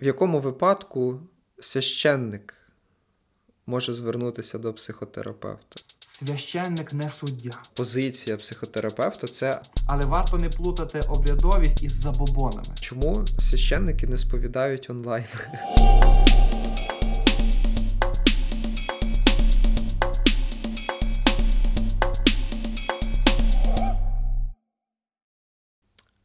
В 0.00 0.04
якому 0.04 0.40
випадку 0.40 1.20
священник 1.60 2.54
може 3.66 3.94
звернутися 3.94 4.58
до 4.58 4.74
психотерапевта? 4.74 5.82
Священник 5.98 6.92
не 6.92 7.10
суддя. 7.10 7.50
Позиція 7.76 8.36
психотерапевта 8.36 9.26
це 9.26 9.60
Але 9.88 10.06
варто 10.06 10.36
не 10.36 10.48
плутати 10.48 11.00
обрядовість 11.08 11.82
із 11.82 11.92
забобонами. 11.92 12.74
чому 12.80 13.26
священники 13.26 14.06
не 14.06 14.18
сповідають 14.18 14.90
онлайн? 14.90 15.24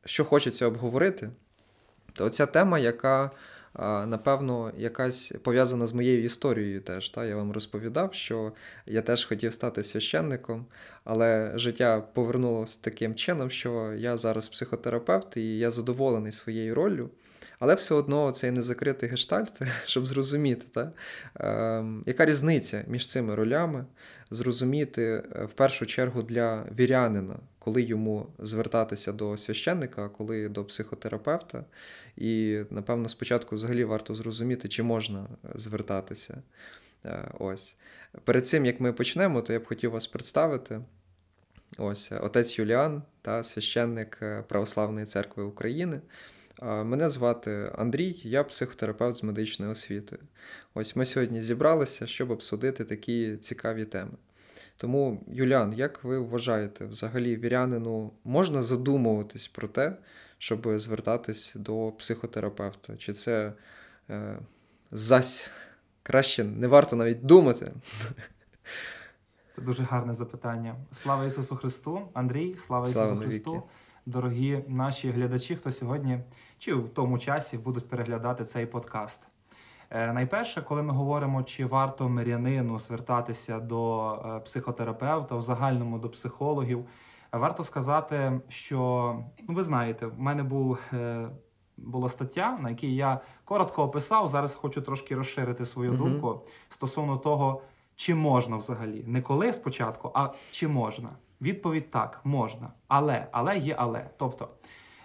Що 0.06 0.26
хочеться 0.26 0.66
обговорити, 0.66 1.30
то 2.14 2.30
ця 2.30 2.46
тема, 2.46 2.80
яка, 2.80 3.32
напевно, 3.80 4.72
якась 4.78 5.34
пов'язана 5.44 5.88
з 5.88 5.94
моєю 5.94 6.24
історією 6.24 6.82
теж. 6.82 7.10
Та? 7.10 7.26
Я 7.26 7.36
вам 7.36 7.52
розповідав, 7.52 8.14
що 8.14 8.52
я 8.86 9.02
теж 9.02 9.26
хотів 9.26 9.54
стати 9.54 9.84
священником, 9.84 10.66
але 11.04 11.52
життя 11.56 12.02
повернулося 12.14 12.80
таким 12.82 13.16
чином, 13.16 13.50
що 13.50 13.94
я 13.94 14.18
зараз 14.18 14.50
психотерапевт 14.50 15.38
і 15.38 15.58
я 15.58 15.72
задоволений 15.72 16.32
своєю 16.32 16.76
роллю. 16.76 17.10
Але 17.60 17.76
все 17.76 17.96
одно 17.96 18.32
цей 18.32 18.52
незакритий 18.52 19.10
гештальт, 19.10 19.62
щоб 19.86 20.06
зрозуміти, 20.06 20.66
та, 20.74 20.92
е, 21.40 21.86
яка 22.06 22.26
різниця 22.26 22.84
між 22.88 23.08
цими 23.08 23.36
ролями, 23.36 23.86
зрозуміти 24.32 25.04
е, 25.36 25.46
в 25.46 25.54
першу 25.54 25.86
чергу 25.86 26.24
для 26.24 26.66
вірянина, 26.80 27.40
коли 27.60 27.82
йому 27.82 28.28
звертатися 28.40 29.12
до 29.12 29.38
священника, 29.38 30.10
коли 30.10 30.50
до 30.50 30.66
психотерапевта. 30.66 31.66
І, 32.18 32.62
напевно, 32.70 33.10
спочатку 33.10 33.56
взагалі 33.56 33.84
варто 33.84 34.16
зрозуміти, 34.16 34.68
чи 34.68 34.84
можна 34.84 35.28
звертатися. 35.56 36.42
Е, 37.06 37.32
ось. 37.40 37.76
Перед 38.24 38.48
цим, 38.48 38.66
як 38.66 38.80
ми 38.80 38.94
почнемо, 38.94 39.42
то 39.42 39.54
я 39.54 39.60
б 39.60 39.66
хотів 39.66 39.92
вас 39.92 40.08
представити. 40.08 40.82
Ось 41.78 42.12
отець 42.12 42.60
Юліан 42.60 43.04
та 43.22 43.44
священник 43.44 44.18
е, 44.22 44.44
Православної 44.48 45.06
церкви 45.06 45.44
України. 45.44 46.02
Мене 46.62 47.10
звати 47.10 47.72
Андрій, 47.78 48.22
я 48.24 48.44
психотерапевт 48.44 49.18
з 49.18 49.24
медичною 49.24 49.72
освітою. 49.72 50.22
Ось 50.74 50.96
ми 50.96 51.06
сьогодні 51.06 51.42
зібралися, 51.42 52.08
щоб 52.08 52.32
обсудити 52.32 52.86
такі 52.86 53.38
цікаві 53.38 53.86
теми. 53.86 54.12
Тому, 54.78 55.24
Юліан, 55.28 55.74
як 55.74 56.04
ви 56.04 56.20
вважаєте, 56.20 56.86
взагалі 56.86 57.36
вірянину 57.36 58.12
можна 58.24 58.64
задумуватись 58.64 59.48
про 59.48 59.68
те, 59.68 59.98
щоб 60.38 60.80
звертатись 60.80 61.54
до 61.56 61.92
психотерапевта? 61.92 62.98
Чи 62.98 63.14
це 63.14 63.54
е, 64.10 64.40
зась 64.92 65.50
краще 66.04 66.44
не 66.44 66.68
варто 66.68 66.96
навіть 66.96 67.26
думати? 67.26 67.72
Це 69.56 69.62
дуже 69.62 69.84
гарне 69.84 70.14
запитання. 70.14 70.76
Слава 70.92 71.26
Ісусу 71.26 71.56
Христу, 71.56 72.10
Андрій, 72.14 72.56
слава, 72.56 72.86
слава 72.86 73.12
Ісусу 73.12 73.22
Христу 73.22 73.64
дорогі 74.06 74.64
наші 74.68 75.12
глядачі, 75.12 75.56
хто 75.56 75.72
сьогодні 75.72 76.20
чи 76.60 76.74
в 76.74 76.90
тому 76.90 77.18
часі 77.18 77.58
будуть 77.58 77.90
переглядати 77.90 78.46
цей 78.46 78.66
подкаст. 78.66 79.28
Е, 79.90 80.14
найперше, 80.14 80.62
коли 80.62 80.84
ми 80.84 80.94
говоримо, 80.94 81.44
чи 81.44 81.66
варто 81.66 82.10
мирянину 82.10 82.80
звертатися 82.80 83.60
до 83.60 84.12
е, 84.14 84.40
психотерапевта, 84.40 85.36
в 85.36 85.42
загальному 85.42 86.00
до 86.00 86.10
психологів, 86.10 86.86
варто 87.32 87.64
сказати, 87.64 88.42
що 88.50 89.16
ну, 89.48 89.56
ви 89.56 89.64
знаєте, 89.64 90.06
в 90.06 90.20
мене 90.20 90.44
був. 90.44 90.80
Е, 90.94 91.30
була 91.78 92.10
стаття, 92.10 92.58
на 92.62 92.70
якій 92.70 92.96
я 92.96 93.20
коротко 93.46 93.84
описав. 93.84 94.28
Зараз 94.28 94.56
хочу 94.56 94.82
трошки 94.82 95.16
розширити 95.16 95.66
свою 95.66 95.92
uh-huh. 95.92 95.98
думку 95.98 96.42
стосовно 96.70 97.18
того, 97.18 97.62
чи 97.96 98.16
можна 98.16 98.58
взагалі. 98.58 99.04
Не 99.08 99.22
коли 99.22 99.54
спочатку, 99.54 100.12
а 100.14 100.30
чи 100.52 100.68
можна. 100.68 101.10
Відповідь 101.42 101.92
так, 101.92 102.22
можна. 102.24 102.72
Але, 102.88 103.28
але 103.32 103.58
є 103.58 103.76
але. 103.78 104.10
Тобто, 104.18 104.50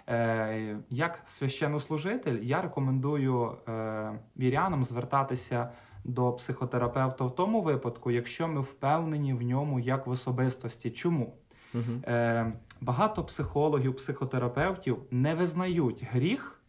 е, 0.08 0.76
як 0.91 1.22
священнослужитель, 1.24 2.38
я 2.42 2.62
рекомендую 2.62 3.56
е, 3.68 4.12
вірянам 4.36 4.84
звертатися 4.84 5.70
до 6.04 6.32
психотерапевта 6.32 7.24
в 7.24 7.34
тому 7.34 7.60
випадку, 7.60 8.10
якщо 8.10 8.48
ми 8.48 8.60
впевнені 8.60 9.34
в 9.34 9.42
ньому 9.42 9.80
як 9.80 10.06
в 10.06 10.10
особистості. 10.10 10.91
Чому? 10.91 11.36
Угу. 11.74 12.02
Е, 12.06 12.52
Багато 12.80 13.24
психологів, 13.24 13.97
психотерапевтів 13.97 15.02
не 15.10 15.34
визнають 15.34 16.04
гріх 16.12 16.60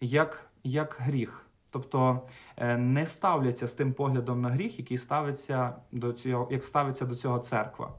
як, 0.00 0.50
як 0.64 0.96
гріх. 0.98 1.46
Тобто 1.70 2.20
е, 2.56 2.76
не 2.76 3.06
ставляться 3.06 3.68
з 3.68 3.72
тим 3.72 3.92
поглядом 3.92 4.40
на 4.40 4.48
гріх, 4.48 4.78
який 4.78 4.98
ставиться 4.98 5.74
до 5.92 6.12
цього, 6.12 6.48
як 6.50 6.64
ставиться 6.64 7.06
до 7.06 7.16
цього 7.16 7.38
церква. 7.38 7.92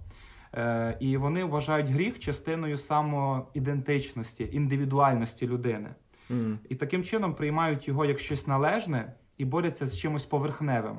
Е, 0.56 0.98
і 1.00 1.18
вони 1.18 1.44
вважають 1.44 1.90
гріх 1.90 2.20
частиною 2.20 2.78
самоідентичності, 2.78 4.50
індивідуальності 4.52 5.48
людини. 5.48 5.90
Mm. 6.30 6.58
І 6.70 6.76
таким 6.76 7.04
чином 7.04 7.34
приймають 7.34 7.88
його 7.88 8.06
як 8.06 8.20
щось 8.20 8.48
належне 8.48 9.14
і 9.38 9.46
борються 9.46 9.86
з 9.86 9.98
чимось 9.98 10.26
поверхневим. 10.26 10.98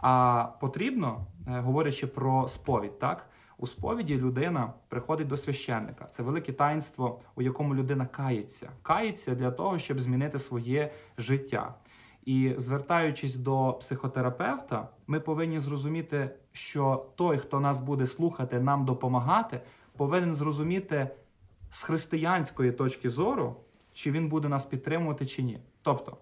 А 0.00 0.44
потрібно, 0.60 1.26
е, 1.48 1.60
говорячи 1.60 2.06
про 2.06 2.48
сповідь, 2.48 2.98
так 2.98 3.26
у 3.58 3.66
сповіді 3.66 4.16
людина 4.16 4.72
приходить 4.88 5.28
до 5.28 5.36
священника. 5.36 6.04
Це 6.04 6.22
велике 6.22 6.52
таїнство, 6.52 7.20
у 7.34 7.42
якому 7.42 7.74
людина 7.74 8.06
кається. 8.06 8.70
Кається 8.82 9.34
для 9.34 9.50
того, 9.50 9.78
щоб 9.78 10.00
змінити 10.00 10.38
своє 10.38 10.92
життя. 11.18 11.74
І 12.24 12.54
звертаючись 12.56 13.36
до 13.36 13.72
психотерапевта, 13.72 14.88
ми 15.06 15.20
повинні 15.20 15.58
зрозуміти, 15.58 16.30
що 16.56 17.06
той, 17.16 17.38
хто 17.38 17.60
нас 17.60 17.80
буде 17.80 18.06
слухати, 18.06 18.60
нам 18.60 18.84
допомагати, 18.84 19.60
повинен 19.96 20.34
зрозуміти 20.34 21.08
з 21.70 21.82
християнської 21.82 22.72
точки 22.72 23.10
зору, 23.10 23.56
чи 23.92 24.10
він 24.10 24.28
буде 24.28 24.48
нас 24.48 24.64
підтримувати, 24.64 25.26
чи 25.26 25.42
ні. 25.42 25.58
Тобто, 25.82 26.16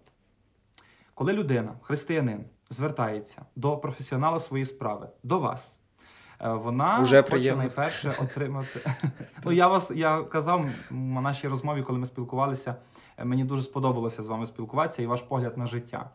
коли 1.14 1.32
людина, 1.32 1.72
християнин, 1.82 2.44
звертається 2.70 3.44
до 3.56 3.76
професіонала 3.76 4.38
своєї 4.38 4.64
справи, 4.64 5.08
до 5.22 5.38
вас. 5.38 5.80
Е, 6.40 6.48
вона 6.52 7.00
Уже 7.00 7.16
хоче 7.22 7.30
приємно. 7.30 7.62
найперше 7.62 8.14
отримати. 8.22 8.90
ну 9.44 9.52
я 9.52 9.68
вас 9.68 9.90
я 9.90 10.22
казав 10.22 10.66
на 10.90 11.20
нашій 11.20 11.48
розмові, 11.48 11.82
коли 11.82 11.98
ми 11.98 12.06
спілкувалися. 12.06 12.74
Мені 13.24 13.44
дуже 13.44 13.62
сподобалося 13.62 14.22
з 14.22 14.28
вами 14.28 14.46
спілкуватися 14.46 15.02
і 15.02 15.06
ваш 15.06 15.20
погляд 15.22 15.58
на 15.58 15.66
життя. 15.66 16.10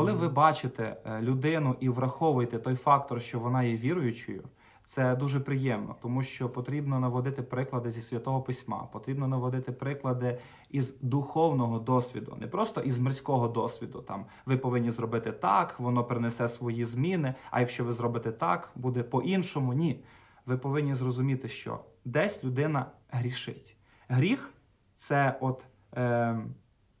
Коли 0.00 0.12
ви 0.12 0.28
бачите 0.28 0.96
е, 1.04 1.20
людину 1.20 1.76
і 1.80 1.88
враховуєте 1.88 2.58
той 2.58 2.74
фактор, 2.74 3.22
що 3.22 3.38
вона 3.38 3.62
є 3.62 3.76
віруючою, 3.76 4.44
це 4.84 5.16
дуже 5.16 5.40
приємно, 5.40 5.96
тому 6.02 6.22
що 6.22 6.48
потрібно 6.48 7.00
наводити 7.00 7.42
приклади 7.42 7.90
зі 7.90 8.02
святого 8.02 8.42
письма, 8.42 8.88
потрібно 8.92 9.28
наводити 9.28 9.72
приклади 9.72 10.38
із 10.70 11.00
духовного 11.00 11.78
досвіду, 11.78 12.36
не 12.40 12.46
просто 12.46 12.80
із 12.80 12.98
мирського 12.98 13.48
досвіду. 13.48 14.02
Там 14.02 14.26
ви 14.46 14.56
повинні 14.56 14.90
зробити 14.90 15.32
так, 15.32 15.80
воно 15.80 16.04
принесе 16.04 16.48
свої 16.48 16.84
зміни. 16.84 17.34
А 17.50 17.60
якщо 17.60 17.84
ви 17.84 17.92
зробите 17.92 18.32
так, 18.32 18.70
буде 18.74 19.02
по-іншому. 19.02 19.72
Ні. 19.72 20.04
Ви 20.46 20.56
повинні 20.56 20.94
зрозуміти, 20.94 21.48
що 21.48 21.80
десь 22.04 22.44
людина 22.44 22.86
грішить. 23.10 23.76
Гріх 24.08 24.54
це 24.96 25.38
от 25.40 25.64
е, 25.96 26.38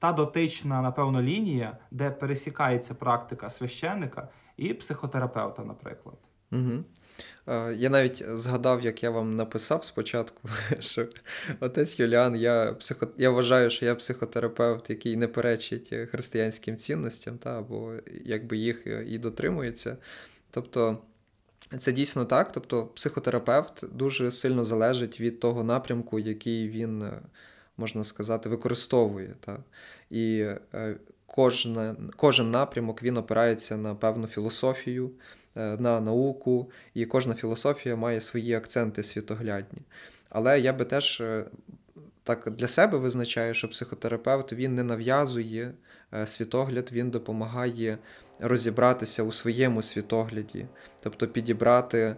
та 0.00 0.12
дотична, 0.12 0.82
напевно, 0.82 1.22
лінія, 1.22 1.78
де 1.90 2.10
пересікається 2.10 2.94
практика 2.94 3.50
священника 3.50 4.28
і 4.56 4.74
психотерапевта, 4.74 5.64
наприклад. 5.64 6.16
Угу. 6.52 6.84
Я 7.76 7.90
навіть 7.90 8.24
згадав, 8.28 8.80
як 8.80 9.02
я 9.02 9.10
вам 9.10 9.36
написав 9.36 9.84
спочатку, 9.84 10.48
що 10.78 11.06
отець 11.60 12.00
Юліан, 12.00 12.36
я 12.36 12.72
психо... 12.72 13.08
я 13.18 13.30
вважаю, 13.30 13.70
що 13.70 13.86
я 13.86 13.94
психотерапевт, 13.94 14.90
який 14.90 15.16
не 15.16 15.28
перечить 15.28 15.94
християнським 16.10 16.76
цінностям, 16.76 17.38
та, 17.38 17.58
або 17.58 17.92
якби 18.24 18.56
їх 18.56 18.86
і 19.06 19.18
дотримується. 19.18 19.96
Тобто 20.50 20.98
це 21.78 21.92
дійсно 21.92 22.24
так. 22.24 22.52
Тобто, 22.52 22.86
психотерапевт 22.86 23.84
дуже 23.92 24.30
сильно 24.30 24.64
залежить 24.64 25.20
від 25.20 25.40
того 25.40 25.64
напрямку, 25.64 26.18
який 26.18 26.68
він 26.68 27.10
можна 27.80 28.04
сказати, 28.04 28.48
використовує. 28.48 29.34
Та? 29.40 29.58
І 30.10 30.46
е, 30.74 30.96
кожна, 31.26 31.96
кожен 32.16 32.50
напрямок 32.50 33.02
він 33.02 33.16
опирається 33.16 33.76
на 33.76 33.94
певну 33.94 34.26
філософію, 34.26 35.10
е, 35.56 35.76
на 35.76 36.00
науку, 36.00 36.70
і 36.94 37.06
кожна 37.06 37.34
філософія 37.34 37.96
має 37.96 38.20
свої 38.20 38.54
акценти 38.54 39.02
світоглядні. 39.02 39.82
Але 40.28 40.60
я 40.60 40.72
би 40.72 40.84
теж 40.84 41.20
е, 41.20 41.44
так 42.22 42.50
для 42.50 42.68
себе 42.68 42.98
визначаю, 42.98 43.54
що 43.54 43.68
психотерапевт 43.68 44.52
він 44.52 44.74
не 44.74 44.82
нав'язує 44.82 45.72
світогляд, 46.24 46.92
він 46.92 47.10
допомагає 47.10 47.98
розібратися 48.40 49.22
у 49.22 49.32
своєму 49.32 49.82
світогляді, 49.82 50.66
тобто 51.00 51.28
підібрати 51.28 52.16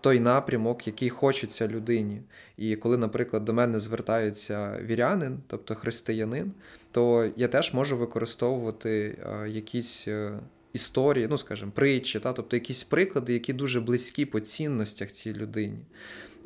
той 0.00 0.20
напрямок, 0.20 0.86
який 0.86 1.10
хочеться 1.10 1.68
людині. 1.68 2.22
І 2.56 2.76
коли, 2.76 2.98
наприклад, 2.98 3.44
до 3.44 3.54
мене 3.54 3.80
звертаються 3.80 4.80
вірянин, 4.82 5.38
тобто 5.46 5.74
християнин, 5.74 6.52
то 6.90 7.30
я 7.36 7.48
теж 7.48 7.74
можу 7.74 7.96
використовувати 7.96 9.18
е, 9.42 9.48
якісь. 9.48 10.08
Е, 10.08 10.38
історії, 10.76 11.26
ну 11.30 11.38
скажімо, 11.38 11.72
притчі, 11.74 12.20
та, 12.20 12.32
тобто 12.32 12.56
якісь 12.56 12.84
приклади, 12.84 13.32
які 13.32 13.52
дуже 13.52 13.80
близькі 13.80 14.24
по 14.24 14.40
цінностях 14.40 15.12
цій 15.12 15.32
людині. 15.34 15.78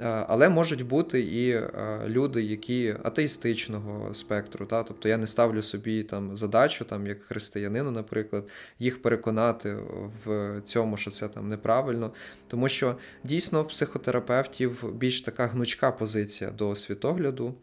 Е, 0.00 0.24
але 0.28 0.48
можуть 0.48 0.86
бути 0.86 1.20
і 1.20 1.50
е, 1.50 2.00
люди, 2.06 2.42
які 2.42 2.96
атеїстичного 3.02 4.14
спектру. 4.14 4.66
Та? 4.66 4.82
Тобто 4.82 5.08
я 5.08 5.16
не 5.16 5.26
ставлю 5.26 5.62
собі 5.62 6.02
там 6.02 6.36
задачу, 6.36 6.84
там, 6.84 7.06
як 7.06 7.22
християнину, 7.22 7.90
наприклад, 7.90 8.48
їх 8.78 9.02
переконати 9.02 9.76
в 10.24 10.60
цьому, 10.64 10.96
що 10.96 11.10
це 11.10 11.28
там 11.28 11.48
неправильно. 11.48 12.12
Тому 12.48 12.68
що 12.68 12.96
дійсно 13.24 13.64
психотерапевтів 13.64 14.92
більш 14.94 15.20
така 15.20 15.46
гнучка 15.46 15.90
позиція 15.90 16.50
до 16.50 16.76
світогляду. 16.76 17.54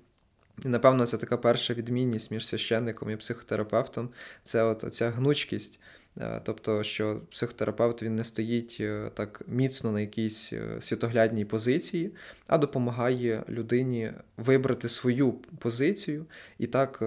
І, 0.65 0.67
напевно, 0.67 1.05
це 1.05 1.17
така 1.17 1.37
перша 1.37 1.73
відмінність 1.73 2.31
між 2.31 2.47
священником 2.47 3.09
і 3.09 3.15
психотерапевтом 3.15 4.09
це 4.43 4.63
от 4.63 4.93
ця 4.93 5.09
гнучкість. 5.09 5.79
Е, 6.21 6.41
тобто, 6.43 6.83
що 6.83 7.21
психотерапевт 7.31 8.03
він 8.03 8.15
не 8.15 8.23
стоїть 8.23 8.77
е, 8.79 9.11
так 9.13 9.41
міцно 9.47 9.91
на 9.91 10.01
якійсь 10.01 10.53
е, 10.53 10.77
світоглядній 10.79 11.45
позиції, 11.45 12.11
а 12.47 12.57
допомагає 12.57 13.43
людині 13.49 14.11
вибрати 14.37 14.89
свою 14.89 15.31
позицію 15.33 16.25
і 16.59 16.67
так 16.67 17.03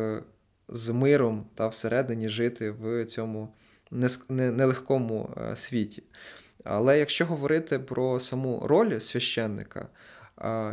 з 0.69 0.89
миром 0.89 1.47
та 1.55 1.69
всередині 1.69 2.29
жити 2.29 2.71
в 2.71 3.05
цьому 3.05 3.55
нелегкому 4.29 5.37
світі. 5.55 6.03
Але 6.65 6.99
якщо 6.99 7.27
говорити 7.27 7.79
про 7.79 8.21
саму 8.21 8.63
роль 8.67 8.99
священника, 8.99 9.89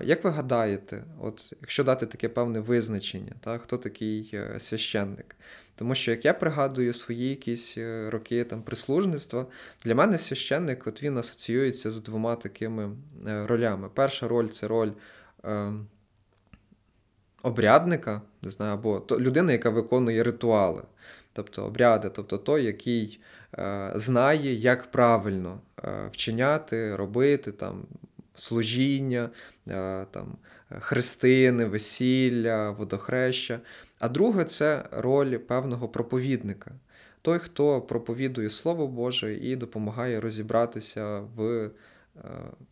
як 0.04 0.24
ви 0.24 0.30
гадаєте, 0.30 1.04
от 1.22 1.54
якщо 1.62 1.84
дати 1.84 2.06
таке 2.06 2.30
певне 2.30 2.60
визначення, 2.60 3.34
та, 3.40 3.58
хто 3.58 3.78
такий 3.78 4.40
священник? 4.58 5.36
Тому 5.78 5.96
що, 5.96 6.12
як 6.12 6.26
я 6.26 6.34
пригадую 6.34 6.94
свої 6.94 7.30
якісь 7.30 7.78
е, 7.78 8.10
роки 8.10 8.44
там 8.44 8.62
прислужництва, 8.64 9.46
для 9.84 9.96
мене 9.96 10.18
священник 10.18 10.88
от 10.88 11.04
він 11.04 11.18
асоціюється 11.18 11.92
з 11.92 12.02
двома 12.02 12.36
такими 12.36 12.92
е, 13.28 13.48
ролями. 13.48 13.90
Перша 13.94 14.28
роль 14.28 14.48
це 14.48 14.68
роль 14.68 14.92
е, 15.46 15.74
обрядника, 17.44 18.22
не 18.42 18.52
знаю, 18.52 18.74
або 18.74 19.00
то, 19.00 19.20
людина, 19.20 19.52
яка 19.52 19.70
виконує 19.70 20.24
ритуали, 20.24 20.84
тобто 21.34 21.66
обряди, 21.66 22.10
тобто 22.10 22.38
той, 22.38 22.64
який 22.64 23.20
е, 23.58 23.92
знає, 23.96 24.54
як 24.54 24.92
правильно 24.92 25.62
е, 25.84 26.10
вчиняти, 26.12 26.96
робити 26.96 27.52
там. 27.52 27.86
Служіння, 28.38 29.30
е, 29.68 30.06
там, 30.12 30.38
хрестини, 30.70 31.66
весілля, 31.66 32.72
водохреща. 32.72 33.60
А 34.00 34.10
друге 34.10 34.46
це 34.46 34.86
роль 34.92 35.38
певного 35.38 35.90
проповідника. 35.90 36.72
Той, 37.22 37.40
хто 37.40 37.82
проповідує 37.82 38.50
Слово 38.50 38.88
Боже 38.88 39.36
і 39.36 39.56
допомагає 39.56 40.20
розібратися 40.20 41.20
в 41.20 41.42
е, 41.44 41.72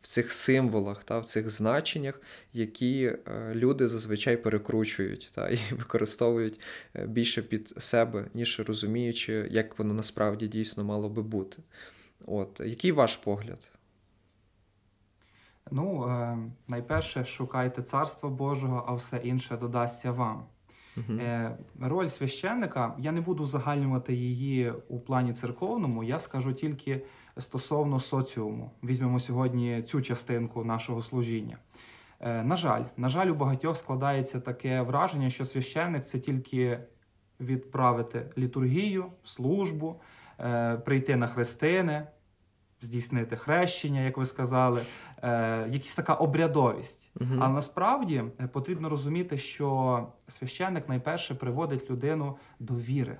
в 0.02 0.08
цих 0.08 0.32
символах, 0.34 1.04
та, 1.04 1.20
в 1.20 1.26
цих 1.26 1.50
значеннях, 1.50 2.22
які 2.54 3.04
е, 3.06 3.52
люди 3.56 3.88
зазвичай 3.88 4.38
перекручують 4.38 5.30
та, 5.36 5.50
і 5.50 5.60
використовують 5.72 6.60
більше 7.06 7.42
під 7.42 7.74
себе, 7.78 8.26
ніж 8.34 8.60
розуміючи, 8.60 9.48
як 9.52 9.80
воно 9.80 9.94
насправді 9.94 10.48
дійсно 10.48 10.84
мало 10.84 11.10
би 11.10 11.22
бути. 11.22 11.58
От, 12.26 12.62
Який 12.66 12.92
ваш 12.92 13.16
погляд? 13.16 13.75
Ну, 15.72 16.10
е, 16.10 16.38
найперше, 16.68 17.26
шукайте 17.26 17.82
царства 17.82 18.30
Божого, 18.30 18.86
а 18.88 18.94
все 18.94 19.18
інше 19.18 19.58
додасться 19.58 20.12
вам. 20.12 20.46
Uh-huh. 20.98 21.22
Е, 21.22 21.58
Роль 21.82 22.08
священника, 22.08 22.96
я 23.00 23.12
не 23.12 23.22
буду 23.22 23.46
загальнювати 23.46 24.14
її 24.14 24.74
у 24.88 25.00
плані 25.00 25.34
церковному, 25.34 26.04
я 26.04 26.20
скажу 26.20 26.54
тільки 26.54 27.02
стосовно 27.38 28.00
соціуму. 28.00 28.72
Візьмемо 28.84 29.20
сьогодні 29.20 29.82
цю 29.82 30.02
частинку 30.02 30.64
нашого 30.64 31.02
служіння. 31.02 31.58
Е, 32.20 32.44
На 32.44 32.56
жаль, 32.56 32.84
на 32.98 33.10
жаль, 33.10 33.28
у 33.28 33.36
багатьох 33.36 33.78
складається 33.78 34.40
таке 34.40 34.82
враження, 34.82 35.30
що 35.30 35.46
священник 35.46 36.06
це 36.06 36.20
тільки 36.20 36.80
відправити 37.40 38.32
літургію, 38.38 39.06
службу, 39.24 40.02
е, 40.40 40.78
прийти 40.78 41.16
на 41.16 41.28
хрестини 41.28 42.08
здійснити 42.82 43.36
хрещення, 43.36 44.02
як 44.02 44.18
ви 44.18 44.26
сказали, 44.26 44.82
е, 45.22 45.68
якась 45.70 45.96
така 45.96 46.14
обрядовість. 46.14 47.12
Угу. 47.22 47.30
Але 47.40 47.54
насправді 47.54 48.24
е, 48.42 48.48
потрібно 48.48 48.90
розуміти, 48.90 49.38
що 49.38 50.08
священник 50.28 50.90
найперше 50.90 51.36
приводить 51.36 51.90
людину 51.90 52.38
до 52.60 52.74
віри, 52.74 53.18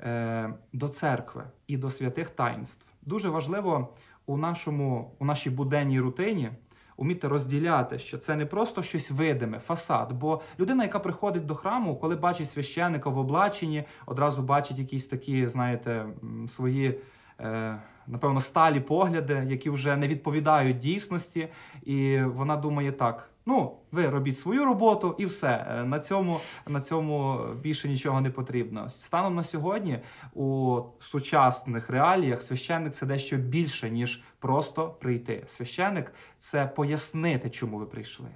е, 0.00 0.54
до 0.72 0.88
церкви 0.88 1.44
і 1.66 1.76
до 1.76 1.90
святих 1.90 2.30
таїнств. 2.30 2.86
Дуже 3.02 3.28
важливо 3.28 3.94
у 4.26 4.36
нашому, 4.36 5.14
у 5.18 5.24
нашій 5.24 5.50
буденній 5.50 6.00
рутині. 6.00 6.50
Уміти 6.96 7.28
розділяти, 7.28 7.98
що 7.98 8.18
це 8.18 8.36
не 8.36 8.46
просто 8.46 8.82
щось 8.82 9.10
видиме, 9.10 9.58
фасад. 9.58 10.12
Бо 10.12 10.40
людина, 10.58 10.82
яка 10.84 10.98
приходить 10.98 11.46
до 11.46 11.54
храму, 11.54 11.96
коли 11.96 12.16
бачить 12.16 12.50
священника 12.50 13.10
в 13.10 13.18
облаченні, 13.18 13.84
одразу 14.06 14.42
бачить 14.42 14.78
якісь 14.78 15.06
такі, 15.06 15.48
знаєте, 15.48 16.06
свої 16.48 17.00
Е, 17.40 17.78
напевно, 18.06 18.40
сталі 18.40 18.80
погляди, 18.80 19.46
які 19.48 19.70
вже 19.70 19.96
не 19.96 20.08
відповідають 20.08 20.78
дійсності, 20.78 21.48
і 21.82 22.22
вона 22.22 22.56
думає 22.56 22.92
так: 22.92 23.30
ну, 23.46 23.76
ви 23.92 24.08
робіть 24.08 24.38
свою 24.38 24.64
роботу 24.64 25.14
і 25.18 25.26
все. 25.26 25.66
Е, 25.70 25.84
на 25.84 26.00
цьому 26.00 26.40
на 26.66 26.80
цьому 26.80 27.44
більше 27.60 27.88
нічого 27.88 28.20
не 28.20 28.30
потрібно. 28.30 28.90
Станом 28.90 29.34
на 29.34 29.44
сьогодні 29.44 29.98
у 30.34 30.80
сучасних 31.00 31.90
реаліях 31.90 32.42
священник 32.42 32.92
це 32.92 33.06
дещо 33.06 33.36
більше, 33.36 33.90
ніж 33.90 34.22
просто 34.38 34.88
прийти. 34.88 35.44
Священник 35.46 36.14
це 36.38 36.66
пояснити, 36.66 37.50
чому 37.50 37.78
ви 37.78 37.86
прийшли. 37.86 38.28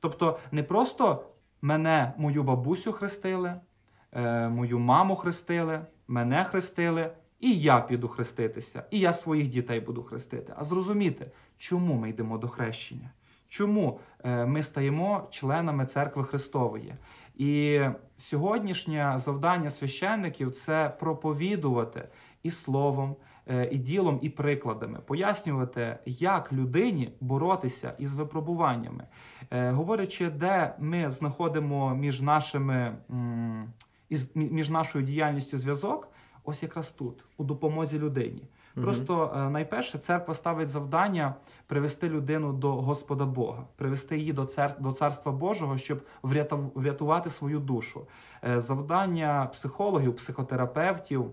Тобто, 0.00 0.38
не 0.52 0.62
просто 0.62 1.24
мене, 1.62 2.12
мою 2.18 2.42
бабусю 2.42 2.92
хрестили, 2.92 3.54
е, 4.12 4.48
мою 4.48 4.78
маму 4.78 5.16
хрестили, 5.16 5.80
мене 6.08 6.44
хрестили. 6.44 7.10
І 7.40 7.58
я 7.58 7.80
піду 7.80 8.08
хреститися, 8.08 8.84
і 8.90 8.98
я 8.98 9.12
своїх 9.12 9.48
дітей 9.48 9.80
буду 9.80 10.02
хрестити. 10.02 10.52
А 10.56 10.64
зрозуміти, 10.64 11.30
чому 11.58 11.94
ми 11.94 12.10
йдемо 12.10 12.38
до 12.38 12.48
хрещення, 12.48 13.10
чому 13.48 14.00
е, 14.24 14.46
ми 14.46 14.62
стаємо 14.62 15.28
членами 15.30 15.86
церкви 15.86 16.24
Христової. 16.24 16.94
І 17.36 17.80
сьогоднішнє 18.16 19.12
завдання 19.16 19.70
священників 19.70 20.50
це 20.50 20.96
проповідувати 21.00 22.08
і 22.42 22.50
словом, 22.50 23.16
е, 23.46 23.68
і 23.72 23.78
ділом, 23.78 24.18
і 24.22 24.28
прикладами, 24.28 24.98
пояснювати, 25.06 25.98
як 26.06 26.52
людині 26.52 27.12
боротися 27.20 27.94
із 27.98 28.14
випробуваннями, 28.14 29.04
е, 29.50 29.70
говорячи, 29.70 30.30
де 30.30 30.74
ми 30.78 31.10
знаходимо 31.10 31.94
між 31.94 32.22
нашими 32.22 32.96
між 34.34 34.70
нашою 34.70 35.04
діяльністю 35.04 35.58
зв'язок 35.58 36.08
ось 36.48 36.62
якраз 36.62 36.92
тут, 36.92 37.24
у 37.36 37.44
допомозі 37.44 37.98
людині. 37.98 38.42
Просто 38.74 39.34
е, 39.36 39.50
найперше 39.50 39.98
церква 39.98 40.34
ставить 40.34 40.68
завдання 40.68 41.34
привести 41.66 42.08
людину 42.08 42.52
до 42.52 42.72
Господа 42.72 43.24
Бога, 43.24 43.64
привести 43.76 44.18
її 44.18 44.32
до 44.32 44.44
цар... 44.44 44.74
до 44.80 44.92
царства 44.92 45.32
Божого, 45.32 45.78
щоб 45.78 46.02
врятувати 46.74 47.30
свою 47.30 47.58
душу. 47.58 48.06
Е, 48.44 48.60
завдання 48.60 49.50
психологів, 49.52 50.16
психотерапевтів. 50.16 51.30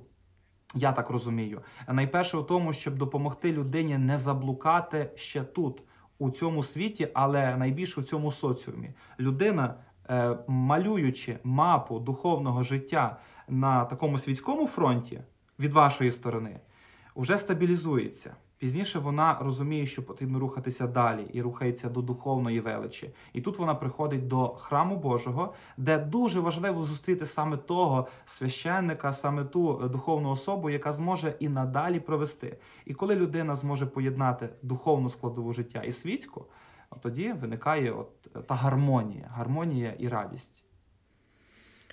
Я 0.76 0.92
так 0.92 1.10
розумію. 1.10 1.62
Найперше 1.88 2.38
в 2.38 2.48
тому, 2.48 2.74
щоб 2.74 2.98
допомогти 2.98 3.52
людині 3.52 3.98
не 3.98 4.18
заблукати 4.18 5.12
ще 5.16 5.44
тут, 5.44 5.84
у 6.20 6.30
цьому 6.30 6.64
світі, 6.64 7.08
але 7.14 7.58
найбільше 7.58 8.00
у 8.00 8.04
цьому 8.04 8.32
соціумі. 8.32 8.90
Людина, 9.20 9.76
е, 10.10 10.38
малюючи 10.48 11.40
мапу 11.44 12.00
духовного 12.00 12.64
життя 12.64 13.18
на 13.48 13.86
такому 13.86 14.18
світському 14.18 14.68
фронті 14.68 15.22
від 15.60 15.74
вашої 15.74 16.12
сторони 16.12 16.60
вже 17.16 17.38
стабілізується. 17.38 18.36
Пізніше 18.58 19.00
вона 19.00 19.38
розуміє, 19.42 19.86
що 19.86 20.06
потрібно 20.06 20.40
рухатися 20.40 20.88
далі 20.88 21.28
і 21.34 21.42
рухається 21.42 21.90
до 21.90 22.02
духовної 22.02 22.60
величі. 22.60 23.10
І 23.34 23.42
тут 23.42 23.60
вона 23.60 23.76
приходить 23.76 24.28
до 24.28 24.48
храму 24.48 24.98
Божого, 24.98 25.54
де 25.78 25.98
дуже 25.98 26.40
важливо 26.40 26.86
зустріти 26.86 27.26
саме 27.26 27.58
того 27.58 28.08
священника, 28.26 29.12
саме 29.12 29.44
ту 29.44 29.90
духовну 29.92 30.30
особу, 30.30 30.70
яка 30.70 30.94
зможе 30.94 31.36
і 31.40 31.50
надалі 31.50 32.00
провести. 32.00 32.58
І 32.86 32.94
коли 32.94 33.16
людина 33.16 33.56
зможе 33.56 33.86
поєднати 33.86 34.50
духовну 34.62 35.10
складову 35.10 35.54
життя 35.54 35.82
і 35.82 35.92
світську, 35.92 36.46
тоді 37.02 37.34
виникає 37.34 37.92
от 37.92 38.48
та 38.48 38.56
гармонія, 38.56 39.32
гармонія 39.32 39.96
і 40.00 40.08
радість. 40.08 40.64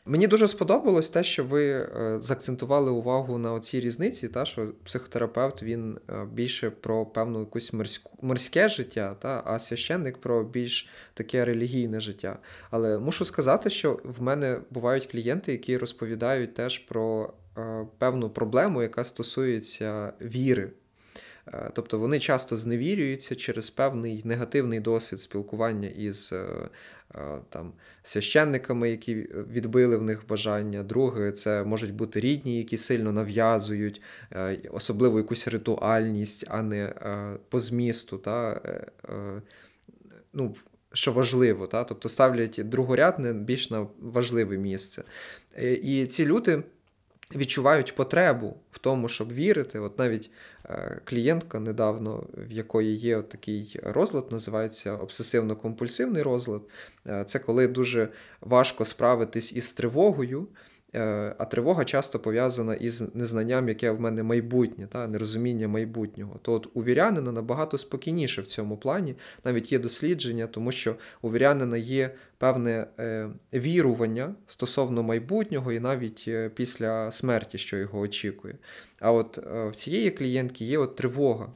Мені 0.04 0.26
дуже 0.26 0.48
сподобалось 0.48 1.10
те, 1.10 1.22
що 1.24 1.44
ви 1.44 1.70
е, 1.70 2.20
заакцентували 2.20 2.90
увагу 2.90 3.38
на 3.38 3.60
цій 3.60 3.80
різниці, 3.80 4.28
та, 4.28 4.44
що 4.44 4.72
психотерапевт 4.84 5.62
він 5.62 5.98
е, 6.10 6.26
більше 6.32 6.70
про 6.70 7.06
певну 7.06 7.40
якусь 7.40 7.72
морську, 7.72 8.18
морське 8.22 8.68
життя, 8.68 9.16
та, 9.18 9.42
а 9.46 9.58
священник 9.58 10.18
про 10.18 10.44
більш 10.44 10.88
таке 11.14 11.44
релігійне 11.44 12.00
життя. 12.00 12.38
Але 12.70 12.98
мушу 12.98 13.24
сказати, 13.24 13.70
що 13.70 14.00
в 14.04 14.22
мене 14.22 14.60
бувають 14.70 15.06
клієнти, 15.06 15.52
які 15.52 15.78
розповідають 15.78 16.54
теж 16.54 16.78
про 16.78 17.32
е, 17.58 17.86
певну 17.98 18.30
проблему, 18.30 18.82
яка 18.82 19.04
стосується 19.04 20.12
віри. 20.20 20.70
Е, 21.48 21.70
тобто 21.74 21.98
вони 21.98 22.18
часто 22.18 22.56
зневірюються 22.56 23.34
через 23.34 23.70
певний 23.70 24.22
негативний 24.24 24.80
досвід 24.80 25.20
спілкування 25.20 25.88
із 25.88 26.32
е, 26.32 26.68
е, 27.14 27.38
там, 27.48 27.72
священниками, 28.02 28.90
які 28.90 29.14
відбили 29.52 29.96
в 29.96 30.02
них 30.02 30.26
бажання. 30.28 30.82
Друге, 30.82 31.32
це 31.32 31.64
можуть 31.64 31.94
бути 31.94 32.20
рідні, 32.20 32.58
які 32.58 32.76
сильно 32.76 33.12
нав'язують, 33.12 34.02
особливо 34.70 35.18
якусь 35.18 35.48
ритуальність, 35.48 36.44
а 36.48 36.62
не 36.62 36.94
по 37.48 37.60
змісту. 37.60 38.18
Та, 38.18 38.60
ну, 40.32 40.54
що 40.92 41.12
важливо, 41.12 41.66
та? 41.66 41.84
тобто 41.84 42.08
ставлять 42.08 42.60
другорядне 42.64 43.32
більш 43.32 43.70
на 43.70 43.86
важливе 44.00 44.58
місце. 44.58 45.02
І 45.82 46.06
ці 46.06 46.26
люди 46.26 46.62
відчувають 47.36 47.94
потребу 47.94 48.56
в 48.72 48.78
тому, 48.78 49.08
щоб 49.08 49.32
вірити. 49.32 49.78
От 49.78 49.98
навіть 49.98 50.30
е, 50.64 51.00
клієнтка 51.04 51.60
недавно, 51.60 52.26
в 52.36 52.52
якої 52.52 52.96
є 52.96 53.22
такий 53.22 53.80
розлад, 53.82 54.32
називається 54.32 54.96
обсесивно-компульсивний 54.96 56.22
розлад. 56.22 56.62
Е, 57.06 57.24
це 57.24 57.38
коли 57.38 57.68
дуже 57.68 58.08
важко 58.40 58.84
справитись 58.84 59.52
із 59.52 59.72
тривогою. 59.72 60.48
Е, 60.94 61.34
а 61.38 61.44
тривога 61.44 61.84
часто 61.84 62.18
пов'язана 62.18 62.74
із 62.74 63.14
незнанням, 63.14 63.68
яке 63.68 63.90
в 63.90 64.00
мене 64.00 64.22
майбутнє, 64.22 64.86
та 64.86 65.08
нерозуміння 65.08 65.68
майбутнього. 65.68 66.38
То 66.42 66.52
от 66.52 66.68
у 66.74 66.84
вірянина 66.84 67.32
набагато 67.32 67.78
спокійніше 67.78 68.42
в 68.42 68.46
цьому 68.46 68.76
плані, 68.76 69.14
навіть 69.44 69.72
є 69.72 69.78
дослідження, 69.78 70.46
тому 70.46 70.72
що 70.72 70.94
у 71.22 71.32
вірянина 71.32 71.76
є 71.76 72.14
певне 72.38 72.86
е, 72.98 73.28
вірування 73.54 74.34
стосовно 74.46 75.02
майбутнього 75.02 75.72
і 75.72 75.80
навіть 75.80 76.24
е, 76.28 76.48
після 76.54 77.10
смерті, 77.10 77.58
що 77.58 77.76
його 77.76 77.98
очікує. 77.98 78.54
А 79.00 79.12
от 79.12 79.38
в 79.70 79.72
цієї 79.74 80.10
клієнтки 80.10 80.64
є 80.64 80.78
от 80.78 80.96
тривога. 80.96 81.48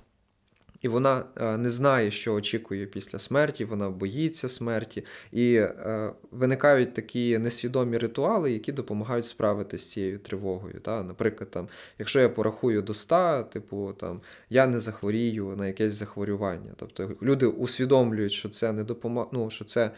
І 0.87 0.89
вона 0.89 1.25
е, 1.37 1.57
не 1.57 1.71
знає, 1.71 2.11
що 2.11 2.35
очікує 2.35 2.87
після 2.87 3.19
смерті, 3.19 3.65
вона 3.65 3.91
боїться 3.91 4.49
смерті, 4.49 5.05
і 5.33 5.55
е, 5.55 6.13
виникають 6.31 6.95
такі 6.95 7.39
несвідомі 7.39 7.99
ритуали, 7.99 8.53
які 8.53 8.73
допомагають 8.73 9.25
справитися 9.25 9.85
з 9.85 9.91
цією 9.91 10.19
тривогою. 10.19 10.81
Та? 10.81 11.03
Наприклад, 11.03 11.51
там, 11.51 11.69
якщо 11.99 12.21
я 12.21 12.29
порахую 12.29 12.83
до 12.83 12.95
100, 12.95 13.47
типу 13.53 13.93
там 13.93 14.21
я 14.51 14.67
не 14.67 14.81
захворію 14.81 15.55
на 15.57 15.67
якесь 15.67 15.93
захворювання. 15.93 16.71
Тобто 16.77 17.11
люди 17.23 17.47
усвідомлюють, 17.47 18.33
що 18.33 18.49
це 18.49 18.73
не 18.73 18.85
допомагає, 18.85 19.31
ну, 19.33 19.51
що 19.51 19.65
це 19.65 19.91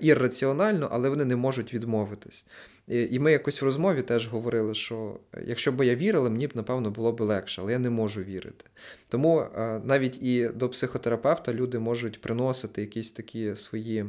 ірраціонально, 0.00 0.88
але 0.92 1.08
вони 1.08 1.24
не 1.24 1.36
можуть 1.36 1.74
відмовитись. 1.74 2.46
І 2.88 3.18
ми 3.18 3.32
якось 3.32 3.62
в 3.62 3.64
розмові 3.64 4.02
теж 4.02 4.28
говорили, 4.28 4.74
що 4.74 5.18
е, 5.34 5.42
якщо 5.46 5.72
б 5.72 5.86
я 5.86 5.94
вірила, 5.94 6.30
мені 6.30 6.46
б, 6.46 6.50
напевно, 6.54 6.90
було 6.90 7.12
б 7.12 7.20
легше, 7.20 7.60
але 7.62 7.72
я 7.72 7.78
не 7.78 7.90
можу 7.90 8.22
вірити. 8.22 8.64
Тому 9.08 9.40
е, 9.40 9.80
навіть 9.84 10.22
і 10.22 10.48
до 10.48 10.68
психотерапевта 10.68 11.54
люди 11.54 11.78
можуть 11.78 12.20
приносити 12.20 12.80
якісь 12.80 13.10
такі 13.10 13.56
свої. 13.56 14.04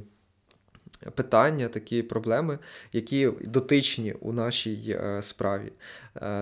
Питання, 1.16 1.68
такі 1.68 2.04
проблеми, 2.04 2.60
які 2.94 3.32
дотичні 3.42 4.14
у 4.14 4.34
нашій 4.34 5.00
справі. 5.22 5.72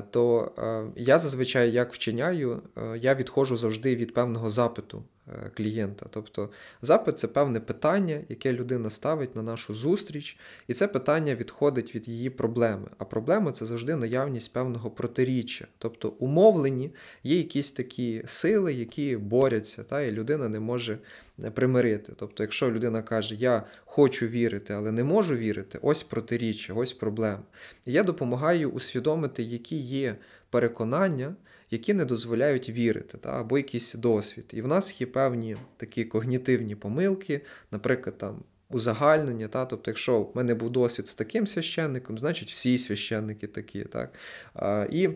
То 0.09 0.51
я 0.95 1.19
зазвичай 1.19 1.71
як 1.71 1.93
вчиняю, 1.93 2.61
я 2.95 3.15
відходжу 3.15 3.55
завжди 3.55 3.95
від 3.95 4.13
певного 4.13 4.50
запиту 4.50 5.03
Е, 5.21 5.21
клієнта. 5.53 6.05
Тобто 6.09 6.50
запит 6.81 7.19
це 7.19 7.27
певне 7.27 7.59
питання, 7.59 8.21
яке 8.29 8.53
людина 8.53 8.89
ставить 8.89 9.35
на 9.35 9.41
нашу 9.41 9.73
зустріч, 9.73 10.38
і 10.67 10.73
це 10.73 10.88
питання 10.88 11.35
відходить 11.35 11.95
від 11.95 12.07
її 12.07 12.29
проблеми. 12.29 12.88
А 12.97 13.05
проблема 13.05 13.51
це 13.51 13.65
завжди 13.65 13.95
наявність 13.95 14.53
певного 14.53 14.91
протиріччя. 14.91 15.67
Тобто 15.77 16.09
умовлені 16.09 16.91
є 17.23 17.38
якісь 17.38 17.71
такі 17.71 18.23
сили, 18.25 18.73
які 18.73 19.17
борються, 19.17 19.83
та, 19.83 20.01
і 20.01 20.11
людина 20.11 20.50
не 20.50 20.59
може 20.59 20.97
е, 21.43 21.51
примирити. 21.51 22.13
Тобто, 22.15 22.43
якщо 22.43 22.71
людина 22.71 23.01
каже, 23.01 23.35
я 23.35 23.63
хочу 23.85 24.27
вірити, 24.27 24.73
але 24.73 24.91
не 24.91 25.03
можу 25.03 25.35
вірити, 25.35 25.79
ось 25.81 26.03
протиріччя, 26.03 26.73
ось 26.73 26.93
проблема. 26.93 27.43
Я 27.85 28.03
допомагаю 28.03 28.69
усвідомити, 28.69 29.43
які 29.43 29.77
є 29.77 30.15
переконання 30.50 31.35
які 31.72 31.94
не 31.94 32.06
дозволяють 32.06 32.70
вірити, 32.70 33.18
та, 33.18 33.30
або 33.30 33.58
якийсь 33.58 33.94
досвід. 33.94 34.46
І 34.54 34.62
в 34.62 34.68
нас 34.68 35.01
є 35.01 35.08
певні 35.08 35.58
такі 35.78 36.06
когнітивні 36.06 36.75
помилки, 36.75 37.42
наприклад, 37.72 38.18
там. 38.18 38.44
Узагальнення, 38.74 39.48
та? 39.48 39.66
тобто, 39.66 39.92
якщо 39.92 40.22
в 40.22 40.32
мене 40.36 40.54
був 40.54 40.70
досвід 40.70 41.08
з 41.08 41.16
таким 41.16 41.48
священником, 41.48 42.18
значить 42.18 42.51
всі 42.51 42.78
священники 42.78 43.48
такі. 43.48 43.84
Так? 43.84 44.13
А, 44.54 44.88
І 44.92 45.10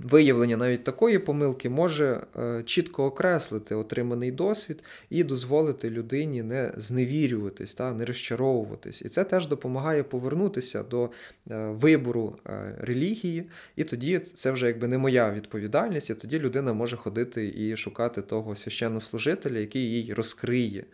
Виявлення 0.00 0.56
навіть 0.56 0.84
такої 0.84 1.18
помилки 1.18 1.68
може 1.68 2.26
е, 2.38 2.62
чітко 2.66 3.04
окреслити 3.04 3.74
отриманий 3.74 4.32
досвід 4.32 4.84
і 5.10 5.24
дозволити 5.24 5.90
людині 5.90 6.42
не 6.42 6.72
зневірюватись, 6.76 7.74
та, 7.74 7.92
не 7.92 8.04
розчаровуватись. 8.04 9.02
І 9.02 9.08
це 9.08 9.24
теж 9.24 9.46
допомагає 9.46 10.02
повернутися 10.02 10.82
до 10.82 11.04
е, 11.04 11.10
вибору 11.56 12.38
е, 12.46 12.74
релігії, 12.80 13.50
і 13.76 13.84
тоді 13.84 14.18
це 14.18 14.50
вже 14.50 14.66
якби 14.66 14.88
не 14.88 14.98
моя 14.98 15.30
відповідальність, 15.30 16.10
і 16.10 16.14
тоді 16.14 16.38
людина 16.38 16.72
може 16.72 16.96
ходити 16.96 17.54
і 17.56 17.76
шукати 17.76 18.22
того 18.22 18.54
священнослужителя, 18.54 19.58
який 19.58 19.82
їй 19.82 20.14
розкриє 20.14 20.84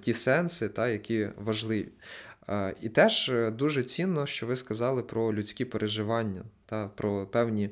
ті 0.00 0.12
сенси, 0.12 0.68
та, 0.68 0.88
які 0.88 1.28
важливі. 1.36 1.88
І 2.80 2.88
теж 2.88 3.32
дуже 3.52 3.82
цінно, 3.82 4.26
що 4.26 4.46
ви 4.46 4.56
сказали 4.56 5.02
про 5.02 5.34
людські 5.34 5.64
переживання, 5.64 6.42
та, 6.66 6.88
про 6.88 7.26
певні 7.26 7.70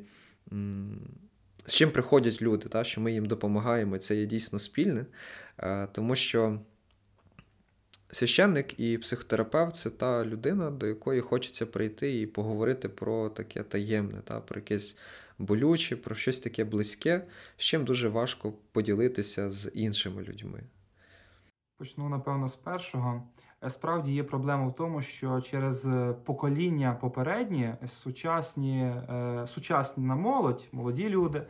з 1.66 1.74
чим 1.74 1.90
приходять 1.90 2.42
люди, 2.42 2.68
та, 2.68 2.84
що 2.84 3.00
ми 3.00 3.12
їм 3.12 3.26
допомагаємо, 3.26 3.98
це 3.98 4.16
є 4.16 4.26
дійсно 4.26 4.58
спільне, 4.58 5.06
е, 5.58 5.88
тому 5.92 6.16
що 6.16 6.60
священник 8.10 8.80
і 8.80 8.98
психотерапевт 8.98 9.76
це 9.76 9.90
та 9.90 10.24
людина, 10.24 10.70
до 10.70 10.86
якої 10.86 11.20
хочеться 11.20 11.66
прийти 11.66 12.20
і 12.20 12.26
поговорити 12.26 12.88
про 12.88 13.30
таке 13.30 13.62
таємне, 13.62 14.20
та, 14.24 14.40
про 14.40 14.60
якесь 14.60 14.96
болюче, 15.38 15.96
про 15.96 16.14
щось 16.14 16.40
таке 16.40 16.64
близьке, 16.64 17.26
з 17.56 17.62
чим 17.62 17.84
дуже 17.84 18.08
важко 18.08 18.52
поділитися 18.72 19.50
з 19.50 19.70
іншими 19.74 20.22
людьми. 20.22 20.62
Почну, 21.80 22.08
напевно, 22.08 22.48
з 22.48 22.56
першого. 22.56 23.22
Е, 23.64 23.70
справді 23.70 24.12
є 24.12 24.24
проблема 24.24 24.66
в 24.66 24.74
тому, 24.74 25.02
що 25.02 25.40
через 25.40 25.86
е, 25.86 26.14
покоління 26.24 26.98
попередні 27.00 27.74
сучасні, 27.88 28.80
е, 28.82 29.44
сучасна 29.46 30.14
молодь, 30.14 30.68
молоді 30.72 31.08
люди, 31.08 31.42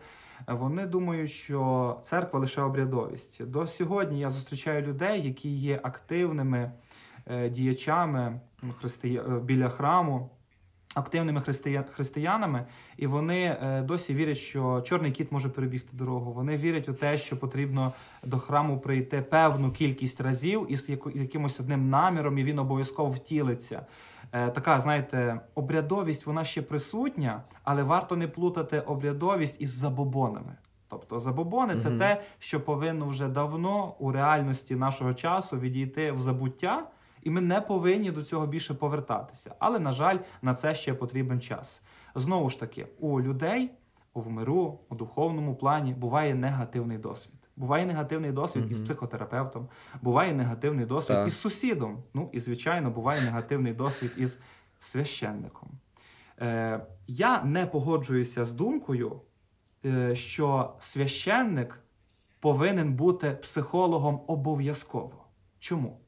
вони 0.49 0.87
думають, 0.87 1.31
що 1.31 1.97
церква 2.03 2.41
лише 2.41 2.63
обрядовість. 2.63 3.45
До 3.45 3.67
сьогодні 3.67 4.21
я 4.21 4.31
зустрічаю 4.31 4.83
людей, 4.83 5.23
які 5.23 5.49
є 5.49 5.81
активними 5.83 6.73
діячами 7.51 8.41
христия... 8.81 9.23
біля 9.23 9.69
храму 9.69 10.31
активними 10.95 11.43
християнами, 11.95 12.67
і 12.97 13.07
вони 13.07 13.59
е, 13.63 13.83
досі 13.83 14.15
вірять, 14.15 14.39
що 14.39 14.81
чорний 14.81 15.13
кіт 15.13 15.33
може 15.33 15.49
перебігти 15.49 15.97
дорогу. 15.97 16.33
Вони 16.33 16.57
вірять 16.57 16.89
у 16.89 16.93
те, 16.93 17.19
що 17.19 17.37
потрібно 17.37 17.93
до 18.23 18.39
храму 18.39 18.81
прийти 18.81 19.23
певну 19.23 19.73
кількість 19.73 20.21
разів 20.21 20.67
із 20.69 20.91
якимось 21.15 21.61
одним 21.61 21.91
наміром, 21.91 22.39
і 22.39 22.45
він 22.45 22.59
обов'язково 22.59 23.11
втілиться. 23.11 23.87
Е, 24.33 24.51
така, 24.51 24.81
знаєте, 24.81 25.41
обрядовість 25.55 26.27
вона 26.27 26.45
ще 26.45 26.63
присутня, 26.63 27.43
але 27.65 27.83
варто 27.83 28.17
не 28.17 28.29
плутати 28.29 28.81
обрядовість 28.81 29.61
із 29.61 29.71
забобонами. 29.71 30.57
Тобто 30.89 31.21
забобони 31.21 31.77
це 31.77 31.91
те, 31.91 32.23
що 32.39 32.61
повинно 32.61 33.07
вже 33.07 33.29
давно 33.29 33.95
у 33.99 34.13
реальності 34.13 34.75
нашого 34.75 35.15
часу 35.15 35.59
відійти 35.59 36.13
в 36.13 36.21
забуття. 36.21 36.87
І 37.23 37.31
ми 37.31 37.41
не 37.41 37.61
повинні 37.61 38.11
до 38.11 38.23
цього 38.23 38.47
більше 38.47 38.75
повертатися. 38.75 39.55
Але, 39.59 39.79
на 39.79 39.93
жаль, 39.93 40.19
на 40.43 40.55
це 40.55 40.75
ще 40.75 40.95
потрібен 40.95 41.41
час. 41.41 41.83
Знову 42.15 42.51
ж 42.51 42.61
таки, 42.61 42.87
у 42.99 43.21
людей 43.21 43.71
в 44.15 44.31
миру, 44.31 44.79
у 44.89 44.95
духовному 44.95 45.55
плані 45.55 45.95
буває 45.95 46.35
негативний 46.35 46.99
досвід. 46.99 47.35
Буває 47.57 47.87
негативний 47.87 48.33
досвід 48.33 48.65
mm-hmm. 48.65 48.71
із 48.71 48.81
психотерапевтом, 48.81 49.69
буває 50.03 50.35
негативний 50.35 50.87
досвід 50.87 51.17
так. 51.17 51.29
із 51.29 51.39
сусідом. 51.39 52.03
Ну 52.15 52.31
і, 52.33 52.41
звичайно, 52.41 52.91
буває 52.91 53.21
негативний 53.23 53.73
досвід 53.73 54.13
із 54.17 54.41
священником. 54.81 55.69
Е, 56.41 56.87
Я 57.07 57.43
не 57.43 57.67
погоджуюся 57.67 58.45
з 58.45 58.53
думкою, 58.53 59.21
е, 59.85 60.17
що 60.17 60.75
священник 60.79 61.81
повинен 62.41 62.95
бути 62.95 63.31
психологом 63.31 64.21
обов'язково. 64.27 65.25
Чому? 65.59 66.00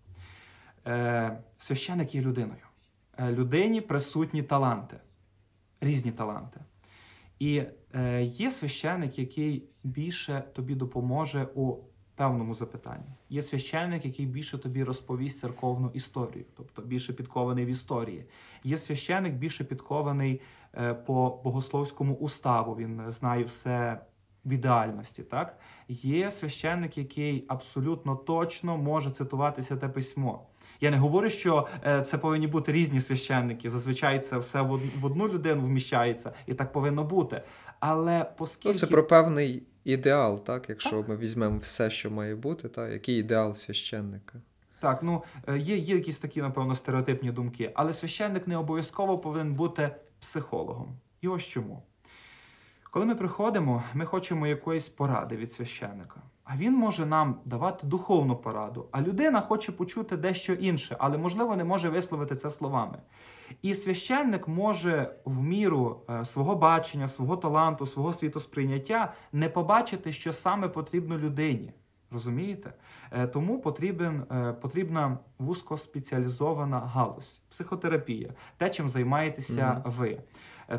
Е, 0.87 1.39
священик 1.59 2.15
є 2.15 2.21
людиною. 2.21 2.61
е, 3.19 3.33
людині 3.33 3.81
присутні 3.81 4.43
таланти, 4.43 4.97
різні 5.81 6.13
таланти. 6.13 6.61
І 7.39 7.63
е, 7.95 8.23
є 8.23 8.51
священник, 8.51 9.19
який 9.19 9.65
більше 9.85 10.45
тобі 10.53 10.75
допоможе 10.75 11.49
у 11.55 11.77
певному 12.15 12.55
запитанні. 12.55 13.05
Є 13.29 13.43
священник, 13.43 14.05
який 14.05 14.27
більше 14.27 14.59
тобі 14.59 14.85
розповість 14.85 15.39
церковну 15.39 15.91
історію, 15.95 16.45
тобто 16.57 16.83
більше 16.83 17.13
підкований 17.13 17.65
в 17.65 17.69
історії. 17.69 18.25
Є 18.65 18.79
священник 18.79 19.35
більше 19.35 19.65
підкований 19.65 20.41
по 21.07 21.41
богословському 21.45 22.15
уставу. 22.15 22.77
Він 22.77 23.11
знає 23.11 23.45
все 23.45 24.01
в 24.45 24.53
ідеальності. 24.53 25.23
Так 25.23 25.59
є 25.89 26.31
священник, 26.31 26.99
який 26.99 27.45
абсолютно 27.49 28.17
точно 28.17 28.79
може 28.79 29.11
цитувати 29.11 29.63
святе 29.63 29.89
письмо. 29.89 30.47
Я 30.83 30.91
не 30.91 30.97
говорю, 30.97 31.31
що 31.31 31.69
е, 31.87 32.03
це 32.03 32.19
повинні 32.19 32.47
бути 32.47 32.73
різні 32.73 33.01
священники. 33.01 33.71
Зазвичай 33.71 34.21
це 34.21 34.39
все 34.39 34.61
в 35.01 35.05
одну 35.05 35.29
людину 35.29 35.63
вміщається, 35.63 36.33
і 36.47 36.55
так 36.55 36.73
повинно 36.73 37.05
бути. 37.05 37.43
Але 37.81 38.27
оскільки... 38.39 38.69
Ну, 38.69 38.79
це 38.79 38.87
про 38.87 39.07
певний 39.07 39.63
ідеал, 39.85 40.45
так? 40.45 40.69
Якщо 40.69 40.91
так. 40.91 41.09
ми 41.09 41.17
візьмемо 41.17 41.59
все, 41.59 41.91
що 41.91 42.11
має 42.11 42.37
бути, 42.37 42.69
так? 42.69 42.93
який 42.93 43.19
ідеал 43.19 43.55
священника? 43.55 44.41
Так, 44.81 45.03
ну 45.03 45.23
е, 45.49 45.59
є 45.59 45.77
є 45.77 45.95
якісь 45.95 46.21
такі, 46.21 46.43
напевно, 46.43 46.75
стереотипні 46.75 47.33
думки, 47.33 47.71
але 47.75 47.93
священник 47.93 48.47
не 48.47 48.57
обов'язково 48.57 49.19
повинен 49.19 49.55
бути 49.55 49.91
психологом. 50.21 50.97
І 51.21 51.29
ось 51.29 51.47
чому. 51.47 51.83
Коли 52.91 53.07
ми 53.07 53.15
приходимо, 53.15 53.83
ми 53.95 54.05
хочемо 54.05 54.47
якоїсь 54.47 54.89
поради 54.89 55.37
від 55.37 55.53
священника. 55.53 56.23
А 56.53 56.57
він 56.57 56.75
може 56.75 57.07
нам 57.07 57.37
давати 57.45 57.87
духовну 57.87 58.37
пораду. 58.37 58.87
А 58.91 59.01
людина 59.01 59.41
хоче 59.41 59.73
почути 59.73 60.17
дещо 60.17 60.53
інше, 60.53 60.97
але, 60.99 61.19
можливо, 61.19 61.57
не 61.57 61.65
може 61.65 61.89
висловити 61.89 62.37
це 62.37 62.51
словами. 62.51 62.99
І 63.63 63.75
священник 63.75 64.49
може 64.49 65.15
в 65.25 65.43
міру 65.43 66.01
е, 66.11 66.25
свого 66.25 66.55
бачення, 66.57 67.09
свого 67.09 67.37
таланту, 67.37 67.87
свого 67.87 68.13
світосприйняття 68.13 69.13
не 69.33 69.49
побачити, 69.49 70.13
що 70.13 70.33
саме 70.33 70.69
потрібно 70.69 71.19
людині. 71.19 71.73
Розумієте? 72.11 72.73
Е, 73.11 73.27
тому 73.27 73.61
потрібен, 73.61 74.23
е, 74.33 74.53
потрібна 74.53 75.19
вузькоспеціалізована 75.39 76.81
галузь, 76.81 77.43
психотерапія, 77.51 78.35
те, 78.57 78.71
чим 78.71 78.89
займаєтеся 78.89 79.83
-hmm. 79.85 79.91
ви. 79.91 80.19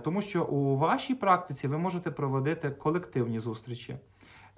Тому 0.04 0.22
що 0.22 0.46
у 0.46 0.78
вашій 0.78 1.16
практиці 1.16 1.68
ви 1.68 1.78
можете 1.78 2.12
проводити 2.12 2.70
колективні 2.70 3.40
зустрічі. 3.40 3.98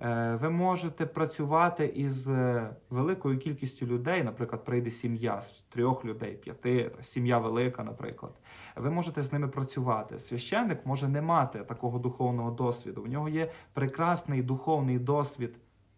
Е, 0.01 0.35
ви 0.41 0.49
можете 0.49 1.05
працювати 1.05 1.85
із 1.85 2.29
е, 2.29 2.69
великою 2.89 3.39
кількістю 3.39 3.85
людей, 3.85 4.23
наприклад, 4.23 4.65
прийде 4.65 4.89
сім'я 4.89 5.41
з 5.41 5.51
трьох 5.51 6.05
людей, 6.05 6.33
п'яти, 6.33 6.91
сім'я 7.01 7.37
велика, 7.37 7.83
наприклад. 7.83 8.31
Ви 8.75 8.89
можете 8.89 9.21
з 9.21 9.33
ними 9.33 9.47
працювати. 9.47 10.19
Священник 10.19 10.85
може 10.85 11.07
не 11.07 11.21
мати 11.21 11.59
такого 11.59 11.99
духовного 11.99 12.51
досвіду. 12.51 13.01
У 13.01 13.07
нього 13.07 13.29
є 13.29 13.51
прекрасний 13.73 14.41
духовний 14.41 14.99
досвід 14.99 15.55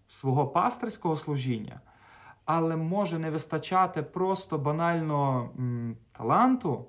свого 0.08 0.48
пастирського 0.48 1.16
служіння, 1.16 1.82
але 2.46 2.75
може 2.75 3.20
не 3.20 3.32
вистачати 3.32 4.04
просто 4.04 4.58
банально 4.58 5.50
м, 5.60 5.98
таланту 6.12 6.86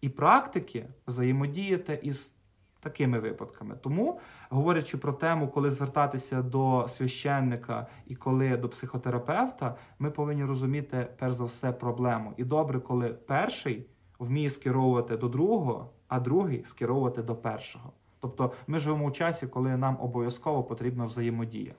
і 0.00 0.08
практики 0.08 0.88
взаємодіяти 1.06 2.00
із 2.02 2.39
такими 2.80 3.18
випадками. 3.18 3.74
Тому, 3.82 4.20
говорячи 4.50 4.98
про 4.98 5.12
тему, 5.12 5.48
коли 5.48 5.70
звертатися 5.70 6.42
до 6.42 6.86
священника 6.88 7.86
і 8.06 8.14
коли 8.14 8.56
до 8.56 8.68
психотерапевта, 8.68 9.76
ми 9.98 10.10
повинні 10.10 10.44
розуміти 10.44 11.06
перш 11.18 11.34
за 11.34 11.44
все 11.44 11.72
проблему. 11.72 12.34
І 12.36 12.44
добре, 12.44 12.80
коли 12.80 13.08
перший 13.08 13.86
вміє 14.18 14.50
скеровувати 14.50 15.16
до 15.16 15.28
другого, 15.28 15.90
а 16.08 16.20
другий 16.20 16.64
скеровувати 16.64 17.22
до 17.22 17.34
першого. 17.34 17.92
Тобто 18.20 18.52
ми 18.66 18.78
живемо 18.78 19.04
у 19.04 19.10
часі, 19.10 19.46
коли 19.46 19.76
нам 19.76 19.96
обов'язково 20.00 20.64
потрібна 20.64 21.04
взаємодія. 21.04 21.74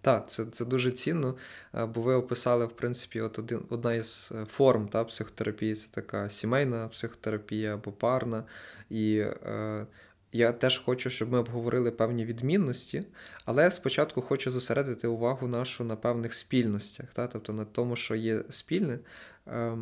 Так, 0.00 0.28
це 0.28 0.44
це 0.44 0.64
дуже 0.64 0.90
цінно, 0.90 1.34
бо 1.72 2.00
ви 2.00 2.14
описали, 2.14 2.66
в 2.66 2.72
принципі, 2.72 3.20
от 3.20 3.38
один, 3.38 3.62
одна 3.70 3.94
із 3.94 4.32
е, 4.34 4.44
форм 4.44 4.88
та, 4.88 5.04
психотерапії 5.04 5.74
це 5.74 5.88
така 5.90 6.28
сімейна 6.28 6.88
психотерапія 6.88 7.74
або 7.74 7.92
парна. 7.92 8.44
І 8.90 9.18
е, 9.18 9.86
я 10.32 10.52
теж 10.52 10.78
хочу, 10.78 11.10
щоб 11.10 11.32
ми 11.32 11.38
обговорили 11.38 11.90
певні 11.90 12.24
відмінності, 12.24 13.02
але 13.44 13.70
спочатку 13.70 14.22
хочу 14.22 14.50
зосередити 14.50 15.08
увагу 15.08 15.48
нашу 15.48 15.84
на 15.84 15.96
певних 15.96 16.34
спільностях, 16.34 17.14
та, 17.14 17.26
тобто 17.26 17.52
на 17.52 17.64
тому, 17.64 17.96
що 17.96 18.14
є 18.14 18.44
спільне. 18.50 18.98
Е, 19.46 19.76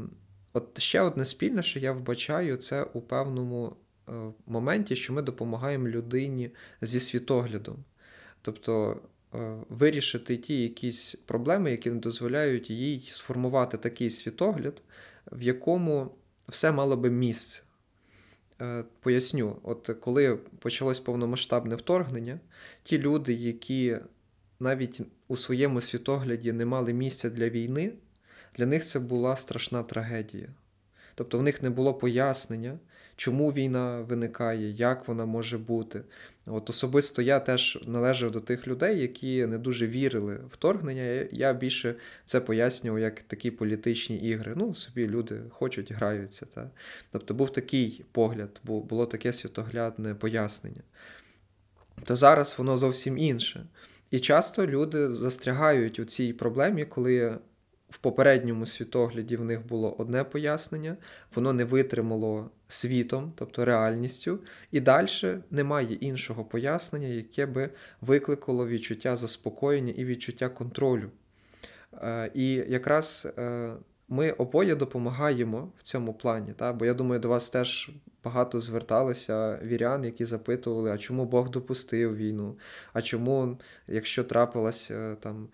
От 0.53 0.81
ще 0.81 1.01
одне 1.01 1.25
спільне, 1.25 1.63
що 1.63 1.79
я 1.79 1.93
вбачаю, 1.93 2.57
це 2.57 2.83
у 2.83 3.01
певному 3.01 3.77
е, 4.09 4.13
моменті, 4.47 4.97
що 4.97 5.13
ми 5.13 5.23
допомагаємо 5.23 5.89
людині 5.89 6.51
зі 6.81 7.01
світоглядом. 7.01 7.85
Тобто 8.43 9.01
Е, 9.35 9.57
вирішити 9.69 10.37
ті 10.37 10.63
якісь 10.63 11.15
проблеми, 11.15 11.71
які 11.71 11.91
не 11.91 11.97
дозволяють 11.97 12.71
їй 12.71 13.01
сформувати 13.09 13.79
такий 13.79 14.11
світогляд, 14.11 14.83
в 15.33 15.43
якому 15.43 16.15
все 16.49 16.73
мало 16.73 16.97
би 16.97 17.11
місце. 17.11 17.63
Е, 18.63 18.85
поясню, 19.01 19.57
от 19.63 19.91
коли 20.01 20.37
почалось 20.59 21.01
повномасштабне 21.01 21.75
вторгнення, 21.75 22.41
ті 22.83 22.99
люди, 22.99 23.33
які 23.33 23.99
навіть 24.61 25.01
у 25.29 25.37
своєму 25.37 25.81
світогляді 25.81 26.53
не 26.53 26.65
мали 26.65 26.93
місця 26.93 27.31
для 27.31 27.49
війни, 27.49 27.93
для 28.57 28.67
них 28.67 28.85
це 28.85 28.99
була 28.99 29.37
страшна 29.37 29.83
трагедія. 29.83 30.49
Тобто 31.15 31.39
в 31.39 31.43
них 31.43 31.63
не 31.63 31.71
було 31.71 31.95
пояснення, 31.95 32.79
чому 33.17 33.53
війна 33.53 34.01
виникає, 34.01 34.71
як 34.71 35.09
вона 35.09 35.27
може 35.27 35.59
бути. 35.59 36.03
От 36.47 36.71
Особисто 36.71 37.23
я 37.23 37.41
теж 37.41 37.79
належав 37.87 38.31
до 38.31 38.41
тих 38.41 38.67
людей, 38.67 39.01
які 39.01 39.47
не 39.47 39.59
дуже 39.59 39.87
вірили 39.87 40.35
в 40.37 40.47
вторгнення. 40.47 41.27
Я 41.33 41.53
більше 41.53 41.95
це 42.25 42.41
пояснював 42.41 43.01
як 43.01 43.23
такі 43.23 43.51
політичні 43.51 44.17
ігри. 44.17 44.53
Ну, 44.57 44.75
собі 44.75 45.09
люди 45.09 45.41
хочуть, 45.51 45.93
граються. 45.93 46.47
Та? 46.55 46.71
Тобто 47.11 47.35
був 47.35 47.53
такий 47.53 48.05
погляд, 48.13 48.61
було 48.65 49.07
таке 49.07 49.33
світоглядне 49.33 50.15
пояснення. 50.15 50.83
То 52.05 52.17
зараз 52.17 52.55
воно 52.59 52.79
зовсім 52.79 53.19
інше. 53.19 53.67
І 54.11 54.21
часто 54.21 54.67
люди 54.67 55.13
застрягають 55.13 55.99
у 55.99 56.05
цій 56.05 56.33
проблемі, 56.33 56.85
коли 56.85 57.39
в 57.95 57.99
попередньому 57.99 58.67
світогляді 58.67 59.37
в 59.37 59.45
них 59.45 59.67
було 59.67 59.95
одне 59.99 60.25
пояснення, 60.25 60.97
воно 61.35 61.53
не 61.53 61.65
витримало 61.65 62.51
світом, 62.69 63.33
тобто 63.37 63.65
реальністю, 63.65 64.39
і 64.73 64.81
далі 64.81 65.39
немає 65.51 65.95
іншого 65.95 66.45
пояснення, 66.45 67.09
яке 67.09 67.47
би 67.47 67.71
викликало 68.01 68.67
відчуття 68.67 69.17
заспокоєння 69.17 69.93
і 69.97 70.05
відчуття 70.05 70.49
контролю. 70.49 71.11
Е, 72.03 72.31
і 72.35 72.53
якраз 72.53 73.33
е, 73.39 73.73
ми 74.09 74.31
обоє 74.31 74.75
допомагаємо 74.75 75.73
в 75.79 75.83
цьому 75.83 76.15
плані. 76.15 76.53
Та? 76.53 76.73
Бо 76.73 76.85
я 76.85 76.95
думаю, 76.95 77.21
до 77.21 77.29
вас 77.29 77.51
теж 77.51 77.91
багато 78.25 78.61
зверталися 78.61 79.59
вірян, 79.63 80.05
які 80.05 80.25
запитували, 80.25 80.91
а 80.91 80.99
чому 80.99 81.25
Бог 81.25 81.51
допустив 81.51 82.17
війну? 82.17 82.59
А 82.93 83.03
чому, 83.03 83.59
якщо 83.89 84.25
трапилася 84.25 84.95
е, 84.95 85.17
там 85.21 85.49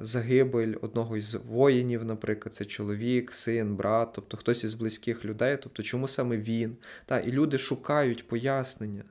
загибель 0.00 0.74
одного 0.80 1.16
із 1.16 1.34
воїнів, 1.34 2.04
наприклад, 2.04 2.54
це 2.54 2.64
чоловік, 2.64 3.34
син, 3.34 3.76
брат, 3.76 4.12
тобто 4.12 4.36
хтось 4.36 4.64
із 4.64 4.74
близьких 4.74 5.24
людей, 5.24 5.58
тобто 5.62 5.82
чому 5.82 6.08
саме 6.08 6.36
він? 6.36 6.76
Та? 7.06 7.20
І 7.20 7.32
люди 7.32 7.58
шукають 7.58 8.28
пояснення, 8.28 9.04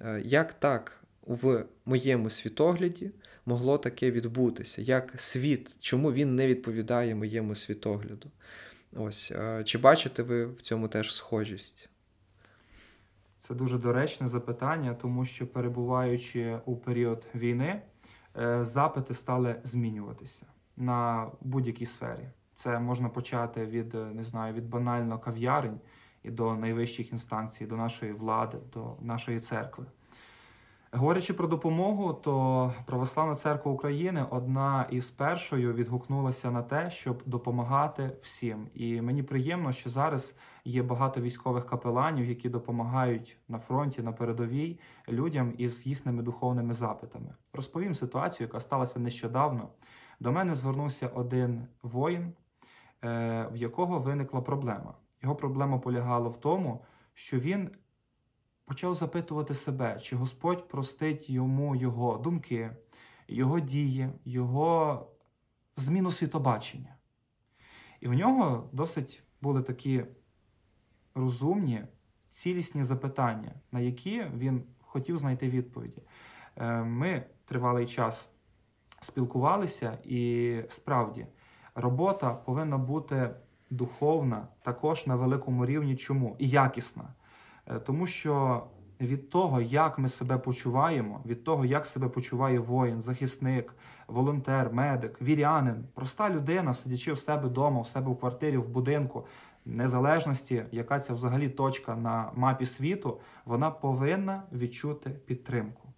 е, 0.00 0.22
як 0.24 0.52
так 0.52 1.00
в 1.26 1.64
моєму 1.84 2.30
світогляді 2.30 3.10
могло 3.46 3.78
таке 3.78 4.10
відбутися, 4.10 4.82
як 4.82 5.12
світ, 5.16 5.76
чому 5.80 6.12
він 6.12 6.36
не 6.36 6.46
відповідає 6.46 7.14
моєму 7.14 7.54
світогляду? 7.54 8.30
Ось, 8.96 9.32
Чи 9.64 9.78
бачите 9.78 10.22
ви 10.22 10.46
в 10.46 10.62
цьому 10.62 10.88
теж 10.88 11.14
схожість? 11.14 11.88
Це 13.38 13.54
дуже 13.54 13.78
доречне 13.78 14.28
запитання, 14.28 14.96
тому 15.02 15.24
що 15.24 15.46
перебуваючи 15.46 16.58
у 16.64 16.76
період 16.76 17.26
війни, 17.34 17.64
е, 17.64 17.82
запити 18.60 19.14
стали 19.14 19.60
змінюватися 19.64 20.46
на 20.76 21.30
будь-якій 21.40 21.86
сфері. 21.86 22.28
Це 22.56 22.78
можна 22.78 23.08
почати 23.08 23.66
від 23.66 23.94
не 23.94 24.24
знаю, 24.24 24.54
від 24.54 24.68
банально 24.68 25.18
кав'ярень 25.18 25.80
і 26.22 26.30
до 26.30 26.54
найвищих 26.54 27.12
інстанцій, 27.12 27.66
до 27.66 27.76
нашої 27.76 28.12
влади, 28.12 28.58
до 28.72 28.96
нашої 29.00 29.40
церкви. 29.40 29.86
Говорячи 30.92 31.32
про 31.32 31.46
допомогу, 31.46 32.12
то 32.12 32.74
Православна 32.86 33.34
церква 33.34 33.72
України 33.72 34.26
одна 34.30 34.86
із 34.90 35.10
першою 35.10 35.72
відгукнулася 35.72 36.50
на 36.50 36.62
те, 36.62 36.90
щоб 36.90 37.22
допомагати 37.26 38.16
всім. 38.22 38.68
І 38.74 39.00
мені 39.00 39.22
приємно, 39.22 39.72
що 39.72 39.90
зараз 39.90 40.38
є 40.64 40.82
багато 40.82 41.20
військових 41.20 41.66
капеланів, 41.66 42.28
які 42.28 42.48
допомагають 42.48 43.36
на 43.48 43.58
фронті, 43.58 44.02
на 44.02 44.12
передовій 44.12 44.80
людям 45.08 45.54
із 45.58 45.86
їхніми 45.86 46.22
духовними 46.22 46.74
запитами. 46.74 47.34
Розповім 47.52 47.94
ситуацію, 47.94 48.46
яка 48.46 48.60
сталася 48.60 49.00
нещодавно. 49.00 49.68
До 50.20 50.32
мене 50.32 50.54
звернувся 50.54 51.08
один 51.08 51.66
воїн, 51.82 52.32
е, 53.04 53.48
в 53.52 53.56
якого 53.56 53.98
виникла 53.98 54.40
проблема. 54.40 54.94
Його 55.22 55.34
проблема 55.34 55.78
полягала 55.78 56.28
в 56.28 56.40
тому, 56.40 56.84
що 57.14 57.38
він 57.38 57.70
почав 58.70 58.94
запитувати 58.94 59.54
себе, 59.54 60.00
чи 60.02 60.16
Господь 60.16 60.68
простить 60.68 61.30
йому 61.30 61.76
його 61.76 62.18
думки, 62.18 62.70
його 63.28 63.60
дії, 63.60 64.08
його 64.24 65.06
зміну 65.76 66.10
світобачення. 66.10 66.96
І 68.00 68.08
в 68.08 68.12
нього 68.12 68.70
досить 68.72 69.22
були 69.42 69.62
такі 69.62 70.04
розумні, 71.14 71.84
цілісні 72.30 72.82
запитання, 72.82 73.54
на 73.72 73.80
які 73.80 74.24
він 74.36 74.62
хотів 74.80 75.18
знайти 75.18 75.48
відповіді. 75.48 76.02
Е, 76.56 76.82
ми 76.82 77.24
тривалий 77.44 77.86
час 77.86 78.32
спілкувалися, 79.00 79.98
і 80.04 80.62
справді 80.68 81.26
робота 81.74 82.34
повинна 82.34 82.78
бути 82.78 83.30
духовна 83.70 84.48
також 84.62 85.06
на 85.06 85.16
великому 85.16 85.66
рівні. 85.66 85.96
Чому? 85.96 86.36
І 86.38 86.48
якісна. 86.48 87.14
Е, 87.70 87.78
тому 87.78 88.06
що 88.06 88.62
від 89.00 89.30
того, 89.30 89.60
як 89.60 89.98
ми 89.98 90.08
себе 90.08 90.38
почуваємо, 90.38 91.20
від 91.26 91.44
того, 91.44 91.64
як 91.64 91.86
себе 91.86 92.08
почуває 92.08 92.58
воїн, 92.58 93.00
захисник, 93.00 93.74
волонтер, 94.06 94.72
медик, 94.72 95.22
вірянин, 95.22 95.84
проста 95.94 96.30
людина, 96.30 96.74
сидячи 96.74 97.12
в 97.12 97.18
себе 97.18 97.48
вдома, 97.48 97.80
в 97.80 97.86
себе 97.86 98.10
в 98.10 98.18
квартирі, 98.18 98.56
в 98.56 98.68
будинку, 98.68 99.26
незалежності, 99.64 100.64
яка 100.72 101.00
це 101.00 101.14
взагалі 101.14 101.48
точка 101.48 101.96
на 101.96 102.30
мапі 102.34 102.66
світу, 102.66 103.20
вона 103.44 103.70
повинна 103.70 104.42
відчути 104.52 105.10
підтримку. 105.10 105.88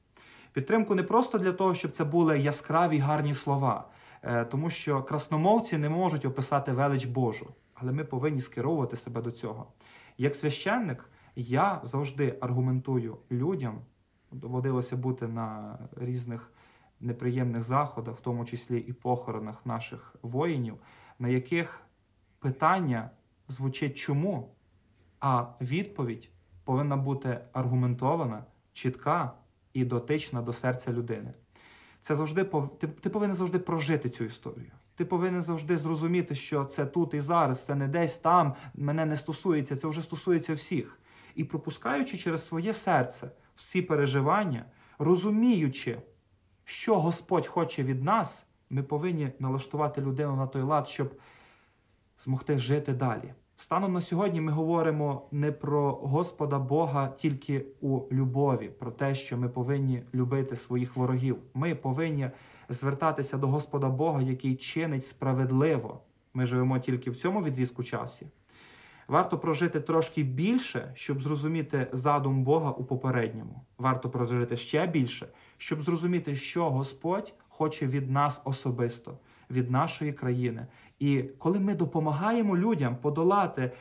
Підтримку 0.53 0.95
не 0.95 1.03
просто 1.03 1.39
для 1.39 1.53
того, 1.53 1.75
щоб 1.75 1.91
це 1.91 2.05
були 2.05 2.39
яскраві 2.39 2.99
гарні 2.99 3.35
слова, 3.35 3.89
е, 4.23 4.45
тому 4.45 4.71
що 4.71 5.03
красномовці 5.03 5.79
не 5.79 5.89
можуть 5.89 6.25
описати 6.25 6.73
велич 6.73 7.05
Божу, 7.05 7.47
але 7.75 7.93
ми 7.93 8.05
повинні 8.05 8.41
скеровувати 8.41 8.97
себе 8.97 9.23
до 9.23 9.31
цього. 9.31 9.67
Як 10.19 10.35
священник, 10.35 11.05
я 11.37 11.81
завжди 11.83 12.39
аргументую 12.41 13.19
людям, 13.31 13.81
доводилося 14.33 14.97
бути 14.97 15.29
на 15.29 15.79
різних 15.97 16.53
неприємних 17.01 17.63
заходах, 17.63 18.17
в 18.17 18.21
тому 18.21 18.45
числі 18.45 18.79
і 18.79 18.93
похоронах 18.93 19.67
наших 19.67 20.17
воїнів, 20.23 20.75
на 21.19 21.29
яких 21.29 21.81
питання 22.39 23.11
звучить 23.49 23.99
чому, 23.99 24.55
а 25.21 25.47
відповідь 25.61 26.29
повинна 26.65 26.97
бути 26.97 27.41
аргументована, 27.53 28.45
чітка 28.73 29.33
і 29.73 29.85
дотична 29.85 30.43
до 30.43 30.53
серця 30.53 30.93
людини. 30.93 31.35
Це 32.01 32.17
завжди 32.17 32.45
ти, 32.79 33.11
повинен 33.11 33.37
завжди 33.37 33.59
прожити 33.59 34.09
цю 34.09 34.25
історію. 34.25 34.73
Ти 34.95 35.05
повинен 35.05 35.43
завжди 35.43 35.77
зрозуміти, 35.77 36.35
що 36.35 36.65
це 36.65 36.87
тут 36.87 37.15
і 37.15 37.21
зараз, 37.21 37.65
це 37.65 37.75
не 37.75 37.89
десь 37.89 38.19
там, 38.19 38.55
мене 38.75 39.07
не 39.07 39.17
стосується, 39.17 39.77
це 39.77 39.89
вже 39.89 40.03
стосується 40.03 40.55
всіх. 40.55 40.99
І 41.35 41.45
пропускаючи 41.45 42.19
через 42.19 42.47
своє 42.47 42.73
серце 42.73 43.31
всі 43.55 43.83
переживання, 43.83 44.65
розуміючи, 44.99 45.99
що 46.65 47.01
Господь 47.01 47.47
хоче 47.47 47.83
від 47.83 48.05
нас, 48.05 48.47
ми 48.71 48.83
повинні 48.83 49.33
налаштувати 49.39 50.01
людину 50.01 50.37
на 50.37 50.47
той 50.47 50.63
лад, 50.63 50.89
щоб 50.89 51.15
змогти 52.19 52.59
жити 52.59 52.93
далі. 52.93 53.35
Станом 53.57 53.93
на 53.93 54.01
сьогодні 54.01 54.41
ми 54.41 54.53
говоримо 54.53 55.29
не 55.31 55.53
про 55.53 55.93
Господа 55.93 56.59
Бога 56.59 57.09
тільки 57.09 57.67
у 57.81 58.01
любові, 58.13 58.69
про 58.69 58.91
те, 58.91 59.15
що 59.15 59.39
ми 59.39 59.49
повинні 59.49 60.03
любити 60.15 60.57
своїх 60.57 60.97
ворогів. 60.97 61.37
Ми 61.55 61.75
повинні 61.75 62.31
звертатися 62.69 63.39
до 63.39 63.49
Господа 63.49 63.89
Бога, 63.89 64.23
який 64.23 64.57
чинить 64.57 65.07
справедливо. 65.07 66.01
Ми 66.35 66.47
живемо 66.47 66.79
тільки 66.79 67.11
в 67.11 67.17
цьому 67.17 67.43
відрізку 67.43 67.83
часі. 67.83 68.27
Варто 69.13 69.39
прожити 69.39 69.81
трошки 69.81 70.23
більше, 70.23 70.93
щоб 70.95 71.23
зрозуміти 71.23 71.87
задум 71.93 72.45
Бога 72.45 72.71
у 72.71 72.85
попередньому. 72.85 73.65
Варто 73.79 74.11
прожити 74.11 74.57
ще 74.57 74.87
більше, 74.87 75.27
щоб 75.59 75.83
зрозуміти, 75.83 76.35
що 76.35 76.71
Господь 76.71 77.35
хоче 77.49 77.87
від 77.87 78.11
нас 78.11 78.43
особисто, 78.45 79.19
від 79.51 79.71
нашої 79.71 80.13
країни. 80.13 80.67
І 80.99 81.23
коли 81.23 81.61
ми 81.61 81.75
допомагаємо 81.75 82.57
людям 82.57 82.97
подолати 82.97 83.73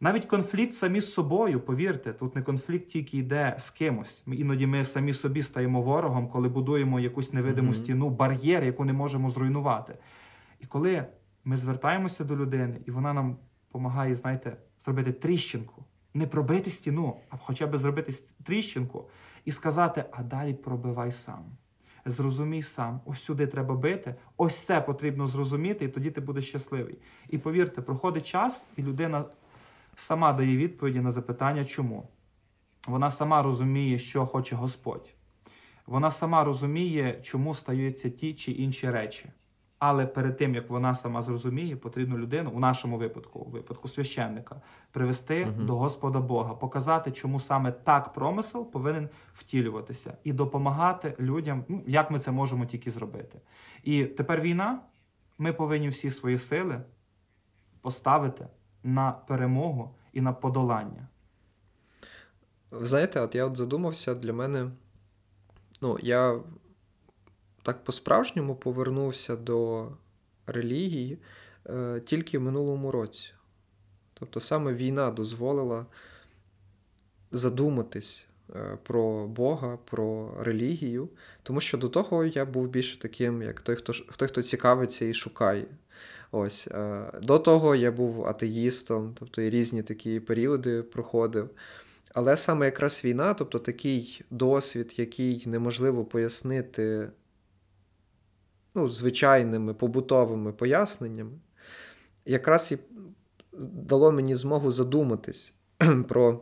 навіть 0.00 0.24
конфлікт 0.24 0.74
самі 0.74 1.00
з 1.00 1.12
собою, 1.12 1.60
повірте, 1.60 2.12
тут 2.12 2.36
не 2.36 2.42
конфлікт 2.42 2.88
тільки 2.88 3.18
йде 3.18 3.54
з 3.58 3.70
кимось. 3.70 4.22
Ми 4.26 4.36
іноді 4.36 4.66
ми 4.66 4.84
самі 4.84 5.12
собі 5.12 5.42
стаємо 5.42 5.82
ворогом, 5.82 6.28
коли 6.28 6.48
будуємо 6.48 7.00
якусь 7.00 7.32
невидиму 7.32 7.70
mm 7.70 7.74
-hmm. 7.74 7.78
стіну, 7.78 8.10
бар'єр, 8.10 8.64
яку 8.64 8.84
не 8.84 8.92
можемо 8.92 9.28
зруйнувати. 9.28 9.94
І 10.60 10.66
коли 10.66 11.04
ми 11.44 11.56
звертаємося 11.56 12.24
до 12.24 12.36
людини, 12.36 12.80
і 12.86 12.90
вона 12.90 13.12
нам 13.12 13.36
допомагає, 13.72 14.14
знаєте, 14.14 14.56
зробити 14.80 15.12
тріщинку, 15.12 15.84
не 16.14 16.26
пробити 16.26 16.70
стіну, 16.70 17.16
а 17.30 17.36
хоча 17.36 17.66
б 17.66 17.78
зробити 17.78 18.12
тріщинку 18.44 19.04
і 19.44 19.52
сказати, 19.52 20.04
а 20.12 20.22
далі 20.22 20.54
пробивай 20.54 21.12
сам. 21.12 21.44
Зрозумій 22.04 22.62
сам, 22.62 23.00
ось 23.04 23.22
сюди 23.22 23.46
треба 23.46 23.74
бити, 23.74 24.14
ось 24.36 24.56
це 24.56 24.80
потрібно 24.80 25.26
зрозуміти, 25.26 25.84
і 25.84 25.88
тоді 25.88 26.10
ти 26.10 26.20
будеш 26.20 26.48
щасливий. 26.48 26.98
І 27.28 27.38
повірте, 27.38 27.82
проходить 27.82 28.26
час, 28.26 28.68
і 28.76 28.82
людина 28.82 29.24
сама 29.96 30.32
дає 30.32 30.56
відповіді 30.56 31.00
на 31.00 31.10
запитання, 31.10 31.64
чому. 31.64 32.08
Вона 32.88 33.10
сама 33.10 33.42
розуміє, 33.42 33.98
що 33.98 34.26
хоче 34.26 34.56
Господь. 34.56 35.14
Вона 35.86 36.10
сама 36.10 36.44
розуміє, 36.44 37.20
чому 37.22 37.54
стаються 37.54 38.10
ті 38.10 38.34
чи 38.34 38.52
інші 38.52 38.90
речі. 38.90 39.28
Але 39.84 40.06
перед 40.06 40.36
тим 40.36 40.54
як 40.54 40.70
вона 40.70 40.94
сама 40.94 41.22
зрозуміє, 41.22 41.76
потрібно 41.76 42.18
людину 42.18 42.50
у 42.54 42.58
нашому 42.58 42.98
випадку, 42.98 43.38
у 43.38 43.50
випадку 43.50 43.88
священника, 43.88 44.60
привести 44.92 45.44
угу. 45.44 45.62
до 45.62 45.76
Господа 45.76 46.20
Бога, 46.20 46.54
показати, 46.54 47.12
чому 47.12 47.40
саме 47.40 47.72
так 47.72 48.12
промисел 48.12 48.70
повинен 48.70 49.08
втілюватися, 49.34 50.16
і 50.24 50.32
допомагати 50.32 51.14
людям, 51.20 51.64
ну 51.68 51.82
як 51.86 52.10
ми 52.10 52.18
це 52.18 52.30
можемо 52.32 52.66
тільки 52.66 52.90
зробити. 52.90 53.40
І 53.82 54.04
тепер 54.04 54.40
війна. 54.40 54.80
Ми 55.38 55.52
повинні 55.52 55.88
всі 55.88 56.10
свої 56.10 56.38
сили 56.38 56.80
поставити 57.80 58.46
на 58.82 59.12
перемогу 59.12 59.94
і 60.12 60.20
на 60.20 60.32
подолання. 60.32 61.08
Ви 62.70 62.84
знаєте, 62.84 63.20
от 63.20 63.34
я 63.34 63.44
от 63.44 63.56
задумався 63.56 64.14
для 64.14 64.32
мене. 64.32 64.70
Ну, 65.80 65.98
я 66.02 66.40
так 67.62 67.84
по-справжньому 67.84 68.56
повернувся 68.56 69.36
до 69.36 69.88
релігії 70.46 71.18
е, 71.66 72.02
тільки 72.06 72.38
в 72.38 72.42
минулому 72.42 72.90
році. 72.90 73.32
Тобто 74.14 74.40
саме 74.40 74.74
війна 74.74 75.10
дозволила 75.10 75.86
задуматись 77.32 78.26
е, 78.54 78.78
про 78.82 79.26
Бога, 79.26 79.78
про 79.84 80.34
релігію, 80.40 81.08
тому 81.42 81.60
що 81.60 81.78
до 81.78 81.88
того 81.88 82.24
я 82.24 82.44
був 82.44 82.68
більше 82.68 82.98
таким, 82.98 83.42
як 83.42 83.60
той, 83.60 83.76
хто 83.76 83.92
той, 83.92 84.28
хто 84.28 84.42
цікавиться 84.42 85.04
і 85.04 85.14
шукає. 85.14 85.66
Ось. 86.30 86.68
Е, 86.68 87.04
До 87.22 87.38
того 87.38 87.74
я 87.74 87.92
був 87.92 88.26
атеїстом, 88.26 89.14
тобто 89.18 89.42
і 89.42 89.50
різні 89.50 89.82
такі 89.82 90.20
періоди 90.20 90.82
проходив. 90.82 91.50
Але 92.14 92.36
саме 92.36 92.66
якраз 92.66 93.04
війна, 93.04 93.34
тобто 93.34 93.58
такий 93.58 94.24
досвід, 94.30 94.94
який 94.96 95.42
неможливо 95.46 96.04
пояснити 96.04 97.10
ну, 98.74 98.88
звичайними 98.88 99.74
побутовими 99.74 100.52
поясненнями, 100.52 101.38
якраз 102.24 102.72
і 102.72 102.78
дало 103.62 104.12
мені 104.12 104.34
змогу 104.34 104.72
задуматись 104.72 105.52
про 106.08 106.40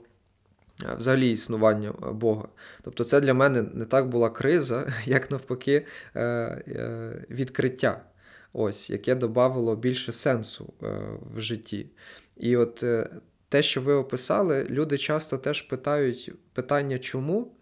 е, 0.83 0.95
взагалі 0.97 1.31
існування 1.31 1.89
е, 2.03 2.13
Бога. 2.13 2.49
Тобто, 2.83 3.05
це 3.05 3.21
для 3.21 3.35
мене 3.35 3.63
не 3.63 3.85
так 3.85 4.09
була 4.09 4.31
криза, 4.31 4.93
як 5.05 5.31
навпаки, 5.31 5.87
е, 6.17 7.27
відкриття, 7.31 8.05
ось, 8.53 8.91
яке 8.91 9.15
додавало 9.15 9.77
більше 9.77 10.13
сенсу 10.13 10.73
в 11.35 11.41
житті. 11.41 11.87
І 12.37 12.57
от 12.57 12.85
те, 13.49 13.63
що 13.63 13.83
ви 13.83 13.93
описали, 13.93 14.65
люди 14.65 14.99
часто 14.99 15.39
теж 15.39 15.63
питають 15.63 16.33
питання, 16.53 16.99
чому, 16.99 17.53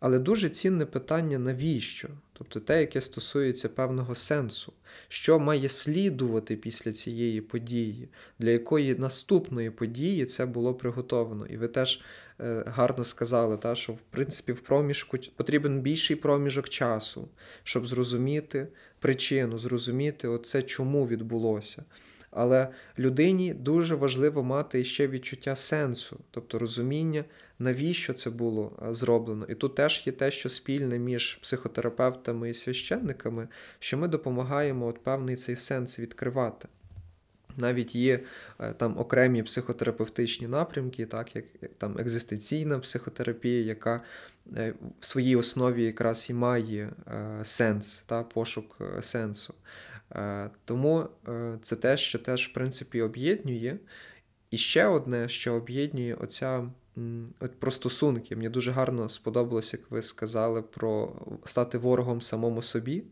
але 0.00 0.18
дуже 0.18 0.48
цінне 0.48 0.86
питання, 0.86 1.38
навіщо? 1.38 2.08
Тобто 2.38 2.60
те, 2.60 2.80
яке 2.80 3.00
стосується 3.00 3.68
певного 3.68 4.14
сенсу, 4.14 4.72
що 5.08 5.38
має 5.38 5.68
слідувати 5.68 6.56
після 6.56 6.92
цієї 6.92 7.40
події, 7.40 8.08
для 8.38 8.50
якої 8.50 8.94
наступної 8.94 9.70
події 9.70 10.26
це 10.26 10.46
було 10.46 10.74
приготовано. 10.74 11.46
І 11.46 11.56
ви 11.56 11.68
теж 11.68 12.00
е, 12.40 12.64
гарно 12.66 13.04
сказали, 13.04 13.56
та, 13.56 13.74
що 13.74 13.92
в 13.92 14.00
принципі 14.10 14.52
в 14.52 14.60
проміжку 14.60 15.18
потрібен 15.36 15.80
більший 15.80 16.16
проміжок 16.16 16.68
часу, 16.68 17.28
щоб 17.64 17.86
зрозуміти 17.86 18.68
причину, 18.98 19.58
зрозуміти 19.58 20.28
оце, 20.28 20.62
чому 20.62 21.06
відбулося. 21.06 21.84
Але 22.30 22.68
людині 22.98 23.54
дуже 23.54 23.94
важливо 23.94 24.42
мати 24.42 24.84
ще 24.84 25.08
відчуття 25.08 25.56
сенсу, 25.56 26.20
тобто 26.30 26.58
розуміння, 26.58 27.24
навіщо 27.58 28.12
це 28.12 28.30
було 28.30 28.88
зроблено. 28.90 29.46
І 29.48 29.54
тут 29.54 29.74
теж 29.74 30.02
є 30.06 30.12
те, 30.12 30.30
що 30.30 30.48
спільне 30.48 30.98
між 30.98 31.34
психотерапевтами 31.34 32.50
і 32.50 32.54
священниками, 32.54 33.48
що 33.78 33.98
ми 33.98 34.08
допомагаємо 34.08 34.86
от 34.86 35.02
певний 35.02 35.36
цей 35.36 35.56
сенс 35.56 35.98
відкривати. 35.98 36.68
Навіть 37.58 37.94
є 37.94 38.20
е, 38.60 38.72
там 38.72 38.98
окремі 38.98 39.42
психотерапевтичні 39.42 40.48
напрямки, 40.48 41.06
так 41.06 41.36
як 41.36 41.44
там 41.78 41.98
екзистенційна 41.98 42.78
психотерапія, 42.78 43.62
яка 43.62 44.00
е, 44.56 44.74
в 45.00 45.06
своїй 45.06 45.36
основі 45.36 45.84
якраз 45.84 46.30
і 46.30 46.34
має 46.34 46.90
е, 47.06 47.40
сенс, 47.42 48.02
та, 48.06 48.22
пошук 48.22 48.78
сенсу. 49.00 49.54
Тому 50.64 51.08
це 51.62 51.76
те, 51.76 51.96
що 51.96 52.18
теж 52.18 52.48
в 52.48 52.52
принципі 52.52 53.02
об'єднує. 53.02 53.78
І 54.50 54.58
ще 54.58 54.86
одне, 54.86 55.28
що 55.28 55.54
об'єднує 55.54 56.14
оця 56.14 56.70
от 57.40 57.60
про 57.60 57.70
стосунки. 57.70 58.36
Мені 58.36 58.48
дуже 58.48 58.70
гарно 58.70 59.08
сподобалось, 59.08 59.72
як 59.72 59.90
ви 59.90 60.02
сказали, 60.02 60.62
про 60.62 61.12
стати 61.44 61.78
ворогом 61.78 62.22
самому 62.22 62.62
собі. 62.62 63.04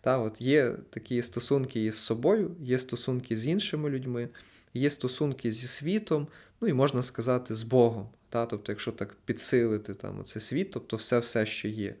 Та, 0.00 0.18
от 0.18 0.40
Є 0.40 0.76
такі 0.90 1.22
стосунки 1.22 1.84
із 1.84 1.96
собою, 1.96 2.56
є 2.60 2.78
стосунки 2.78 3.36
з 3.36 3.46
іншими 3.46 3.90
людьми, 3.90 4.28
є 4.74 4.90
стосунки 4.90 5.52
зі 5.52 5.66
світом, 5.66 6.28
ну 6.60 6.68
і 6.68 6.72
можна 6.72 7.02
сказати, 7.02 7.54
з 7.54 7.62
Богом. 7.62 8.08
Та? 8.28 8.46
Тобто, 8.46 8.72
якщо 8.72 8.92
так 8.92 9.14
підсилити 9.24 9.94
там, 9.94 10.20
оце 10.20 10.40
світ, 10.40 10.70
тобто 10.70 10.96
все, 10.96 11.18
все, 11.18 11.46
що 11.46 11.68
є. 11.68 11.94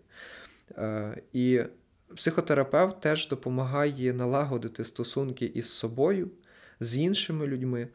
Е, 0.70 1.22
І 1.32 1.62
психотерапевт 2.16 3.00
теж 3.00 3.28
допомагає 3.28 4.12
налагодити 4.12 4.84
стосунки 4.84 5.46
із 5.54 5.68
собою, 5.68 6.30
з 6.80 6.96
іншими 6.96 7.46
людьми. 7.46 7.88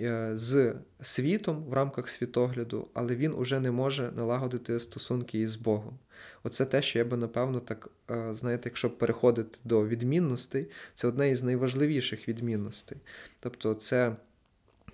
Е, 0.00 0.30
з 0.36 0.74
світом 1.00 1.64
в 1.64 1.72
рамках 1.72 2.08
світогляду, 2.08 2.88
але 2.94 3.14
він 3.14 3.34
уже 3.34 3.60
не 3.60 3.70
може 3.70 4.12
налагодити 4.12 4.80
стосунки 4.80 5.40
із 5.40 5.56
Богом. 5.56 5.98
Оце 6.42 6.64
те, 6.64 6.82
що 6.82 6.98
я 6.98 7.04
би, 7.04 7.16
напевно, 7.16 7.60
так, 7.60 7.90
е, 8.10 8.34
знаєте, 8.34 8.68
якщо 8.68 8.90
переходити 8.90 9.58
до 9.64 9.86
відмінностей, 9.86 10.70
це 10.94 11.08
одне 11.08 11.30
із 11.30 11.42
найважливіших 11.42 12.28
відмінностей. 12.28 12.98
Тобто, 13.40 13.74
це 13.74 14.16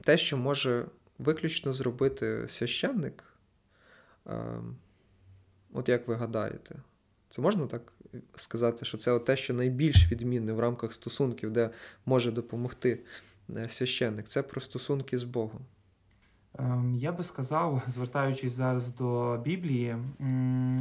те, 0.00 0.18
що 0.18 0.36
може 0.36 0.86
виключно 1.18 1.72
зробити 1.72 2.44
священник. 2.48 3.24
Е, 4.26 4.60
от 5.72 5.88
як 5.88 6.08
ви 6.08 6.14
гадаєте, 6.14 6.74
це 7.30 7.42
можна 7.42 7.66
так 7.66 7.92
сказати, 8.36 8.84
що 8.84 8.98
це 8.98 9.18
те, 9.18 9.36
що 9.36 9.54
найбільш 9.54 10.12
відмінне 10.12 10.52
в 10.52 10.60
рамках 10.60 10.92
стосунків, 10.92 11.50
де 11.50 11.70
може 12.06 12.30
допомогти 12.30 12.98
священник, 13.68 14.28
це 14.28 14.42
про 14.42 14.61
стосунки 14.61 15.18
з 15.18 15.24
Богом. 15.24 15.61
Ем, 16.59 16.94
я 16.94 17.12
би 17.12 17.24
сказав, 17.24 17.83
звертаючись 17.87 18.52
зараз 18.52 18.94
до 18.94 19.40
Біблії, 19.44 19.96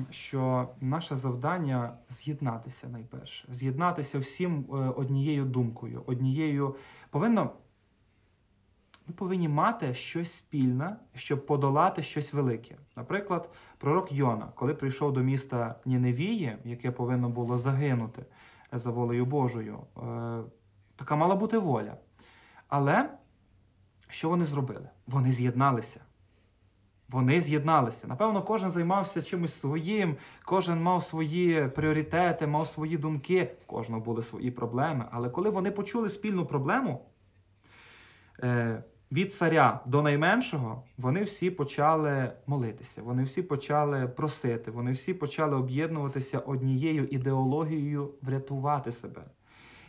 що 0.09 0.69
наше 0.81 1.15
завдання 1.15 1.93
з'єднатися 2.09 2.87
найперше, 2.87 3.47
з'єднатися 3.51 4.19
всім 4.19 4.65
е, 4.69 4.73
однією 4.75 5.45
думкою, 5.45 6.03
однією 6.05 6.75
повинно. 7.09 7.51
Ми 9.07 9.13
повинні 9.13 9.49
мати 9.49 9.93
щось 9.93 10.31
спільне, 10.31 10.95
щоб 11.15 11.45
подолати 11.45 12.01
щось 12.01 12.33
велике. 12.33 12.75
Наприклад, 12.95 13.49
пророк 13.77 14.11
Йона, 14.11 14.47
коли 14.55 14.73
прийшов 14.73 15.13
до 15.13 15.19
міста 15.19 15.75
Ніневії, 15.85 16.57
яке 16.65 16.91
повинно 16.91 17.29
було 17.29 17.57
загинути 17.57 18.25
за 18.71 18.91
волею 18.91 19.25
Божою, 19.25 19.79
е, 19.97 20.01
така 20.95 21.15
мала 21.15 21.35
бути 21.35 21.57
воля. 21.57 21.97
Але 22.71 23.09
що 24.09 24.29
вони 24.29 24.45
зробили? 24.45 24.89
Вони 25.07 25.31
з'єдналися. 25.31 25.99
Вони 27.09 27.41
з'єдналися. 27.41 28.07
Напевно, 28.07 28.43
кожен 28.43 28.71
займався 28.71 29.21
чимось 29.21 29.53
своїм, 29.53 30.17
кожен 30.45 30.81
мав 30.81 31.03
свої 31.03 31.67
пріоритети, 31.67 32.47
мав 32.47 32.67
свої 32.67 32.97
думки, 32.97 33.51
в 33.63 33.65
кожного 33.65 34.01
були 34.01 34.21
свої 34.21 34.51
проблеми. 34.51 35.05
Але 35.11 35.29
коли 35.29 35.49
вони 35.49 35.71
почули 35.71 36.09
спільну 36.09 36.45
проблему 36.45 37.05
е, 38.43 38.83
від 39.11 39.33
царя 39.33 39.79
до 39.85 40.01
найменшого, 40.01 40.83
вони 40.97 41.23
всі 41.23 41.51
почали 41.51 42.31
молитися, 42.47 43.01
вони 43.01 43.23
всі 43.23 43.41
почали 43.43 44.07
просити, 44.07 44.71
вони 44.71 44.91
всі 44.91 45.13
почали 45.13 45.55
об'єднуватися 45.55 46.39
однією 46.39 47.07
ідеологією 47.07 48.13
врятувати 48.21 48.91
себе. 48.91 49.21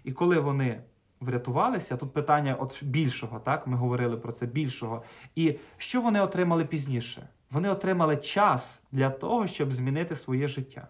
І 0.05 0.13
коли 0.13 0.41
вони 0.41 0.83
врятувалися. 1.23 1.97
Тут 1.97 2.13
питання 2.13 2.55
от 2.55 2.85
більшого, 2.85 3.41
так 3.41 3.67
ми 3.67 3.77
говорили 3.77 4.17
про 4.17 4.33
це 4.33 4.47
більшого. 4.47 5.03
І 5.35 5.59
що 5.77 6.01
вони 6.01 6.21
отримали 6.21 6.65
пізніше? 6.65 7.29
Вони 7.51 7.69
отримали 7.69 8.17
час 8.17 8.87
для 8.93 9.11
того, 9.11 9.47
щоб 9.47 9.73
змінити 9.73 10.17
своє 10.17 10.49
життя. 10.49 10.89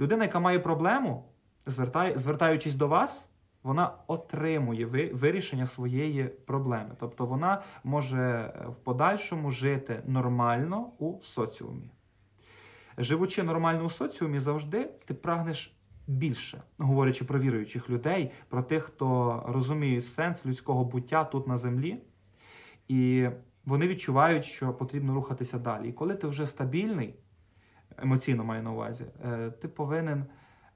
Людина, 0.00 0.24
яка 0.24 0.40
має 0.40 0.58
проблему, 0.58 1.24
звертаючись 2.14 2.74
до 2.74 2.88
вас, 2.88 3.30
вона 3.62 3.92
отримує 4.06 4.86
вирішення 5.12 5.66
своєї 5.66 6.24
проблеми. 6.24 6.90
Тобто 7.00 7.26
вона 7.26 7.62
може 7.84 8.52
в 8.68 8.76
подальшому 8.76 9.50
жити 9.50 10.02
нормально 10.06 10.90
у 10.98 11.20
соціумі. 11.22 11.90
Живучи 12.98 13.42
нормально 13.42 13.84
у 13.84 13.90
соціумі, 13.90 14.40
завжди 14.40 14.90
ти 15.04 15.14
прагнеш 15.14 15.76
більше, 16.06 16.62
говорячи 16.78 17.24
про 17.24 17.38
віруючих 17.38 17.90
людей, 17.90 18.30
про 18.48 18.62
тих, 18.62 18.84
хто 18.84 19.42
розуміє 19.48 20.00
сенс 20.00 20.46
людського 20.46 20.84
буття 20.84 21.24
тут 21.24 21.46
на 21.46 21.56
землі, 21.56 21.98
і 22.88 23.28
вони 23.64 23.88
відчувають, 23.88 24.44
що 24.44 24.72
потрібно 24.72 25.14
рухатися 25.14 25.58
далі. 25.58 25.88
І 25.88 25.92
коли 25.92 26.14
ти 26.14 26.26
вже 26.26 26.46
стабільний, 26.46 27.14
емоційно 27.98 28.44
маю 28.44 28.62
на 28.62 28.72
увазі, 28.72 29.04
е, 29.24 29.50
ти 29.50 29.68
повинен 29.68 30.24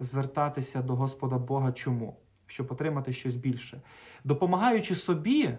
звертатися 0.00 0.82
до 0.82 0.94
Господа 0.96 1.38
Бога. 1.38 1.72
Чому? 1.72 2.16
Щоб 2.46 2.72
отримати 2.72 3.12
щось 3.12 3.36
більше. 3.36 3.82
Допомагаючи 4.24 4.94
собі, 4.94 5.58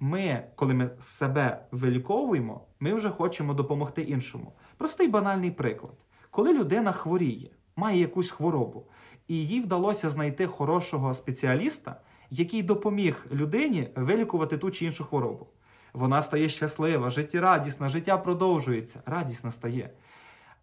ми, 0.00 0.44
коли 0.54 0.74
ми 0.74 0.90
себе 0.98 1.66
виліковуємо, 1.70 2.66
ми 2.80 2.94
вже 2.94 3.10
хочемо 3.10 3.54
допомогти 3.54 4.02
іншому. 4.02 4.52
Простий 4.76 5.08
банальний 5.08 5.50
приклад. 5.50 5.94
Коли 6.30 6.58
людина 6.58 6.92
хворіє, 6.92 7.50
має 7.76 8.00
якусь 8.00 8.30
хворобу, 8.30 8.86
і 9.28 9.46
їй 9.46 9.60
вдалося 9.60 10.10
знайти 10.10 10.46
хорошого 10.46 11.14
спеціаліста, 11.14 11.96
який 12.30 12.62
допоміг 12.62 13.26
людині 13.32 13.88
вилікувати 13.96 14.58
ту 14.58 14.70
чи 14.70 14.84
іншу 14.84 15.04
хворобу. 15.04 15.46
Вона 15.92 16.22
стає 16.22 16.48
щаслива, 16.48 17.10
життєрадісна, 17.10 17.88
життя 17.88 18.18
продовжується, 18.18 19.02
радісна 19.06 19.50
стає. 19.50 19.90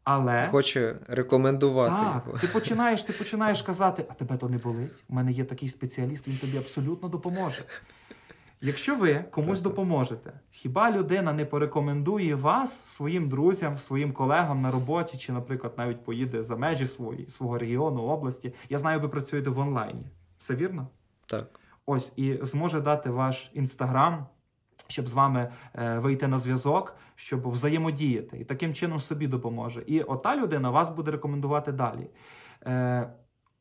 Але 0.04 0.48
хоче 0.52 0.96
рекомендувати. 1.08 1.96
Так, 1.96 2.24
його. 2.28 2.40
Ти 2.40 2.48
починаєш 2.48 3.04
ти 3.04 3.14
починаєш 3.14 3.62
казати, 3.62 4.06
а 4.10 4.14
тебе 4.14 4.38
то 4.38 4.50
не 4.50 4.58
болить. 4.58 5.04
У 5.10 5.14
мене 5.14 5.32
є 5.32 5.44
такий 5.44 5.70
спеціаліст, 5.70 6.28
він 6.28 6.38
тобі 6.38 6.58
абсолютно 6.58 7.10
допоможе. 7.10 7.64
Якщо 8.64 8.96
ви 8.96 9.26
комусь 9.32 9.62
допоможете, 9.62 10.34
хіба 10.52 10.92
людина 10.92 11.34
не 11.34 11.46
порекомендує 11.46 12.36
вас 12.36 12.86
своїм 12.86 13.30
друзям, 13.30 13.78
своїм 13.78 14.14
колегам 14.14 14.62
на 14.62 14.72
роботі, 14.72 15.18
чи, 15.18 15.34
наприклад, 15.34 15.74
навіть 15.78 16.04
поїде 16.04 16.44
за 16.44 16.56
межі 16.56 16.88
свої, 16.88 17.30
свого 17.30 17.58
регіону, 17.58 18.02
області? 18.02 18.54
Я 18.70 18.78
знаю, 18.78 19.00
ви 19.00 19.08
працюєте 19.08 19.50
в 19.50 19.60
онлайні. 19.60 20.06
Все 20.40 20.56
вірно? 20.56 20.88
Так. 21.26 21.60
Ось 21.86 22.14
і 22.18 22.40
зможе 22.42 22.82
дати 22.82 23.10
ваш 23.10 23.52
інстаграм, 23.54 24.26
щоб 24.88 25.08
з 25.08 25.14
вами 25.14 25.52
е, 25.76 26.00
вийти 26.00 26.28
на 26.28 26.38
зв'язок, 26.38 26.96
щоб 27.16 27.50
взаємодіяти, 27.50 28.38
і 28.40 28.46
таким 28.46 28.74
чином 28.74 29.00
собі 29.00 29.28
допоможе. 29.28 29.84
І 29.88 30.02
ота 30.02 30.36
людина 30.36 30.70
вас 30.70 30.90
буде 30.90 31.12
рекомендувати 31.12 31.72
далі. 31.72 32.10
Е, 32.66 33.14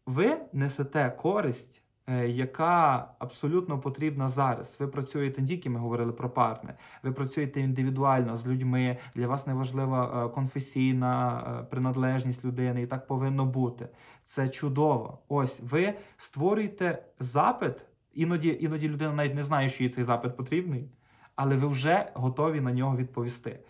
Ви 0.07 0.37
несете 0.53 1.11
користь. 1.11 1.80
Е, 2.07 2.29
яка 2.29 3.09
абсолютно 3.19 3.79
потрібна 3.81 4.29
зараз. 4.29 4.77
Ви 4.81 4.87
працюєте 4.87 5.43
тільки 5.43 5.71
ми 5.71 5.81
говорили 5.81 6.13
про 6.13 6.31
парне, 6.31 6.75
ви 7.03 7.13
працюєте 7.13 7.61
індивідуально 7.61 8.37
з 8.37 8.47
людьми. 8.47 8.97
Для 9.15 9.27
вас 9.27 9.47
не 9.47 9.55
важлива 9.55 10.27
е, 10.27 10.29
конфесійна 10.29 11.43
е, 11.61 11.65
приналежність 11.65 12.45
людини, 12.45 12.83
і 12.83 12.87
так 12.87 13.07
повинно 13.07 13.47
бути. 13.47 13.89
Це 14.25 14.49
чудово. 14.49 15.19
Ось 15.29 15.61
ви 15.71 15.95
створюєте 16.17 17.03
запит. 17.21 17.87
Іноді, 18.15 18.59
іноді 18.61 18.89
людина 18.89 19.13
навіть 19.13 19.35
не 19.35 19.43
знає, 19.43 19.69
що 19.69 19.85
їй 19.85 19.91
цей 19.91 20.05
запит 20.05 20.37
потрібний, 20.37 20.91
але 21.37 21.57
ви 21.57 21.69
вже 21.69 22.11
готові 22.15 22.61
на 22.61 22.73
нього 22.73 22.97
відповісти. 22.97 23.61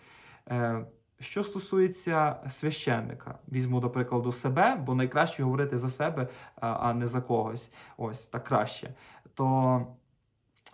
Що 1.21 1.43
стосується 1.43 2.35
священника, 2.49 3.39
візьму 3.51 3.79
до 3.79 3.89
прикладу 3.89 4.31
себе, 4.31 4.75
бо 4.75 4.95
найкраще 4.95 5.43
говорити 5.43 5.77
за 5.77 5.89
себе, 5.89 6.27
а 6.55 6.93
не 6.93 7.07
за 7.07 7.21
когось. 7.21 7.73
Ось 7.97 8.25
так 8.25 8.43
краще. 8.43 8.93
То, 9.33 9.87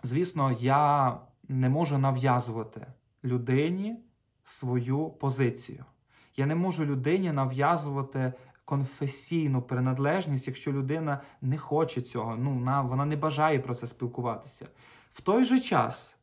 звісно, 0.02 0.56
я 0.60 1.16
не 1.48 1.68
можу 1.68 1.98
нав'язувати 1.98 2.86
людині 3.24 3.96
свою 4.44 5.10
позицію. 5.10 5.84
Я 6.36 6.46
не 6.46 6.54
можу 6.54 6.84
людині 6.84 7.32
нав'язувати 7.32 8.32
конфесійну 8.64 9.62
приналежність, 9.62 10.46
якщо 10.46 10.72
людина 10.72 11.20
не 11.42 11.58
хоче 11.58 12.00
цього. 12.00 12.36
Ну, 12.36 12.50
вона 12.88 13.04
не 13.04 13.16
бажає 13.16 13.58
про 13.58 13.74
це 13.74 13.86
спілкуватися. 13.86 14.66
В 15.10 15.20
той 15.20 15.44
же 15.44 15.60
час 15.60 16.16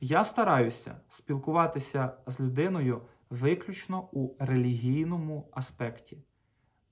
я 0.00 0.24
стараюся 0.24 0.94
спілкуватися 1.08 2.12
з 2.26 2.40
людиною 2.40 3.02
виключно 3.30 4.08
у 4.12 4.36
релігійному 4.38 5.48
аспекті. 5.52 6.18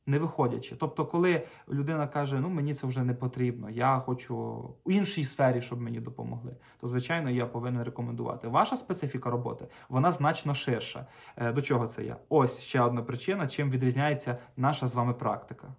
не 0.06 0.18
виходячи. 0.18 0.76
Тобто, 0.76 1.06
коли 1.06 1.46
людина 1.68 2.06
каже, 2.06 2.40
ну 2.40 2.48
мені 2.48 2.74
це 2.74 2.86
вже 2.86 3.04
не 3.04 3.14
потрібно, 3.14 3.70
я 3.70 3.98
хочу 3.98 4.36
у 4.84 4.90
іншій 4.90 5.24
сфері, 5.24 5.60
щоб 5.60 5.80
мені 5.80 6.00
допомогли, 6.00 6.56
то 6.80 6.86
звичайно 6.86 7.30
я 7.30 7.46
повинен 7.46 7.82
рекомендувати. 7.82 8.48
Ваша 8.48 8.76
специфіка 8.76 9.30
роботи 9.30 9.68
вона 9.88 10.12
значно 10.12 10.54
ширша. 10.54 11.06
Е, 11.36 11.52
до 11.52 11.62
чого 11.62 11.86
це 11.86 12.04
я? 12.04 12.16
Ось 12.28 12.60
ще 12.60 12.80
одна 12.80 13.02
причина, 13.02 13.48
чим 13.48 13.70
відрізняється 13.70 14.38
наша 14.56 14.86
з 14.86 14.94
вами 14.94 15.14
практика. 15.14 15.74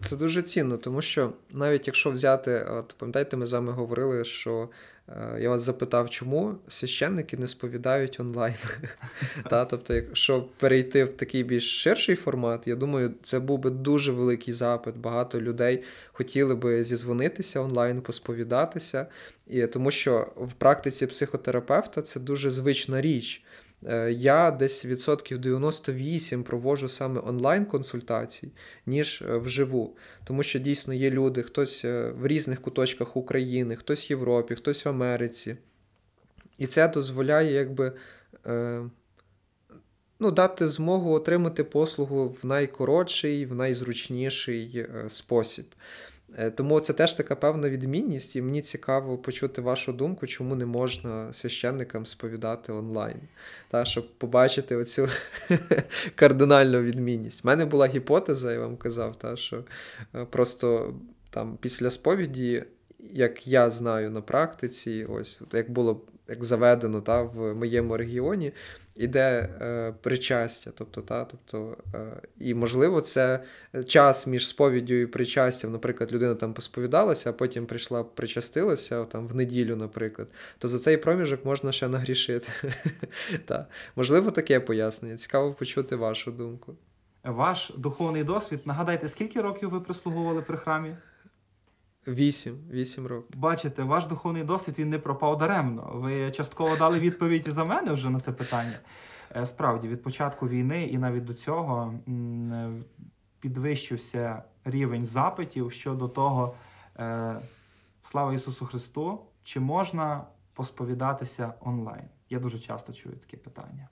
Це 0.00 0.16
дуже 0.16 0.42
цінно, 0.42 0.78
тому 0.78 1.02
що 1.02 1.32
навіть 1.50 1.86
якщо 1.86 2.10
взяти, 2.10 2.66
от 2.70 2.94
пам'ятаєте, 2.98 3.36
ми 3.36 3.46
з 3.46 3.52
вами 3.52 3.72
говорили, 3.72 4.24
що 4.24 4.68
е, 5.08 5.38
я 5.40 5.50
вас 5.50 5.62
запитав, 5.62 6.10
чому 6.10 6.54
священники 6.68 7.36
не 7.36 7.46
сповідають 7.46 8.20
онлайн. 8.20 8.54
Та, 9.50 9.64
Тобто, 9.64 9.94
якщо 9.94 10.42
перейти 10.58 11.04
в 11.04 11.12
такий 11.12 11.44
більш 11.44 11.82
ширший 11.82 12.16
формат, 12.16 12.66
я 12.66 12.76
думаю, 12.76 13.14
це 13.22 13.40
був 13.40 13.58
би 13.58 13.70
дуже 13.70 14.12
великий 14.12 14.54
запит. 14.54 14.96
Багато 14.96 15.40
людей 15.40 15.82
хотіли 16.12 16.54
би 16.54 16.84
зізвонитися 16.84 17.60
онлайн, 17.60 18.00
посповідатися, 18.02 19.06
і 19.46 19.66
тому 19.66 19.90
що 19.90 20.32
в 20.36 20.52
практиці 20.52 21.06
психотерапевта 21.06 22.02
це 22.02 22.20
дуже 22.20 22.50
звична 22.50 23.00
річ. 23.00 23.44
Е, 23.88 24.12
я 24.12 24.50
десь 24.50 24.84
відсотків 24.84 25.38
98 25.38 26.44
проводжу 26.44 26.88
саме 26.88 27.20
онлайн-консультацій, 27.20 28.52
ніж 28.86 29.22
е, 29.22 29.36
вживу. 29.36 29.96
Тому 30.24 30.42
що 30.42 30.58
дійсно 30.58 30.94
є 30.94 31.10
люди, 31.10 31.42
хтось 31.42 31.84
е, 31.84 32.10
в 32.10 32.26
різних 32.26 32.62
куточках 32.62 33.16
України, 33.16 33.76
хтось 33.76 34.10
в 34.10 34.12
Європі, 34.12 34.54
хтось 34.54 34.84
в 34.84 34.88
Америці. 34.88 35.56
І 36.58 36.66
це 36.66 36.88
дозволяє 36.88 37.52
якби, 37.52 37.92
ну, 40.20 40.30
дати 40.30 40.68
змогу 40.68 41.12
отримати 41.12 41.64
послугу 41.64 42.36
в 42.42 42.46
найкоротший, 42.46 43.46
в 43.46 43.54
найзручніший 43.54 44.86
спосіб. 45.08 45.64
Е, 46.38 46.50
тому 46.50 46.80
це 46.80 46.92
теж 46.92 47.14
така 47.14 47.36
певна 47.36 47.68
відмінність, 47.70 48.36
і 48.36 48.42
мені 48.42 48.62
цікаво 48.62 49.18
почути 49.18 49.60
вашу 49.60 49.92
думку, 49.92 50.26
чому 50.26 50.54
не 50.54 50.66
можна 50.66 51.32
священникам 51.32 52.06
сповідати 52.06 52.72
онлайн, 52.72 53.16
та, 53.70 53.84
щоб 53.84 54.18
побачити 54.18 54.76
оцю 54.76 55.08
кардинальну 56.14 56.82
відмінність. 56.82 57.44
У 57.44 57.48
мене 57.48 57.64
була 57.64 57.86
гіпотеза, 57.86 58.52
я 58.52 58.60
вам 58.60 58.76
казав, 58.76 59.16
та, 59.16 59.36
що 59.36 59.64
е, 60.14 60.24
просто 60.24 60.94
там 61.30 61.58
після 61.60 61.90
сповіді, 61.90 62.64
як 63.12 63.46
я 63.46 63.70
знаю 63.70 64.10
на 64.10 64.20
практиці, 64.20 65.06
ось 65.10 65.42
як 65.52 65.70
було 65.70 66.00
як 66.28 66.44
заведено 66.44 67.00
та, 67.00 67.22
в 67.22 67.54
моєму 67.54 67.96
регіоні, 67.96 68.52
іде 68.96 69.48
е, 69.60 69.94
причастя. 70.02 70.70
Тобто, 70.74 71.00
та, 71.00 71.24
тобто, 71.24 71.76
е, 71.94 72.20
І, 72.38 72.54
можливо, 72.54 73.00
це 73.00 73.44
час 73.86 74.26
між 74.26 74.48
сповіддю 74.48 74.94
і 74.94 75.06
причастям. 75.06 75.72
Наприклад, 75.72 76.12
людина 76.12 76.34
там 76.34 76.54
посповідалася, 76.54 77.30
а 77.30 77.32
потім 77.32 77.66
прийшла, 77.66 78.04
причастилася 78.04 79.04
там, 79.04 79.28
в 79.28 79.34
неділю, 79.34 79.76
наприклад, 79.76 80.28
то 80.58 80.68
за 80.68 80.78
цей 80.78 80.96
проміжок 80.96 81.44
можна 81.44 81.72
ще 81.72 81.88
нагрішити. 81.88 82.48
Можливо, 83.96 84.30
таке 84.30 84.60
пояснення. 84.60 85.16
Цікаво 85.16 85.54
почути 85.54 85.96
вашу 85.96 86.32
думку. 86.32 86.74
Ваш 87.24 87.72
духовний 87.76 88.24
досвід. 88.24 88.60
Нагадайте, 88.64 89.08
скільки 89.08 89.40
років 89.40 89.70
ви 89.70 89.80
прислуговували 89.80 90.42
при 90.42 90.56
храмі? 90.56 90.96
Вісім, 92.08 92.58
вісім 92.70 93.06
років. 93.06 93.38
Бачите, 93.38 93.82
ваш 93.82 94.06
духовний 94.06 94.44
досвід 94.44 94.78
він 94.78 94.90
не 94.90 94.98
пропав 94.98 95.38
даремно. 95.38 95.90
Ви 95.94 96.30
частково 96.30 96.76
дали 96.76 96.98
відповідь 96.98 97.44
за 97.48 97.64
мене 97.64 97.92
вже 97.92 98.10
на 98.10 98.20
це 98.20 98.32
питання. 98.32 98.78
Е, 99.36 99.46
справді, 99.46 99.88
від 99.88 100.02
початку 100.02 100.48
війни 100.48 100.84
і 100.84 100.98
навіть 100.98 101.24
до 101.24 101.34
цього 101.34 101.94
е, 102.08 102.72
підвищився 103.40 104.42
рівень 104.64 105.04
запитів 105.04 105.72
щодо 105.72 106.08
того, 106.08 106.54
е, 106.98 107.40
слава 108.02 108.34
Ісусу 108.34 108.66
Христу, 108.66 109.20
чи 109.42 109.60
можна 109.60 110.24
посповідатися 110.54 111.54
онлайн? 111.60 112.04
Я 112.30 112.38
дуже 112.38 112.58
часто 112.58 112.92
чую 112.92 113.16
таке 113.16 113.36
питання. 113.36 113.88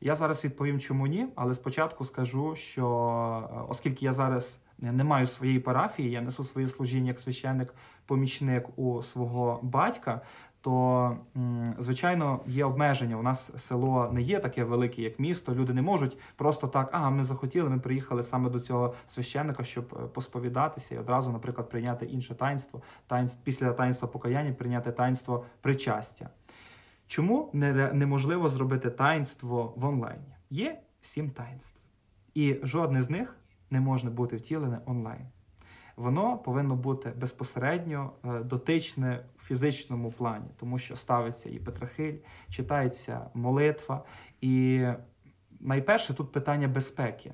Я 0.00 0.14
зараз 0.14 0.44
відповім, 0.44 0.80
чому 0.80 1.06
ні, 1.06 1.26
але 1.36 1.54
спочатку 1.54 2.04
скажу, 2.04 2.56
що 2.56 3.66
оскільки 3.68 4.04
я 4.04 4.12
зараз 4.12 4.62
не 4.80 5.04
маю 5.04 5.26
своєї 5.26 5.60
парафії, 5.60 6.10
я 6.10 6.20
несу 6.20 6.44
своє 6.44 6.66
служіння 6.66 7.08
як 7.08 7.18
священник-помічник 7.18 8.68
у 8.76 9.02
свого 9.02 9.60
батька. 9.62 10.20
То, 10.62 11.16
звичайно, 11.78 12.40
є 12.46 12.64
обмеження. 12.64 13.16
У 13.16 13.22
нас 13.22 13.62
село 13.62 14.10
не 14.12 14.22
є 14.22 14.40
таке 14.40 14.64
велике, 14.64 15.02
як 15.02 15.18
місто. 15.18 15.54
Люди 15.54 15.72
не 15.72 15.82
можуть 15.82 16.18
просто 16.36 16.66
так, 16.66 16.88
ага, 16.92 17.10
ми 17.10 17.24
захотіли, 17.24 17.70
ми 17.70 17.78
приїхали 17.78 18.22
саме 18.22 18.50
до 18.50 18.60
цього 18.60 18.94
священника, 19.06 19.64
щоб 19.64 19.98
е, 20.02 20.06
посповідатися 20.06 20.94
і 20.94 20.98
одразу, 20.98 21.32
наприклад, 21.32 21.70
прийняти 21.70 22.06
інше 22.06 22.34
таїнство, 22.34 22.82
таїнство 23.06 23.40
після 23.44 23.72
таїнства 23.72 24.08
покаяння 24.08 24.52
прийняти 24.52 24.92
таїнство 24.92 25.44
причастя. 25.60 26.30
Чому 27.06 27.50
неможливо 27.92 28.48
зробити 28.48 28.90
таїнство 28.90 29.72
в 29.76 29.84
онлайні? 29.84 30.34
Є 30.50 30.80
сім 31.02 31.30
таїнств, 31.30 31.80
і 32.34 32.56
жодне 32.62 33.02
з 33.02 33.10
них 33.10 33.36
не 33.70 33.80
може 33.80 34.10
бути 34.10 34.36
втілене 34.36 34.80
онлайн. 34.86 35.26
Воно 35.96 36.38
повинно 36.38 36.76
бути 36.76 37.12
безпосередньо 37.16 38.10
е, 38.24 38.38
дотичне 38.38 39.24
в 39.36 39.44
фізичному 39.44 40.12
плані, 40.12 40.46
тому 40.56 40.78
що 40.78 40.96
ставиться 40.96 41.50
і 41.50 41.58
Петрахиль, 41.58 42.16
читається 42.48 43.30
молитва. 43.34 44.04
І 44.40 44.86
найперше 45.60 46.14
тут 46.14 46.32
питання 46.32 46.68
безпеки. 46.68 47.32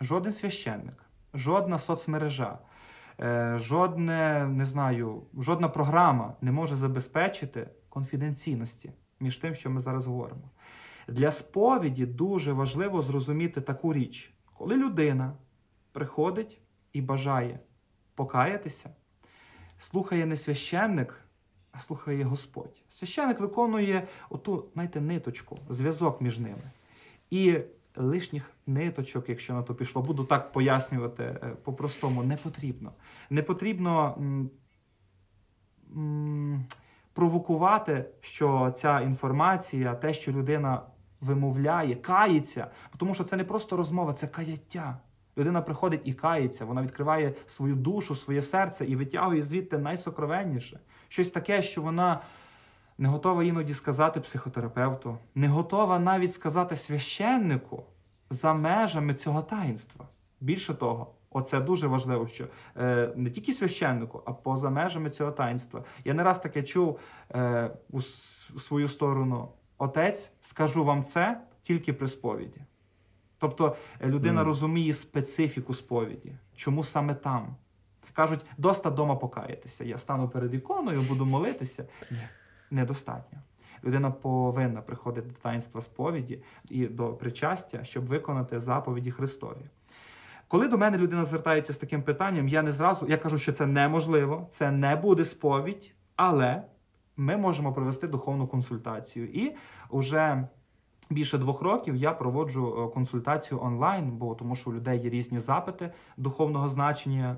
Жоден 0.00 0.32
священник, 0.32 1.04
жодна 1.34 1.78
соцмережа, 1.78 2.58
е, 3.20 3.54
жодне, 3.58 4.46
не 4.46 4.64
знаю, 4.64 5.22
жодна 5.38 5.68
програма 5.68 6.34
не 6.40 6.52
може 6.52 6.76
забезпечити 6.76 7.70
конфіденційності 7.88 8.92
між 9.20 9.38
тим, 9.38 9.54
що 9.54 9.70
ми 9.70 9.80
зараз 9.80 10.06
говоримо. 10.06 10.50
Для 11.08 11.32
сповіді 11.32 12.06
дуже 12.06 12.52
важливо 12.52 13.02
зрозуміти 13.02 13.60
таку 13.60 13.92
річ, 13.92 14.34
коли 14.54 14.76
людина 14.76 15.32
приходить 15.98 16.58
і 16.92 17.00
бажає 17.00 17.58
покаятися, 18.14 18.90
слухає 19.78 20.26
не 20.26 20.36
священник, 20.36 21.14
а 21.72 21.80
слухає 21.80 22.24
Господь. 22.24 22.82
Священник 22.88 23.40
виконує 23.40 24.08
оту, 24.30 24.68
знаєте, 24.74 25.00
ниточку, 25.00 25.58
зв'язок 25.68 26.20
між 26.20 26.38
ними. 26.38 26.70
І 27.30 27.58
лишніх 27.96 28.50
ниточок, 28.66 29.28
якщо 29.28 29.54
на 29.54 29.62
то 29.62 29.74
пішло, 29.74 30.02
буду 30.02 30.24
так 30.24 30.52
пояснювати 30.52 31.22
е, 31.24 31.56
по-простому, 31.64 32.22
не 32.22 32.36
потрібно. 32.36 32.92
Не 33.30 33.42
потрібно. 33.42 34.18
Провокувати, 37.12 38.04
що 38.20 38.74
ця 38.76 39.00
інформація, 39.00 39.94
те, 39.94 40.12
що 40.12 40.32
людина 40.32 40.82
вимовляє, 41.20 41.94
кається, 41.94 42.70
тому 42.96 43.14
що 43.14 43.24
це 43.24 43.36
не 43.36 43.44
просто 43.44 43.76
розмова, 43.76 44.12
це 44.12 44.26
каяття. 44.26 44.98
Людина 45.38 45.62
приходить 45.62 46.00
і 46.04 46.14
кається, 46.14 46.64
вона 46.64 46.82
відкриває 46.82 47.34
свою 47.46 47.74
душу, 47.74 48.14
своє 48.14 48.42
серце 48.42 48.84
і 48.86 48.96
витягує 48.96 49.42
звідти 49.42 49.78
найсокровенніше. 49.78 50.80
Щось 51.08 51.30
таке, 51.30 51.62
що 51.62 51.82
вона 51.82 52.20
не 52.98 53.08
готова 53.08 53.44
іноді 53.44 53.74
сказати 53.74 54.20
психотерапевту, 54.20 55.18
не 55.34 55.48
готова 55.48 55.98
навіть 55.98 56.34
сказати 56.34 56.76
священнику 56.76 57.82
за 58.30 58.54
межами 58.54 59.14
цього 59.14 59.42
таїнства. 59.42 60.08
Більше 60.40 60.74
того, 60.74 61.14
Оце 61.30 61.60
дуже 61.60 61.86
важливо, 61.86 62.26
що 62.26 62.46
е, 62.76 63.12
не 63.16 63.30
тільки 63.30 63.52
священнику, 63.52 64.22
а 64.26 64.32
поза 64.32 64.70
межами 64.70 65.10
цього 65.10 65.32
таїнства. 65.32 65.84
Я 66.04 66.14
не 66.14 66.22
раз 66.22 66.40
таке 66.40 66.62
чув 66.62 67.00
е, 67.30 67.70
у 67.90 68.00
свою 68.60 68.88
сторону: 68.88 69.48
Отець, 69.78 70.32
скажу 70.40 70.84
вам 70.84 71.04
це 71.04 71.40
тільки 71.62 71.92
при 71.92 72.08
сповіді. 72.08 72.60
Тобто 73.38 73.76
е, 74.00 74.06
людина 74.06 74.40
mm. 74.42 74.44
розуміє 74.44 74.92
специфіку 74.92 75.74
сповіді, 75.74 76.32
чому 76.56 76.84
саме 76.84 77.14
там. 77.14 77.56
Кажуть, 78.12 78.40
доста 78.56 78.90
дома 78.90 79.16
покаятися. 79.16 79.84
Я 79.84 79.98
стану 79.98 80.28
перед 80.28 80.54
іконою, 80.54 81.02
буду 81.02 81.26
молитися. 81.26 81.84
Ні, 82.10 82.18
недостатньо. 82.70 83.38
Людина 83.84 84.10
повинна 84.10 84.82
приходити 84.82 85.28
до 85.28 85.34
таїнства 85.34 85.82
сповіді 85.82 86.42
і 86.70 86.86
до 86.86 87.08
причастя, 87.08 87.84
щоб 87.84 88.06
виконати 88.06 88.60
заповіді 88.60 89.10
Христові. 89.10 89.70
Коли 90.48 90.68
до 90.68 90.78
мене 90.78 90.98
людина 90.98 91.24
звертається 91.24 91.72
з 91.72 91.78
таким 91.78 92.02
питанням, 92.02 92.48
я 92.48 92.62
не 92.62 92.72
зразу 92.72 93.06
я 93.08 93.16
кажу, 93.16 93.38
що 93.38 93.52
це 93.52 93.66
неможливо, 93.66 94.46
це 94.50 94.70
не 94.70 94.96
буде 94.96 95.24
сповідь, 95.24 95.94
але 96.16 96.62
ми 97.16 97.36
можемо 97.36 97.72
провести 97.72 98.08
духовну 98.08 98.46
консультацію. 98.46 99.26
І 99.26 99.56
вже 99.90 100.48
Більше 101.10 101.38
двох 101.38 101.62
років 101.62 101.96
я 101.96 102.12
проводжу 102.12 102.76
е, 102.78 102.94
консультацію 102.94 103.60
онлайн, 103.62 104.10
бо 104.10 104.34
тому, 104.34 104.56
що 104.56 104.70
у 104.70 104.72
людей 104.72 105.00
є 105.00 105.10
різні 105.10 105.38
запити 105.38 105.92
духовного 106.16 106.68
значення, 106.68 107.36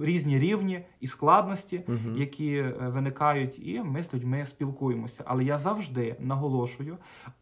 різні 0.00 0.38
рівні 0.38 0.86
і 1.00 1.06
складності, 1.06 1.84
uh 1.88 2.18
які 2.18 2.54
е, 2.54 2.74
виникають, 2.94 3.58
і 3.58 3.80
ми 3.80 4.02
з 4.02 4.14
людьми 4.14 4.46
спілкуємося. 4.46 5.24
Але 5.26 5.44
я 5.44 5.56
завжди 5.56 6.16
наголошую 6.18 6.96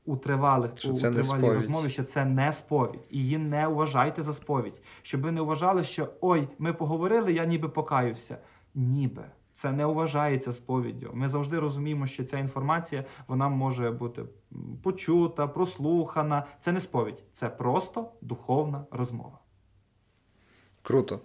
у 0.05 0.17
тривалих 0.17 0.71
що 0.79 0.91
у 0.91 0.93
це 0.93 1.11
тривалій 1.13 1.53
розмові, 1.55 1.89
що 1.89 2.05
це 2.05 2.25
не 2.25 2.53
сповідь, 2.53 3.07
і 3.11 3.19
її 3.19 3.39
не 3.39 3.69
вважайте 3.69 4.23
за 4.23 4.33
сповідь, 4.33 4.83
щоб 5.03 5.21
ви 5.21 5.33
не 5.33 5.41
вважали, 5.41 5.85
що 5.85 6.09
ой, 6.21 6.49
ми 6.59 6.73
поговорили, 6.73 7.33
я 7.33 7.45
ніби 7.45 7.69
покаюся, 7.69 8.39
ніби. 8.75 9.23
Це 9.53 9.73
не 9.73 9.87
вважається 9.87 10.53
сповіддю. 10.53 11.11
Ми 11.15 11.29
завжди 11.29 11.59
розуміємо, 11.59 12.07
що 12.07 12.25
ця 12.25 12.39
інформація 12.39 13.05
вона 13.29 13.49
може 13.49 13.91
бути 13.91 14.25
почута, 14.83 15.47
прослухана. 15.47 16.47
Це 16.61 16.73
не 16.73 16.81
сповідь, 16.81 17.23
це 17.33 17.49
просто 17.49 18.13
духовна 18.21 18.87
розмова. 18.91 19.39
Круто. 20.83 21.21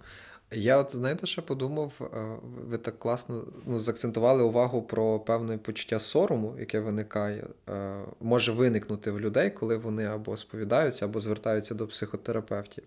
Я 0.50 0.76
от 0.76 0.92
знаєте, 0.92 1.26
що 1.26 1.42
подумав, 1.42 1.92
е, 2.00 2.36
ви 2.42 2.78
так 2.78 2.98
класно 2.98 3.44
ну, 3.66 3.78
заакцентували 3.78 4.42
увагу 4.42 4.82
про 4.82 5.20
певне 5.20 5.58
почуття 5.58 6.00
сорому, 6.00 6.56
яке 6.58 6.80
виникає, 6.80 7.46
е, 7.68 8.00
може 8.20 8.52
виникнути 8.52 9.10
в 9.10 9.20
людей, 9.20 9.50
коли 9.50 9.76
вони 9.76 10.04
або 10.04 10.36
сповідаються, 10.36 11.04
або 11.04 11.20
звертаються 11.20 11.74
до 11.74 11.86
психотерапевтів. 11.86 12.84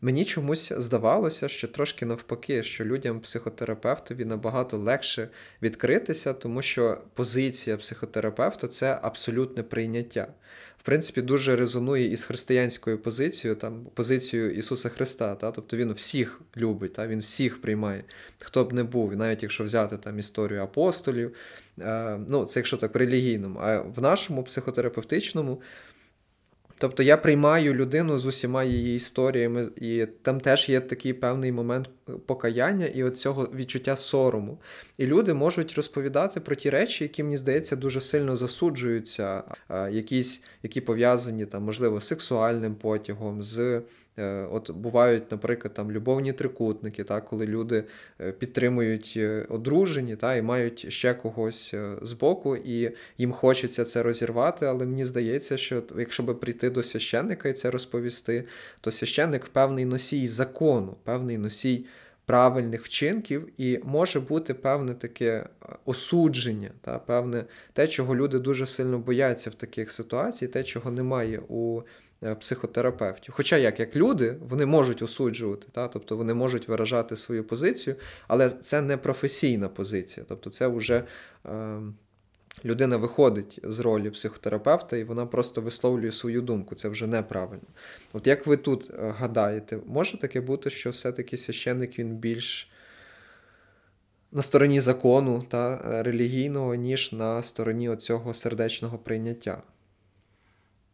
Мені 0.00 0.24
чомусь 0.24 0.72
здавалося, 0.76 1.48
що 1.48 1.68
трошки 1.68 2.06
навпаки, 2.06 2.62
що 2.62 2.84
людям 2.84 3.20
психотерапевтові 3.20 4.24
набагато 4.24 4.78
легше 4.78 5.28
відкритися, 5.62 6.34
тому 6.34 6.62
що 6.62 6.98
позиція 7.14 7.76
психотерапевта 7.76 8.68
це 8.68 8.98
абсолютне 9.02 9.62
прийняття 9.62 10.26
в 10.80 10.82
принципі, 10.82 11.22
дуже 11.22 11.56
резонує 11.56 12.12
із 12.12 12.24
християнською 12.24 12.98
позицією, 12.98 13.56
там, 13.60 13.86
позицією 13.94 14.50
Ісуса 14.50 14.88
Христа. 14.88 15.34
Та? 15.34 15.50
Тобто 15.50 15.76
Він 15.76 15.92
всіх 15.92 16.40
любить, 16.56 16.92
та? 16.92 17.06
Він 17.06 17.20
всіх 17.20 17.60
приймає, 17.60 18.04
хто 18.38 18.64
б 18.64 18.72
не 18.72 18.84
був, 18.84 19.16
навіть 19.16 19.42
якщо 19.42 19.64
взяти 19.64 19.96
там 19.96 20.18
історію 20.18 20.62
апостолів, 20.62 21.36
е, 21.80 22.18
ну, 22.28 22.44
це 22.44 22.60
якщо 22.60 22.76
так 22.76 22.96
релігійному, 22.96 23.58
а 23.62 23.80
в 23.80 24.02
нашому 24.02 24.42
психотерапевтичному. 24.42 25.62
Тобто 26.80 27.02
я 27.02 27.16
приймаю 27.16 27.74
людину 27.74 28.18
з 28.18 28.26
усіма 28.26 28.64
її 28.64 28.96
історіями, 28.96 29.68
і 29.76 30.06
там 30.22 30.40
теж 30.40 30.68
є 30.68 30.80
такий 30.80 31.12
певний 31.12 31.52
момент 31.52 31.90
покаяння 32.26 32.86
і 32.86 33.02
от 33.02 33.18
цього 33.18 33.48
відчуття 33.54 33.96
сорому. 33.96 34.58
І 34.98 35.06
люди 35.06 35.34
можуть 35.34 35.74
розповідати 35.74 36.40
про 36.40 36.54
ті 36.54 36.70
речі, 36.70 37.04
які, 37.04 37.22
мені 37.22 37.36
здається, 37.36 37.76
дуже 37.76 38.00
сильно 38.00 38.36
засуджуються, 38.36 39.42
якісь, 39.90 40.44
які 40.62 40.80
пов'язані 40.80 41.46
там, 41.46 41.62
можливо, 41.62 42.00
з 42.00 42.06
сексуальним 42.06 42.74
потягом, 42.74 43.42
з 43.42 43.82
от 44.50 44.70
бувають, 44.70 45.30
наприклад, 45.30 45.74
там 45.74 45.90
любовні 45.90 46.32
трикутники, 46.32 47.04
та, 47.04 47.20
коли 47.20 47.46
люди 47.46 47.84
е, 48.20 48.32
підтримують 48.32 49.14
е, 49.16 49.46
одружені 49.48 50.16
та, 50.16 50.34
і 50.34 50.42
мають 50.42 50.92
ще 50.92 51.14
когось 51.14 51.74
збоку, 52.02 52.56
і 52.56 52.92
їм 53.18 53.32
хочеться 53.32 53.84
це 53.84 54.02
розірвати. 54.02 54.66
Але 54.66 54.86
мені 54.86 55.04
здається, 55.04 55.56
що 55.56 55.82
якщо 55.98 56.22
би 56.22 56.34
прийти 56.34 56.70
до 56.70 56.82
священника 56.82 57.48
і 57.48 57.52
це 57.52 57.70
розповісти, 57.70 58.44
то 58.80 58.90
священник 58.90 59.46
певний 59.46 59.84
носій 59.84 60.28
закону, 60.28 60.96
певний 61.04 61.38
носій. 61.38 61.86
Правильних 62.26 62.84
вчинків, 62.84 63.48
і 63.58 63.80
може 63.84 64.20
бути 64.20 64.54
певне 64.54 64.94
таке 64.94 65.46
осудження, 65.84 66.70
та, 66.80 66.98
певне 66.98 67.44
те, 67.72 67.88
чого 67.88 68.16
люди 68.16 68.38
дуже 68.38 68.66
сильно 68.66 68.98
бояться 68.98 69.50
в 69.50 69.54
таких 69.54 69.90
ситуаціях, 69.90 70.52
те, 70.52 70.64
чого 70.64 70.90
немає 70.90 71.42
у 71.48 71.82
Е, 71.82 72.09
психотерапевтів. 72.40 73.34
Хоча 73.34 73.56
як 73.56 73.80
як 73.80 73.96
люди, 73.96 74.36
вони 74.48 74.66
можуть 74.66 75.02
осуджувати, 75.02 75.66
та? 75.72 75.88
тобто 75.88 76.16
вони 76.16 76.34
можуть 76.34 76.68
виражати 76.68 77.16
свою 77.16 77.44
позицію, 77.44 77.96
але 78.28 78.50
це 78.50 78.82
не 78.82 78.96
професійна 78.96 79.68
позиція. 79.68 80.26
Тобто 80.28 80.50
це 80.50 80.66
вже 80.68 81.04
е, 81.46 81.80
людина 82.64 82.96
виходить 82.96 83.60
з 83.64 83.80
ролі 83.80 84.10
психотерапевта 84.10 84.96
і 84.96 85.04
вона 85.04 85.26
просто 85.26 85.60
висловлює 85.60 86.12
свою 86.12 86.42
думку. 86.42 86.74
Це 86.74 86.88
вже 86.88 87.06
неправильно. 87.06 87.68
От 88.12 88.26
як 88.26 88.46
ви 88.46 88.56
тут 88.56 88.90
е, 88.90 89.14
гадаєте, 89.18 89.78
може 89.86 90.18
таке 90.18 90.40
бути, 90.40 90.70
що 90.70 90.90
все-таки 90.90 91.36
священник 91.36 91.98
він 91.98 92.16
більш. 92.16 92.70
На 94.32 94.42
стороні 94.42 94.80
закону 94.80 95.44
та 95.48 95.74
е, 95.74 96.02
релігійного, 96.02 96.74
ніж 96.74 97.12
на 97.12 97.42
стороні 97.42 97.96
цього 97.96 98.34
сердечного 98.34 98.98
прийняття. 98.98 99.62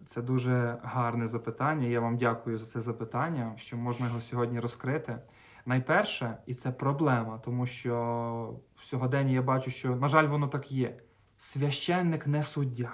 Це 0.07 0.23
дуже 0.23 0.79
гарне 0.83 1.27
запитання. 1.27 1.87
Я 1.87 2.01
вам 2.01 2.17
дякую 2.17 2.59
за 2.59 2.67
це 2.67 2.81
запитання, 2.81 3.53
що 3.57 3.77
можна 3.77 4.07
його 4.07 4.21
сьогодні 4.21 4.61
розкрити. 4.61 5.19
Найперше, 5.67 6.37
і 6.47 6.55
це 6.55 6.71
проблема, 6.71 7.39
тому 7.45 7.67
що 7.67 8.55
в 8.77 8.85
сьогоденні 8.85 9.33
я 9.33 9.43
бачу, 9.43 9.71
що, 9.71 9.97
на 9.97 10.09
жаль, 10.09 10.27
воно 10.27 10.49
так 10.49 10.73
є. 10.73 10.97
Священник 11.37 12.27
не 12.27 12.43
суддя. 12.43 12.93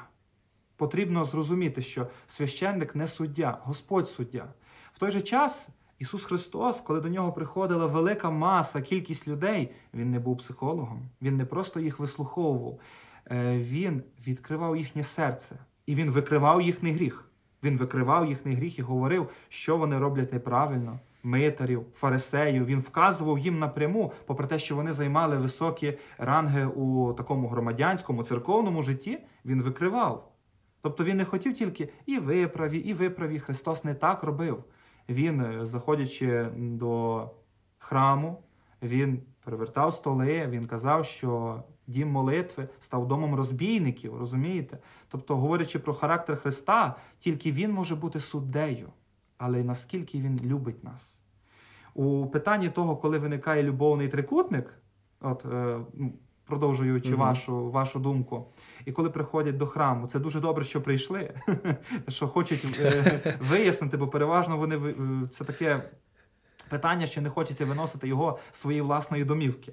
Потрібно 0.77 1.25
зрозуміти, 1.25 1.83
що 1.83 2.07
священник 2.27 2.95
не 2.95 3.07
суддя, 3.07 3.59
Господь 3.63 4.09
суддя. 4.09 4.45
В 4.93 4.99
той 4.99 5.11
же 5.11 5.21
час 5.21 5.71
Ісус 5.99 6.25
Христос, 6.25 6.81
коли 6.81 7.01
до 7.01 7.09
нього 7.09 7.33
приходила 7.33 7.87
велика 7.87 8.31
маса, 8.31 8.83
кількість 8.83 9.29
людей, 9.29 9.75
Він 9.95 10.11
не 10.11 10.19
був 10.19 10.39
психологом, 10.39 11.03
Він 11.23 11.37
не 11.37 11.45
просто 11.45 11.81
їх 11.81 11.99
вислуховував, 11.99 12.79
е, 13.31 13.59
Він 13.59 14.03
відкривав 14.27 14.77
їхнє 14.77 15.03
серце. 15.03 15.59
І 15.87 15.95
він 15.95 16.11
викривав 16.11 16.63
їхній 16.63 16.93
гріх. 16.93 17.29
Він 17.63 17.79
викривав 17.79 18.27
їхній 18.27 18.55
гріх 18.55 18.79
і 18.79 18.83
говорив, 18.83 19.31
що 19.49 19.77
вони 19.77 19.99
роблять 19.99 20.33
неправильно, 20.33 21.01
митарів, 21.23 21.87
фарисеїв. 21.95 22.65
Він 22.65 22.81
вказував 22.81 23.39
їм 23.39 23.59
напряму, 23.59 24.13
попри 24.27 24.47
те, 24.47 24.59
що 24.59 24.77
вони 24.77 24.93
займали 24.93 25.37
високі 25.37 25.99
ранги 26.19 26.67
у 26.67 27.13
такому 27.13 27.49
громадянському, 27.49 28.25
церковному 28.25 28.83
житті, 28.83 29.19
він 29.45 29.63
викривав. 29.63 30.33
Тобто 30.83 31.05
він 31.05 31.17
не 31.17 31.25
хотів 31.25 31.55
тільки 31.55 31.89
і 32.07 32.19
виправі, 32.19 32.79
і 32.79 32.93
виправі. 32.93 33.39
Христос 33.39 33.85
не 33.85 33.95
так 33.95 34.23
робив. 34.23 34.65
Він, 35.09 35.41
е, 35.41 35.67
заходячи 35.67 36.47
до 36.57 37.31
храму, 37.79 38.43
він 38.83 39.23
перевертав 39.45 39.95
столи, 39.95 40.47
він 40.47 40.67
казав, 40.67 41.05
що 41.07 41.63
дім 41.87 42.09
молитви 42.11 42.69
став 42.81 43.09
домом 43.09 43.35
розбійників, 43.35 44.17
розумієте? 44.17 44.79
Тобто, 45.09 45.37
говорячи 45.37 45.79
про 45.79 45.95
характер 45.95 46.37
Христа, 46.37 46.97
тільки 47.19 47.53
Він 47.53 47.73
може 47.73 47.97
бути 47.97 48.21
суддею, 48.21 48.89
але 49.39 49.65
наскільки 49.65 50.21
Він 50.21 50.41
любить 50.45 50.85
нас. 50.85 51.23
У 51.95 52.27
питанні 52.27 52.71
того, 52.71 52.97
коли 52.97 53.19
виникає 53.19 53.63
любовний 53.63 54.09
трикутник, 54.09 54.75
от 55.21 55.45
е, 55.45 55.81
продовжуючи 56.45 57.09
угу. 57.09 57.23
вашу 57.23 57.71
вашу 57.71 57.99
думку, 57.99 58.47
і 58.85 58.93
коли 58.93 59.11
приходять 59.11 59.57
до 59.57 59.67
храму, 59.67 60.07
це 60.07 60.19
дуже 60.19 60.41
добре, 60.41 60.65
що 60.65 60.83
прийшли, 60.83 61.35
що 62.09 62.29
хочуть 62.29 62.81
е, 62.81 63.39
вияснити, 63.51 63.97
бо 63.97 64.09
переважно 64.09 64.57
вони 64.57 64.77
е, 64.77 64.95
це 65.33 65.45
таке 65.45 65.91
питання, 66.69 67.07
що 67.07 67.23
не 67.23 67.31
хочеться 67.31 67.67
виносити 67.67 68.09
його 68.09 68.39
своєї 68.53 68.83
власної 68.83 69.25
домівки. 69.25 69.73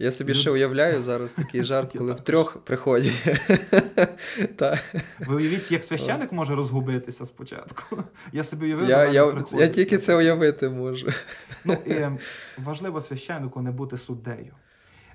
Я 0.00 0.12
собі 0.12 0.34
ще 0.34 0.50
уявляю 0.50 1.02
зараз 1.02 1.32
такий 1.32 1.64
жарт, 1.64 1.92
коли 1.98 2.12
втрьох 2.12 2.58
приходять. 2.58 3.26
Ви 5.18 5.36
уявіть, 5.36 5.72
як 5.72 5.84
священик 5.84 6.32
може 6.32 6.54
розгубитися 6.54 7.26
спочатку. 7.26 7.96
Я 8.32 8.44
собі 8.44 8.66
уявив, 8.66 8.88
я 8.88 9.06
я, 9.06 9.44
я 9.52 9.68
тільки 9.68 9.98
це 9.98 10.16
уявити 10.16 10.68
можу. 10.68 11.08
Ну, 11.64 11.72
і 11.86 12.06
Важливо 12.58 13.00
священнику 13.00 13.60
не 13.60 13.70
бути 13.70 13.96
суддею. 13.96 14.54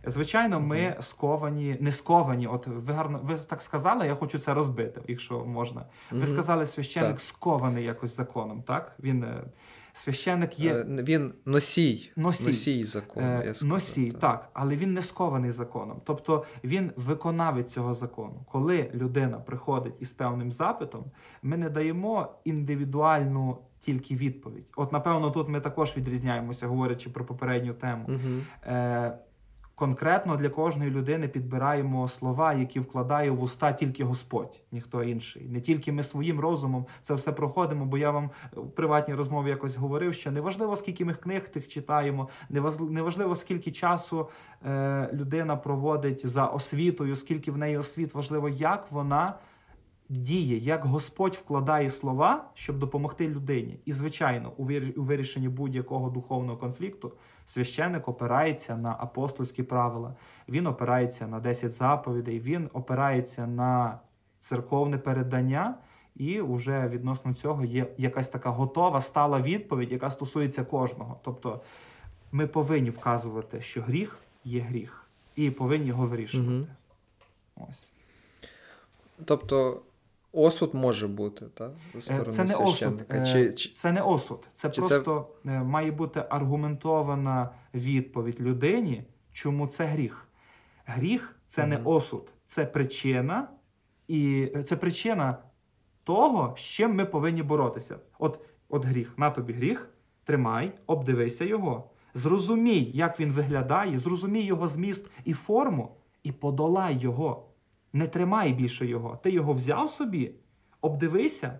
Звичайно, 0.05 0.59
ми 0.59 0.95
сковані, 1.01 1.77
не 1.79 1.91
сковані. 1.91 2.47
От 2.47 2.67
ви 2.67 2.93
гарно 2.93 3.19
ви 3.23 3.37
так 3.49 3.61
сказали, 3.61 4.07
я 4.07 4.15
хочу 4.15 4.39
це 4.39 4.53
розбити, 4.53 5.01
якщо 5.07 5.45
можна. 5.45 5.85
Ви 6.11 6.25
сказали, 6.25 6.65
священник 6.65 7.19
скований 7.19 7.83
якось 7.83 8.15
законом, 8.15 8.63
так? 8.67 8.95
Він 8.99 9.25
священник 9.93 10.59
є. 10.59 10.73
Е, 10.73 10.85
він 10.87 11.33
носій 11.45 12.11
носій, 12.15 12.47
носій 12.47 12.83
закону. 12.83 13.27
Е, 13.27 13.43
я 13.45 13.53
сказав, 13.53 13.73
носій, 13.73 14.11
так. 14.11 14.19
так, 14.19 14.49
але 14.53 14.75
він 14.75 14.93
не 14.93 15.01
скований 15.01 15.51
законом. 15.51 16.01
Тобто 16.03 16.45
він 16.63 16.91
виконавець 16.95 17.71
цього 17.71 17.93
закону. 17.93 18.45
Коли 18.51 18.91
людина 18.93 19.37
приходить 19.37 19.93
із 19.99 20.11
певним 20.11 20.51
запитом, 20.51 21.05
ми 21.43 21.57
не 21.57 21.69
даємо 21.69 22.35
індивідуальну 22.43 23.57
тільки 23.79 24.15
відповідь. 24.15 24.65
От, 24.75 24.91
напевно, 24.91 25.31
тут 25.31 25.49
ми 25.49 25.59
також 25.59 25.97
відрізняємося, 25.97 26.67
говорячи 26.67 27.09
про 27.09 27.25
попередню 27.25 27.73
тему. 27.73 28.05
Угу. 28.07 28.73
Е, 28.73 29.17
конкретно 29.75 30.37
для 30.37 30.49
кожної 30.49 30.91
людини 30.91 31.27
підбираємо 31.27 32.07
слова, 32.07 32.53
які 32.53 32.79
вкладає 32.79 33.31
в 33.31 33.43
уста 33.43 33.73
тільки 33.73 34.03
Господь, 34.03 34.61
ніхто 34.71 35.03
інший. 35.03 35.47
Не 35.49 35.61
тільки 35.61 35.91
ми 35.91 36.03
своїм 36.03 36.39
розумом 36.39 36.85
це 37.01 37.13
все 37.13 37.31
проходимо, 37.31 37.85
бо 37.85 37.97
я 37.97 38.11
вам 38.11 38.29
в 38.53 38.69
приватній 38.69 39.13
розмові 39.13 39.49
якось 39.49 39.75
говорив, 39.75 40.13
що 40.13 40.31
неважливо, 40.31 40.75
скільки 40.75 41.05
ми 41.05 41.13
книг 41.13 41.49
тих 41.49 41.67
читаємо, 41.67 42.29
неважливо, 42.79 43.35
скільки 43.35 43.71
часу 43.71 44.29
е, 44.65 45.09
людина 45.13 45.55
проводить 45.55 46.27
за 46.27 46.45
освітою, 46.45 47.15
скільки 47.15 47.51
в 47.51 47.57
неї 47.57 47.77
освіт, 47.77 48.13
важливо, 48.13 48.49
як 48.49 48.91
вона 48.91 49.33
діє, 50.09 50.57
як 50.57 50.85
Господь 50.85 51.35
вкладає 51.35 51.89
слова, 51.89 52.45
щоб 52.53 52.79
допомогти 52.79 53.27
людині. 53.27 53.79
І, 53.85 53.91
звичайно, 53.91 54.51
у 54.57 54.65
вирішенні 55.03 55.49
будь-якого 55.49 56.09
духовного 56.09 56.57
конфлікту 56.57 57.11
священник 57.45 58.07
опирається 58.07 58.77
на 58.77 58.95
апостольські 58.99 59.63
правила, 59.63 60.15
він 60.49 60.67
опирається 60.67 61.27
на 61.27 61.39
10 61.39 61.71
заповідей, 61.71 62.39
він 62.39 62.69
опирається 62.73 63.47
на 63.47 63.99
церковне 64.39 64.97
передання. 64.97 65.75
І 66.15 66.41
вже 66.41 66.87
відносно 66.87 67.33
цього 67.33 67.65
є 67.65 67.87
якась 67.97 68.29
така 68.29 68.49
готова 68.49 69.01
стала 69.01 69.41
відповідь, 69.41 69.91
яка 69.91 70.11
стосується 70.11 70.63
кожного. 70.63 71.19
Тобто 71.23 71.61
ми 72.31 72.47
повинні 72.47 72.89
вказувати, 72.89 73.61
що 73.61 73.81
гріх 73.81 74.17
є 74.43 74.61
гріх, 74.61 75.07
і 75.35 75.51
повинні 75.51 75.87
його 75.87 76.07
вирішувати. 76.07 76.51
Угу. 76.51 76.67
Ось. 77.69 77.91
Тобто 79.25 79.81
осуд 80.33 80.73
може 80.73 81.07
бути, 81.07 81.45
так? 81.53 81.71
Е, 81.95 82.01
сторони 82.01 82.31
це 82.31 82.43
не 82.43 82.55
осуд. 82.55 83.05
Е, 83.11 83.25
чи, 83.25 83.53
чи... 83.53 83.69
Це 83.75 83.91
не 83.91 84.01
осуд. 84.01 84.49
Це 84.53 84.69
чи 84.69 84.81
просто 84.81 85.27
це... 85.43 85.49
має 85.49 85.91
бути 85.91 86.25
аргументована 86.29 87.49
відповідь 87.73 88.41
людині, 88.41 89.03
чому 89.31 89.67
це 89.67 89.85
гріх. 89.85 90.27
Гріх 90.85 91.35
це 91.47 91.61
угу. 91.61 91.69
не 91.69 91.77
осуд, 91.77 92.31
це 92.45 92.65
причина, 92.65 93.47
і 94.07 94.49
це 94.65 94.75
причина 94.75 95.37
того, 96.03 96.53
з 96.57 96.59
чим 96.59 96.95
ми 96.95 97.05
повинні 97.05 97.43
боротися. 97.43 97.97
От, 98.19 98.39
От 98.69 98.85
гріх, 98.85 99.13
на 99.17 99.29
тобі 99.31 99.53
гріх, 99.53 99.89
тримай, 100.23 100.71
обдивися 100.87 101.45
його. 101.45 101.89
Зрозумій, 102.13 102.91
як 102.93 103.19
він 103.19 103.31
виглядає, 103.31 103.97
зрозумій 103.97 104.41
його 104.41 104.67
зміст 104.67 105.09
і 105.25 105.33
форму, 105.33 105.95
і 106.23 106.31
подолай 106.31 106.97
його. 106.97 107.45
Не 107.93 108.07
тримай 108.07 108.53
більше 108.53 108.85
його. 108.85 109.19
Ти 109.23 109.31
його 109.31 109.53
взяв 109.53 109.89
собі, 109.89 110.31
обдивися 110.81 111.59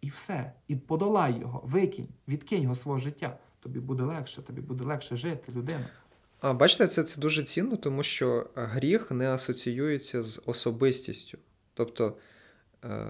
і 0.00 0.08
все. 0.08 0.52
І 0.68 0.76
подолай 0.76 1.38
його, 1.40 1.62
викинь, 1.64 2.08
відкинь 2.28 2.62
його 2.62 2.74
свого 2.74 2.98
життя. 2.98 3.38
Тобі 3.60 3.80
буде 3.80 4.02
легше, 4.02 4.42
тобі 4.42 4.60
буде 4.60 4.84
легше 4.84 5.16
жити, 5.16 5.52
людина. 5.52 5.86
А 6.40 6.52
бачите, 6.52 6.86
це 6.86 7.04
це 7.04 7.20
дуже 7.20 7.42
цінно, 7.42 7.76
тому 7.76 8.02
що 8.02 8.50
гріх 8.54 9.10
не 9.10 9.30
асоціюється 9.30 10.22
з 10.22 10.42
особистістю. 10.46 11.38
Тобто 11.74 12.16
е, 12.84 13.06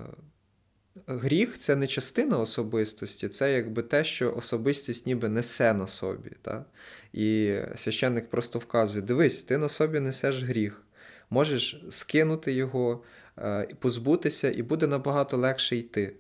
гріх 1.07 1.59
це 1.59 1.77
не 1.77 1.87
частина 1.87 2.39
особистості, 2.39 3.29
це 3.29 3.53
якби 3.53 3.83
те, 3.83 4.05
що 4.05 4.35
особистість 4.37 5.07
ніби 5.07 5.29
несе 5.29 5.75
на 5.75 5.87
собі. 5.87 6.31
Та? 6.43 6.65
І 7.13 7.59
священник 7.77 8.31
просто 8.31 8.59
вказує: 8.59 9.05
дивись, 9.05 9.43
ти 9.43 9.59
на 9.59 9.69
собі 9.69 10.01
несеш 10.01 10.43
гріх 10.43 10.86
можеш 11.31 11.85
скинути 11.91 12.53
його, 12.53 13.03
е, 13.39 13.69
позбутися, 13.79 14.53
і 14.53 14.63
буде 14.63 14.87
набагато 14.87 15.37
легше 15.37 15.77
йти. 15.77 16.17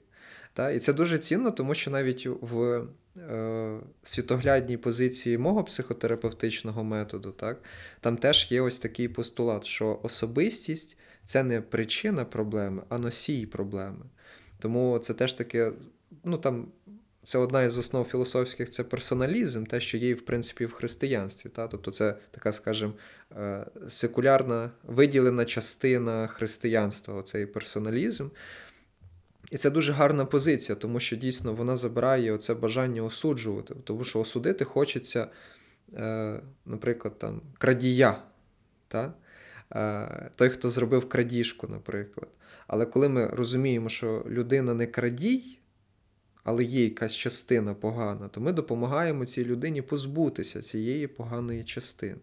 І 0.74 0.78
це 0.78 0.92
дуже 0.92 1.18
цінно, 1.18 1.50
тому 1.50 1.74
що 1.74 1.90
навіть 1.90 2.26
в 2.26 2.86
е, 3.16 3.78
світоглядній 4.02 4.76
позиції 4.76 5.38
мого 5.38 5.64
психотерапевтичного 5.64 6.84
методу, 6.84 7.30
так, 7.30 7.62
там 8.00 8.16
теж 8.16 8.52
є 8.52 8.60
ось 8.60 8.78
такий 8.78 9.08
постулат, 9.08 9.64
що 9.64 10.00
особистість 10.02 10.98
це 11.24 11.42
не 11.42 11.60
причина 11.60 12.24
проблеми, 12.24 12.82
а 12.88 12.98
носій 12.98 13.46
проблеми. 13.46 14.04
Тому 14.58 14.98
це 14.98 15.14
теж 15.14 15.32
таке, 15.32 15.72
ну 16.24 16.38
там 16.38 16.68
це 17.26 17.38
одна 17.38 17.62
із 17.62 17.78
основ 17.78 18.04
філософських 18.04 18.70
це 18.70 18.84
персоналізм, 18.84 19.64
те, 19.64 19.80
що 19.80 19.98
є, 19.98 20.14
в 20.14 20.20
принципі, 20.20 20.66
в 20.66 20.72
християнстві. 20.72 21.50
Та? 21.50 21.68
Тобто 21.68 21.90
це 21.90 22.16
така, 22.30 22.52
скажімо, 22.52 22.92
секулярна 23.88 24.70
виділена 24.82 25.44
частина 25.44 26.26
християнства, 26.26 27.14
оцей 27.14 27.46
персоналізм. 27.46 28.28
І 29.50 29.56
це 29.56 29.70
дуже 29.70 29.92
гарна 29.92 30.24
позиція, 30.24 30.76
тому 30.76 31.00
що 31.00 31.16
дійсно 31.16 31.54
вона 31.54 31.76
забирає 31.76 32.32
оце 32.32 32.54
бажання 32.54 33.02
осуджувати. 33.02 33.74
Тому 33.84 34.04
що 34.04 34.20
осудити 34.20 34.64
хочеться, 34.64 35.26
е, 35.94 36.40
наприклад, 36.66 37.18
там, 37.18 37.42
крадія. 37.58 38.22
Та? 38.88 39.14
Е, 39.74 40.30
той, 40.36 40.48
хто 40.48 40.70
зробив 40.70 41.08
крадіжку, 41.08 41.68
наприклад. 41.68 42.28
Але 42.66 42.86
коли 42.86 43.08
ми 43.08 43.26
розуміємо, 43.26 43.88
що 43.88 44.24
людина 44.28 44.74
не 44.74 44.86
крадій, 44.86 45.58
але 46.44 46.64
є 46.64 46.84
якась 46.84 47.14
частина 47.14 47.74
погана, 47.74 48.28
то 48.28 48.40
ми 48.40 48.52
допомагаємо 48.52 49.26
цій 49.26 49.44
людині 49.44 49.82
позбутися 49.82 50.62
цієї 50.62 51.06
поганої 51.06 51.64
частини. 51.64 52.16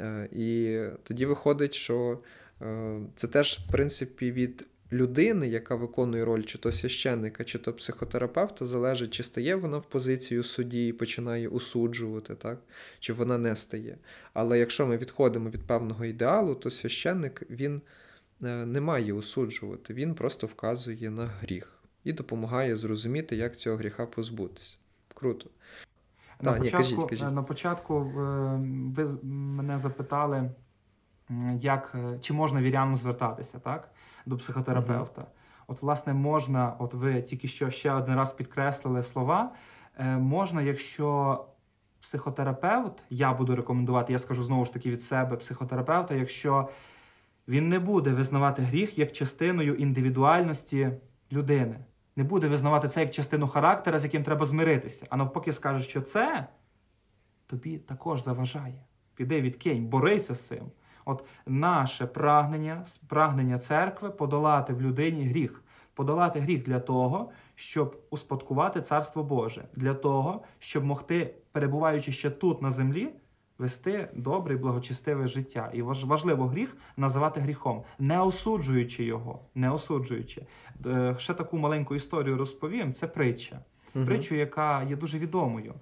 Е, 0.00 0.28
і 0.32 0.80
тоді 1.02 1.26
виходить, 1.26 1.74
що 1.74 2.18
е, 2.62 3.00
це 3.16 3.28
теж, 3.28 3.58
в 3.58 3.70
принципі, 3.72 4.32
від 4.32 4.66
людини, 4.92 5.48
яка 5.48 5.74
виконує 5.74 6.24
роль 6.24 6.42
чи 6.42 6.58
то 6.58 6.72
священника, 6.72 7.44
чи 7.44 7.58
то 7.58 7.72
психотерапевта, 7.72 8.66
залежить, 8.66 9.14
чи 9.14 9.22
стає 9.22 9.54
вона 9.54 9.78
в 9.78 9.84
позицію 9.84 10.44
судді 10.44 10.88
і 10.88 10.92
починає 10.92 11.48
усуджувати, 11.48 12.34
так? 12.34 12.58
чи 13.00 13.12
вона 13.12 13.38
не 13.38 13.56
стає. 13.56 13.98
Але 14.32 14.58
якщо 14.58 14.86
ми 14.86 14.96
відходимо 14.96 15.50
від 15.50 15.66
певного 15.66 16.04
ідеалу, 16.04 16.54
то 16.54 16.70
священник 16.70 17.42
він 17.50 17.82
е, 18.42 18.66
не 18.66 18.80
має 18.80 19.12
усуджувати, 19.12 19.94
він 19.94 20.14
просто 20.14 20.46
вказує 20.46 21.10
на 21.10 21.26
гріх 21.26 21.72
і 22.04 22.12
допомагає 22.12 22.76
зрозуміти, 22.76 23.36
як 23.36 23.56
цього 23.56 23.76
гріха 23.76 24.06
позбутися. 24.06 24.76
Круто. 25.14 25.50
На 26.40 26.52
Та, 26.52 26.58
початку, 26.58 26.78
кажіть, 26.78 27.10
кажіть. 27.10 27.34
На 27.34 27.42
початку 27.42 28.00
е, 28.00 28.10
ви 28.96 29.18
мене 29.22 29.78
запитали, 29.78 30.50
як, 31.60 31.92
е, 31.94 32.18
чи 32.20 32.34
можна 32.34 32.62
вірянам 32.62 32.96
звертатися 32.96 33.58
так, 33.58 33.90
до 34.26 34.36
психотерапевта. 34.36 35.20
Угу. 35.20 35.30
От, 35.66 35.82
власне, 35.82 36.14
можна, 36.14 36.74
от 36.78 36.94
ви 36.94 37.22
тільки 37.22 37.48
що 37.48 37.70
ще 37.70 37.92
один 37.92 38.14
раз 38.14 38.32
підкреслили 38.32 39.02
слова. 39.02 39.52
Е, 39.98 40.16
можна, 40.16 40.62
якщо 40.62 41.44
психотерапевт, 42.00 43.02
я 43.10 43.32
буду 43.32 43.56
рекомендувати, 43.56 44.12
я 44.12 44.18
скажу 44.18 44.42
знову 44.42 44.64
ж 44.64 44.72
таки 44.72 44.90
від 44.90 45.02
себе 45.02 45.36
психотерапевта, 45.36 46.14
якщо 46.14 46.68
він 47.48 47.68
не 47.68 47.78
буде 47.78 48.10
визнавати 48.10 48.62
гріх 48.62 48.98
як 48.98 49.12
частиною 49.12 49.74
індивідуальності 49.74 50.90
людини 51.32 51.84
не 52.16 52.24
буде 52.24 52.48
визнавати 52.48 52.88
це 52.88 53.00
як 53.00 53.10
частину 53.10 53.46
характера, 53.46 53.98
з 53.98 54.04
яким 54.04 54.24
треба 54.24 54.46
змиритися, 54.46 55.06
а 55.10 55.16
навпаки, 55.16 55.52
скаже, 55.52 55.84
що 55.84 56.00
це 56.00 56.46
тобі 57.46 57.78
також 57.78 58.22
заважає. 58.22 58.84
Піди 59.14 59.40
відкинь, 59.40 59.86
борися 59.86 60.34
з 60.34 60.46
цим. 60.46 60.70
От 61.04 61.24
наше 61.46 62.06
прагнення, 62.06 62.84
прагнення 63.08 63.58
церкви 63.58 64.10
подолати 64.10 64.72
в 64.72 64.82
людині 64.82 65.24
гріх, 65.24 65.62
подолати 65.94 66.40
гріх 66.40 66.62
для 66.62 66.80
того, 66.80 67.30
щоб 67.54 68.02
успадкувати 68.10 68.80
Царство 68.80 69.22
Боже, 69.22 69.64
для 69.74 69.94
того, 69.94 70.42
щоб 70.58 70.84
могти, 70.84 71.34
перебуваючи 71.52 72.12
ще 72.12 72.30
тут 72.30 72.62
на 72.62 72.70
землі, 72.70 73.08
вести 73.58 74.08
добре 74.14 74.54
і 74.54 74.56
благочестиве 74.56 75.26
життя. 75.26 75.70
І 75.74 75.82
важливо 75.82 76.46
гріх 76.46 76.76
називати 76.96 77.40
гріхом, 77.40 77.82
не 77.98 78.20
осуджуючи 78.20 79.04
його, 79.04 79.40
не 79.54 79.70
осуджуючи. 79.70 80.42
Е, 80.86 81.14
ще 81.18 81.34
таку 81.34 81.58
маленьку 81.58 81.94
історію 81.94 82.36
розповім. 82.36 82.92
Це 82.92 83.06
притча. 83.06 83.58
Угу. 83.94 84.04
Притчу, 84.04 84.34
яка 84.34 84.82
є 84.82 84.96
дуже 84.96 85.18
відомою. 85.18 85.74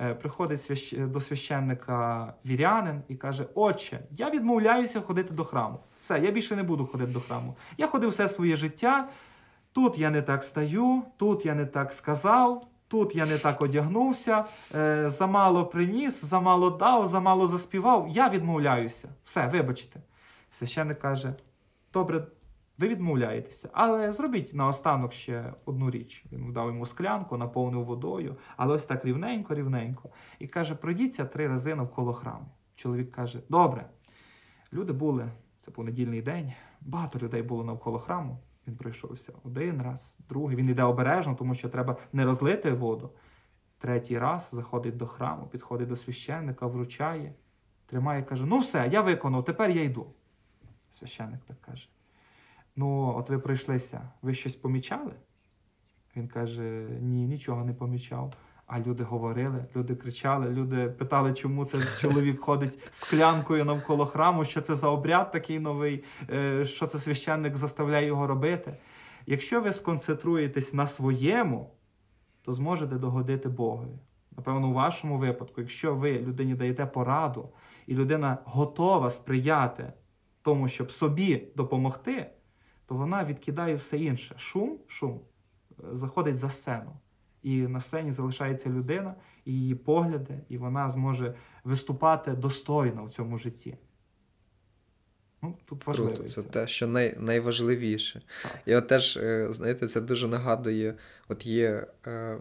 Е, 0.00 0.14
приходить 0.14 0.94
до 1.12 1.20
священника 1.20 2.34
вірянин 2.46 3.02
і 3.08 3.14
каже: 3.14 3.46
Отче, 3.54 4.00
я 4.10 4.30
відмовляюся 4.30 5.00
ходити 5.00 5.34
до 5.34 5.44
храму. 5.44 5.78
Все, 6.00 6.20
я 6.20 6.30
більше 6.30 6.56
не 6.56 6.62
буду 6.62 6.86
ходити 6.86 7.12
до 7.12 7.20
храму. 7.20 7.56
Я 7.78 7.86
ходив 7.86 8.10
все 8.10 8.28
своє 8.28 8.56
життя. 8.56 9.08
Тут 9.72 9.98
я 9.98 10.10
не 10.10 10.22
так 10.22 10.44
стаю, 10.44 11.02
тут 11.16 11.46
я 11.46 11.54
не 11.54 11.66
так 11.66 11.92
сказав, 11.92 12.68
Тут 12.92 13.14
я 13.14 13.26
не 13.26 13.38
так 13.38 13.62
одягнувся, 13.62 14.44
е, 14.74 15.10
замало 15.10 15.66
приніс, 15.66 16.24
замало 16.24 16.70
дав, 16.70 17.06
замало 17.06 17.46
заспівав. 17.46 18.08
Я 18.08 18.28
відмовляюся. 18.28 19.08
Все, 19.24 19.46
вибачте. 19.46 20.00
Священник 20.50 20.98
каже: 20.98 21.34
добре, 21.92 22.26
ви 22.78 22.88
відмовляєтеся, 22.88 23.68
але 23.72 24.12
зробіть 24.12 24.54
наостанок 24.54 25.12
ще 25.12 25.52
одну 25.64 25.90
річ. 25.90 26.24
Він 26.32 26.52
дав 26.52 26.66
йому 26.66 26.86
склянку, 26.86 27.36
наповнив 27.36 27.84
водою, 27.84 28.36
але 28.56 28.74
ось 28.74 28.84
так 28.84 29.04
рівненько, 29.04 29.54
рівненько. 29.54 30.10
І 30.38 30.46
каже: 30.46 30.74
пройдіться 30.74 31.24
три 31.24 31.48
рази 31.48 31.74
навколо 31.74 32.12
храму. 32.12 32.46
Чоловік 32.74 33.12
каже: 33.12 33.40
Добре. 33.48 33.86
Люди 34.72 34.92
були, 34.92 35.28
це 35.58 35.70
понедільний 35.70 36.22
день, 36.22 36.52
багато 36.80 37.18
людей 37.18 37.42
було 37.42 37.64
навколо 37.64 37.98
храму. 37.98 38.38
Він 38.66 38.76
пройшовся 38.76 39.32
один 39.44 39.82
раз, 39.82 40.18
другий. 40.28 40.56
Він 40.56 40.68
йде 40.68 40.82
обережно, 40.82 41.34
тому 41.34 41.54
що 41.54 41.68
треба 41.68 41.96
не 42.12 42.24
розлити 42.24 42.72
воду. 42.72 43.10
Третій 43.78 44.18
раз 44.18 44.50
заходить 44.52 44.96
до 44.96 45.06
храму, 45.06 45.46
підходить 45.46 45.88
до 45.88 45.96
священника, 45.96 46.66
вручає, 46.66 47.34
тримає 47.86 48.22
каже: 48.22 48.46
Ну, 48.46 48.58
все, 48.58 48.88
я 48.92 49.00
виконав, 49.00 49.44
тепер 49.44 49.70
я 49.70 49.82
йду. 49.82 50.06
Священник 50.90 51.40
так 51.44 51.60
каже. 51.60 51.88
Ну, 52.76 53.14
от 53.16 53.30
ви 53.30 53.38
прийшлися, 53.38 54.10
ви 54.22 54.34
щось 54.34 54.56
помічали? 54.56 55.12
Він 56.16 56.28
каже: 56.28 56.88
Ні, 57.00 57.26
нічого 57.26 57.64
не 57.64 57.74
помічав. 57.74 58.34
А 58.74 58.80
люди 58.80 59.02
говорили, 59.02 59.66
люди 59.76 59.94
кричали, 59.94 60.48
люди 60.48 60.88
питали, 60.88 61.34
чому 61.34 61.64
цей 61.64 61.80
чоловік 61.98 62.40
ходить 62.40 62.78
з 62.90 63.04
клянкою 63.04 63.64
навколо 63.64 64.06
храму, 64.06 64.44
що 64.44 64.62
це 64.62 64.74
за 64.74 64.88
обряд 64.88 65.32
такий 65.32 65.58
новий, 65.58 66.04
е, 66.30 66.64
що 66.64 66.86
це 66.86 66.98
священник 66.98 67.56
заставляє 67.56 68.06
його 68.06 68.26
робити. 68.26 68.76
Якщо 69.26 69.60
ви 69.60 69.72
сконцентруєтесь 69.72 70.74
на 70.74 70.86
своєму, 70.86 71.70
то 72.42 72.52
зможете 72.52 72.94
догодити 72.94 73.48
Богові. 73.48 73.98
Напевно, 74.36 74.68
у 74.68 74.72
вашому 74.72 75.18
випадку, 75.18 75.60
якщо 75.60 75.94
ви 75.94 76.18
людині 76.18 76.54
даєте 76.54 76.86
пораду, 76.86 77.48
і 77.86 77.94
людина 77.94 78.38
готова 78.44 79.10
сприяти 79.10 79.92
тому, 80.42 80.68
щоб 80.68 80.90
собі 80.92 81.48
допомогти, 81.56 82.30
то 82.86 82.94
вона 82.94 83.24
відкидає 83.24 83.74
все 83.74 83.98
інше. 83.98 84.34
Шум, 84.38 84.78
шум 84.86 85.20
е, 85.70 85.84
заходить 85.92 86.38
за 86.38 86.50
сцену. 86.50 86.92
І 87.42 87.56
на 87.56 87.80
сцені 87.80 88.12
залишається 88.12 88.70
людина, 88.70 89.14
і 89.44 89.52
її 89.52 89.74
погляди, 89.74 90.38
і 90.48 90.58
вона 90.58 90.90
зможе 90.90 91.34
виступати 91.64 92.32
достойно 92.32 93.04
в 93.04 93.10
цьому 93.10 93.38
житті. 93.38 93.76
Ну, 95.42 95.56
тут 95.64 95.86
важливо. 95.86 96.10
Круто, 96.10 96.28
це 96.28 96.42
те, 96.42 96.68
що 96.68 96.86
най, 96.86 97.16
найважливіше. 97.18 98.22
Так. 98.42 98.58
І 98.66 98.74
от 98.74 98.88
теж, 98.88 99.16
е, 99.16 99.52
знаєте, 99.52 99.86
це 99.88 100.00
дуже 100.00 100.28
нагадує: 100.28 100.94
от 101.28 101.46
є 101.46 101.86
е, 102.06 102.38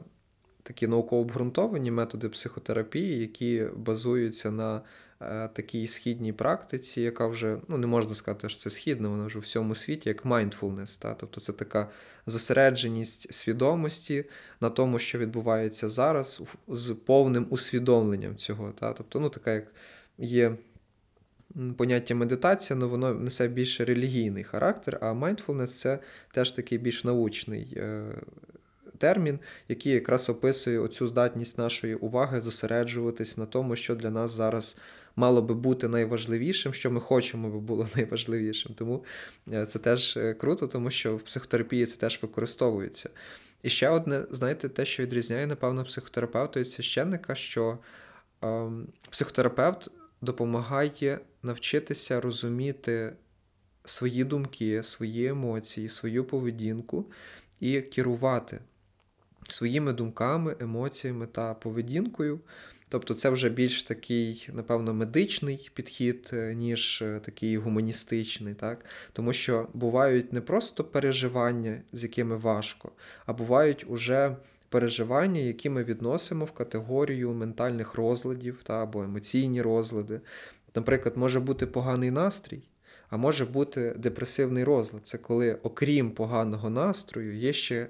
такі 0.64 0.88
науково 0.88 1.22
обґрунтовані 1.22 1.92
методи 1.92 2.30
психотерапії, 2.30 3.20
які 3.20 3.68
базуються 3.76 4.52
на 4.52 4.82
такій 5.54 5.88
східній 5.88 6.34
практиці, 6.34 7.02
яка 7.02 7.28
вже 7.28 7.58
ну 7.68 7.78
не 7.78 7.88
можна 7.88 8.16
сказати, 8.16 8.50
що 8.50 8.60
це 8.60 8.70
східна, 8.70 9.10
вона 9.10 9.26
вже 9.26 9.40
в 9.40 9.42
всьому 9.42 9.76
світі, 9.76 10.10
як 10.10 10.26
mindfulness. 10.26 11.00
Та? 11.02 11.14
Тобто 11.14 11.42
це 11.42 11.54
така 11.54 11.90
зосередженість 12.26 13.34
свідомості 13.34 14.26
на 14.62 14.70
тому, 14.70 15.00
що 15.00 15.18
відбувається 15.18 15.90
зараз, 15.90 16.42
з 16.68 16.90
повним 16.90 17.48
усвідомленням 17.50 18.36
цього. 18.36 18.72
Та? 18.72 18.94
Тобто, 18.94 19.20
ну 19.20 19.30
така 19.30 19.52
як 19.52 19.68
є. 20.18 20.56
Поняття 21.78 22.16
медитація, 22.16 22.80
але 22.80 22.88
воно 22.88 23.14
несе 23.14 23.48
більш 23.48 23.82
релігійний 23.82 24.44
характер, 24.44 24.98
а 25.02 25.06
mindfulness– 25.06 25.68
це 25.68 26.00
теж 26.34 26.52
такий 26.52 26.78
більш 26.78 27.04
научний 27.04 27.74
е, 27.78 28.04
термін, 29.02 29.40
який 29.68 29.92
якраз 29.92 30.30
описує 30.30 30.80
оцю 30.80 31.08
здатність 31.08 31.58
нашої 31.58 31.96
уваги 31.96 32.42
зосереджуватись 32.42 33.38
на 33.38 33.46
тому, 33.46 33.76
що 33.76 33.96
для 33.96 34.10
нас 34.10 34.32
зараз 34.32 34.78
мало 35.16 35.42
би 35.42 35.56
бути 35.56 35.88
найважливішим, 35.88 36.74
що 36.74 36.92
ми 36.92 37.00
хочемо 37.00 37.50
би 37.50 37.60
було 37.60 37.88
найважливішим. 37.96 38.74
Тому 38.74 39.06
е, 39.54 39.66
це 39.66 39.80
теж 39.80 40.18
е, 40.18 40.34
круто, 40.34 40.68
тому 40.68 40.92
що 40.92 41.16
в 41.16 41.22
психотерапії 41.22 41.86
це 41.86 41.98
теж 41.98 42.20
використовується. 42.22 43.10
І 43.64 43.70
ще 43.70 43.90
одне, 43.90 44.26
знаєте, 44.32 44.70
те, 44.70 44.86
що 44.86 45.04
відрізняє, 45.04 45.48
напевно, 45.48 45.84
психотерапевта 45.84 46.60
від 46.60 46.70
священника, 46.70 47.36
що 47.36 47.78
е, 48.44 48.70
психотерапевт 49.10 49.88
допомагає 50.22 51.20
навчитися 51.44 52.22
розуміти 52.22 53.14
свої 53.86 54.24
думки, 54.24 54.84
свої 54.84 55.28
емоції, 55.28 55.90
свою 55.90 56.26
поведінку 56.26 57.06
і 57.60 57.82
керувати 57.82 58.60
своїми 59.48 59.94
думками, 59.94 60.56
емоціями 60.60 61.28
та 61.28 61.54
поведінкою. 61.54 62.40
Тобто 62.92 63.14
це 63.14 63.30
вже 63.30 63.50
більш 63.50 63.84
такий, 63.84 64.50
напевно, 64.54 64.94
медичний 64.94 65.70
підхід, 65.74 66.30
е, 66.34 66.56
ніж 66.56 67.02
е, 67.02 67.20
такий 67.26 67.58
гуманістичний, 67.58 68.54
так? 68.54 68.86
тому 69.14 69.34
що 69.34 69.68
бувають 69.74 70.34
не 70.34 70.42
просто 70.42 70.84
переживання, 70.84 71.82
з 71.94 72.04
якими 72.04 72.36
важко, 72.36 72.92
а 73.26 73.34
бувають 73.34 73.86
уже 73.88 74.36
переживання, 74.70 75.42
які 75.42 75.70
ми 75.70 75.84
відносимо 75.84 76.46
в 76.46 76.52
категорію 76.52 77.32
ментальних 77.32 77.94
розладів 77.96 78.60
та, 78.64 78.84
або 78.84 79.04
емоційні 79.04 79.62
розлади. 79.62 80.22
Наприклад, 80.76 81.18
може 81.18 81.40
бути 81.40 81.68
поганий 81.68 82.12
настрій, 82.12 82.64
а 83.10 83.18
може 83.18 83.46
бути 83.46 83.96
депресивний 83.98 84.64
розлад. 84.64 85.08
Це 85.08 85.18
коли, 85.18 85.58
окрім 85.64 86.12
поганого 86.12 86.70
настрою, 86.70 87.36
є 87.38 87.54
ще 87.54 87.88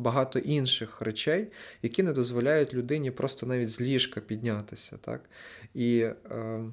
багато 0.00 0.38
інших 0.38 1.00
речей, 1.00 1.48
які 1.82 2.02
не 2.02 2.12
дозволяють 2.12 2.74
людині 2.74 3.10
просто 3.10 3.46
навіть 3.46 3.70
з 3.70 3.80
ліжка 3.80 4.20
піднятися. 4.20 4.96
Так? 4.96 5.20
І 5.74 5.98
е, 6.30 6.64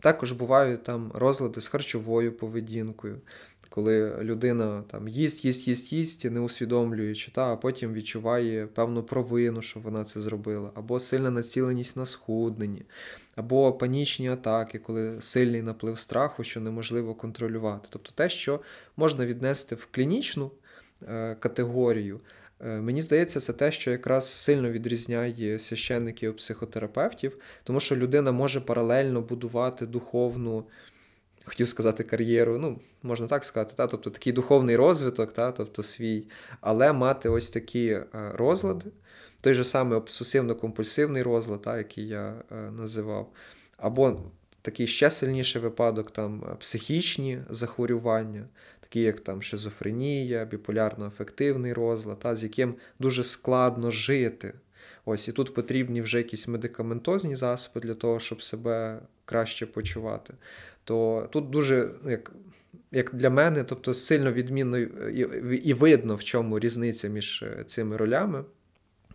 також 0.00 0.32
бувають 0.32 0.82
там 0.82 1.12
розлади 1.14 1.60
з 1.60 1.68
харчовою 1.68 2.32
поведінкою, 2.32 3.20
коли 3.68 4.18
людина 4.22 4.84
там 4.90 5.08
їсть, 5.08 5.44
їсть, 5.44 5.68
їсть, 5.68 5.92
їсть, 5.92 6.24
не 6.24 6.40
усвідомлюючи, 6.40 7.30
та, 7.30 7.52
а 7.52 7.56
потім 7.56 7.92
відчуває 7.92 8.66
певну 8.66 9.02
провину, 9.02 9.62
що 9.62 9.80
вона 9.80 10.04
це 10.04 10.20
зробила, 10.20 10.70
або 10.74 11.00
сильна 11.00 11.30
націленість 11.30 11.96
на 11.96 12.06
схудненні, 12.06 12.82
або 13.36 13.72
панічні 13.72 14.30
атаки, 14.30 14.78
коли 14.78 15.20
сильний 15.20 15.62
наплив 15.62 15.98
страху, 15.98 16.44
що 16.44 16.60
неможливо 16.60 17.14
контролювати. 17.14 17.88
Тобто 17.90 18.10
те, 18.14 18.28
що 18.28 18.60
можна 18.96 19.26
віднести 19.26 19.74
в 19.74 19.88
клінічну 19.90 20.50
е, 21.08 21.36
категорію. 21.40 22.20
Е, 22.60 22.80
мені 22.80 23.02
здається, 23.02 23.40
це 23.40 23.52
те, 23.52 23.72
що 23.72 23.90
якраз 23.90 24.32
сильно 24.32 24.70
відрізняє 24.70 25.58
священників 25.58 26.36
психотерапевтів, 26.36 27.38
тому 27.64 27.80
що 27.80 27.96
людина 27.96 28.32
може 28.32 28.60
паралельно 28.60 29.20
будувати 29.20 29.86
духовну, 29.86 30.64
хотів 31.44 31.68
сказати, 31.68 32.04
кар'єру, 32.04 32.58
ну, 32.58 32.80
можна 33.02 33.26
так 33.26 33.44
сказати, 33.44 33.74
та? 33.76 33.86
тобто 33.86 34.10
такий 34.10 34.32
духовний 34.32 34.76
розвиток, 34.76 35.32
та? 35.32 35.52
тобто 35.52 35.82
свій, 35.82 36.24
але 36.60 36.92
мати 36.92 37.28
ось 37.28 37.50
такі 37.50 37.88
е, 37.88 38.06
розлади, 38.34 38.86
той 39.40 39.54
же 39.54 39.64
самий 39.64 39.98
обсесивно-компульсивний 39.98 41.22
розлад, 41.22 41.62
та, 41.62 41.78
який 41.78 42.08
я 42.08 42.34
е, 42.52 42.54
називав, 42.54 43.32
або 43.76 44.20
такий 44.62 44.86
ще 44.86 45.10
сильніший 45.10 45.62
випадок, 45.62 46.10
там 46.10 46.56
психічні 46.60 47.42
захворювання 47.50 48.44
такі 48.88 49.00
як 49.00 49.20
там 49.20 49.42
шизофренія, 49.42 50.44
біполярно-афективний 50.44 51.72
розлад, 51.72 52.18
та, 52.18 52.36
з 52.36 52.42
яким 52.42 52.74
дуже 52.98 53.24
складно 53.24 53.90
жити. 53.90 54.54
Ось 55.04 55.28
І 55.28 55.32
тут 55.32 55.54
потрібні 55.54 56.02
вже 56.02 56.18
якісь 56.18 56.48
медикаментозні 56.48 57.36
засоби 57.36 57.80
для 57.80 57.94
того, 57.94 58.20
щоб 58.20 58.42
себе 58.42 59.00
краще 59.24 59.66
почувати. 59.66 60.34
То 60.84 61.28
тут 61.32 61.50
дуже, 61.50 61.90
як 62.06 62.32
як 62.92 63.14
для 63.14 63.30
мене, 63.30 63.64
тобто 63.64 63.94
сильно 63.94 64.32
відмінно 64.32 64.78
і, 64.78 65.20
і 65.64 65.74
видно, 65.74 66.14
в 66.14 66.24
чому 66.24 66.58
різниця 66.58 67.08
між 67.08 67.42
е, 67.42 67.64
цими 67.64 67.96
ролями. 67.96 68.44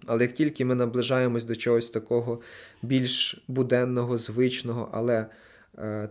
Але 0.06 0.22
як 0.24 0.34
тільки 0.34 0.66
ми 0.66 0.76
наближаємось 0.76 1.46
до 1.46 1.56
чогось 1.56 1.90
такого 1.90 2.42
більш 2.82 3.44
буденного, 3.48 4.18
звичного, 4.18 4.90
але 4.92 5.26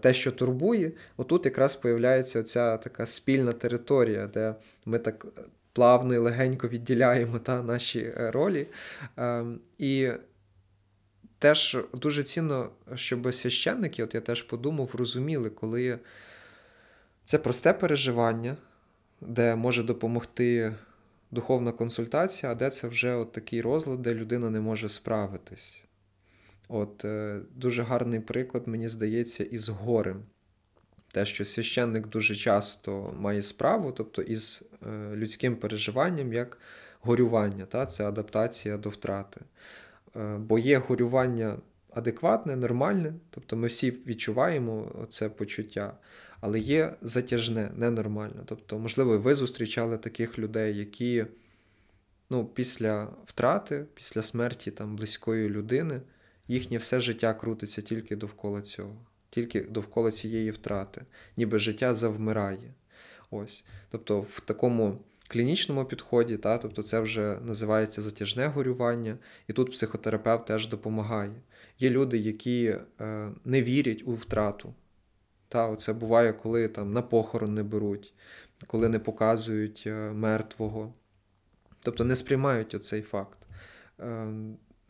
те, 0.01 0.15
що 0.15 0.33
турбує, 0.33 0.93
отут 1.17 1.45
якраз 1.45 1.77
появляється 1.77 2.41
оця 2.41 2.77
така 2.77 3.07
спільна 3.07 3.53
територія, 3.53 4.27
де 4.27 4.55
ми 4.87 4.99
так 4.99 5.27
плавно 5.73 6.15
і 6.15 6.19
легенько 6.19 6.69
відділяємо 6.69 7.39
та, 7.39 7.63
наші 7.63 8.01
е, 8.01 8.31
ролі. 8.31 8.67
Ем, 9.17 9.61
і 9.79 10.11
теж 11.39 11.77
дуже 11.93 12.23
цінно, 12.23 12.71
щоб 12.95 13.35
священники, 13.35 14.05
от 14.05 14.15
я 14.15 14.21
теж 14.21 14.43
подумав, 14.43 14.91
розуміли, 14.95 15.51
коли 15.51 15.99
це 17.25 17.39
просте 17.39 17.73
переживання, 17.73 18.57
де 19.21 19.57
може 19.57 19.83
допомогти 19.83 20.75
духовна 21.31 21.73
консультація, 21.73 22.53
а 22.53 22.55
де 22.55 22.71
це 22.71 22.89
вже 22.89 23.15
от 23.15 23.33
такий 23.33 23.61
розлад, 23.61 24.03
де 24.03 24.15
людина 24.15 24.51
не 24.51 24.61
може 24.61 24.89
справитись. 24.89 25.83
От 26.73 27.05
е, 27.05 27.41
Дуже 27.55 27.83
гарний 27.83 28.21
приклад, 28.21 28.69
мені 28.69 28.89
здається, 28.89 29.45
із 29.45 29.69
горем. 29.69 30.23
Те, 31.13 31.27
що 31.27 31.45
священник 31.45 32.09
дуже 32.09 32.35
часто 32.35 33.15
має 33.19 33.43
справу, 33.43 33.93
тобто 33.93 34.23
із 34.23 34.63
е, 34.87 35.17
людським 35.17 35.57
переживанням 35.57 36.33
як 36.33 36.59
горювання, 37.01 37.67
та? 37.67 37.87
це 37.87 38.09
адаптація 38.09 38.77
до 38.77 38.89
втрати. 38.89 39.41
Е, 40.17 40.37
бо 40.39 40.59
є 40.59 40.79
горювання 40.79 41.57
адекватне, 41.91 42.57
нормальне, 42.57 43.15
тобто 43.31 43.57
ми 43.57 43.67
всі 43.67 43.91
відчуваємо 43.91 45.07
це 45.11 45.29
почуття, 45.29 45.95
але 46.41 46.61
є 46.61 46.95
затяжне, 47.03 47.71
ненормальне. 47.77 48.43
Тобто, 48.45 48.79
можливо, 48.79 49.19
ви 49.19 49.35
зустрічали 49.35 49.99
таких 49.99 50.39
людей, 50.39 50.79
які 50.79 51.27
ну, 52.31 52.45
після 52.45 53.09
втрати, 53.27 53.85
після 53.95 54.23
смерті 54.23 54.71
там, 54.71 54.97
близької 54.97 55.49
людини 55.49 56.01
їхнє 56.53 56.79
все 56.79 57.01
життя 57.01 57.35
крутиться 57.35 57.83
тільки 57.83 58.17
довкола 58.17 58.63
цього, 58.63 58.97
тільки 59.31 59.61
довкола 59.61 60.11
цієї 60.11 60.51
втрати, 60.51 61.05
ніби 61.37 61.59
життя 61.59 61.95
завмирає. 61.95 62.75
Ось. 63.31 63.65
Тобто 63.91 64.21
в 64.21 64.41
такому 64.41 64.99
клінічному 65.29 65.85
підході, 65.85 66.37
та, 66.37 66.59
тобто 66.59 66.83
це 66.83 67.01
вже 67.01 67.39
називається 67.43 68.03
затяжне 68.03 68.47
горювання, 68.47 69.19
і 69.49 69.53
тут 69.53 69.73
психотерапевт 69.73 70.47
теж 70.47 70.69
допомагає. 70.69 71.35
Є 71.79 71.91
люди, 71.91 72.19
які 72.19 72.79
е, 73.01 73.31
не 73.45 73.63
вірять 73.63 74.03
у 74.07 74.15
втрату. 74.15 74.75
Та, 75.49 75.77
Це 75.77 75.93
буває, 75.93 76.33
коли 76.33 76.69
там 76.69 76.93
на 76.93 77.03
похорон 77.03 77.55
не 77.55 77.63
беруть, 77.63 78.15
коли 78.67 78.89
не 78.89 78.99
показують 78.99 79.85
е, 79.87 80.13
мертвого. 80.13 80.95
Тобто 81.83 82.05
не 82.05 82.17
сприймають 82.17 82.75
оцей 82.75 83.03
факт. 83.03 83.39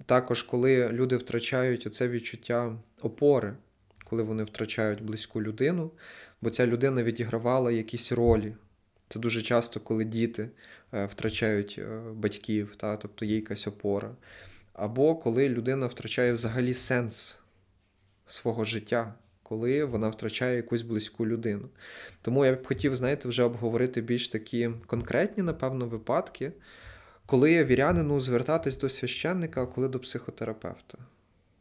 Також, 0.07 0.42
коли 0.42 0.88
люди 0.88 1.16
втрачають 1.16 1.86
оце 1.86 2.09
відчуття 2.09 2.76
опори, 3.03 3.55
коли 4.05 4.22
вони 4.22 4.44
втрачають 4.44 5.03
близьку 5.03 5.42
людину, 5.42 5.90
бо 6.40 6.50
ця 6.50 6.66
людина 6.66 7.03
відігравала 7.03 7.72
якісь 7.72 8.12
ролі 8.12 8.55
Це 9.09 9.18
дуже 9.18 9.42
часто, 9.42 9.80
коли 9.80 10.05
діти 10.05 10.50
е, 10.94 11.07
втрачають 11.07 11.76
е, 11.78 12.00
батьків, 12.14 12.74
та, 12.76 12.96
тобто 12.96 13.24
є 13.24 13.36
якась 13.36 13.66
опора. 13.66 14.16
Або 14.72 15.16
коли 15.16 15.48
людина 15.48 15.86
втрачає 15.86 16.32
взагалі 16.32 16.74
сенс 16.74 17.38
свого 18.26 18.64
життя, 18.64 19.14
коли 19.42 19.84
вона 19.84 20.09
втрачає 20.09 20.57
якусь 20.57 20.82
близьку 20.82 21.26
людину. 21.26 21.68
Тому 22.22 22.44
я 22.44 22.53
б 22.53 22.66
хотів, 22.66 22.96
знаєте, 22.96 23.28
вже 23.28 23.42
обговорити 23.42 24.00
більш 24.00 24.28
такі 24.28 24.70
конкретні, 24.86 25.42
напевно, 25.42 25.86
випадки, 25.86 26.53
коли 27.33 27.64
вірянину 27.64 28.20
звертатись 28.20 28.78
до 28.78 28.89
священника, 28.89 29.62
а 29.62 29.66
коли 29.66 29.89
до 29.89 29.99
психотерапевта. 29.99 30.99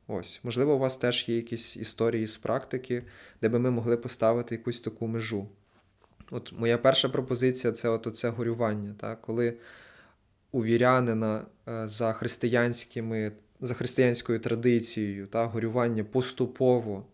Ось, 0.07 0.39
можливо, 0.43 0.76
у 0.76 0.80
вас 0.80 0.97
теж 0.97 1.30
є 1.30 1.36
якісь 1.36 1.78
історії 1.78 2.28
з 2.28 2.38
практики, 2.38 3.03
де 3.41 3.49
би 3.49 3.59
ми 3.59 3.72
могли 3.72 3.97
поставити 3.97 4.55
якусь 4.55 4.82
таку 4.82 5.07
межу. 5.07 5.47
От 6.32 6.53
моя 6.53 6.78
перша 6.78 7.09
пропозиція 7.09 7.74
це 7.74 7.89
от 7.89 8.07
оце 8.07 8.30
горювання, 8.30 8.95
так? 8.97 9.22
коли 9.22 9.57
у 10.51 10.63
вірянина 10.63 11.45
е, 11.67 11.88
за 11.88 12.13
християнськими, 12.13 13.32
за 13.61 13.74
християнською 13.74 14.39
традицією 14.39 15.28
та, 15.28 15.45
горювання 15.45 16.03
поступово 16.03 17.05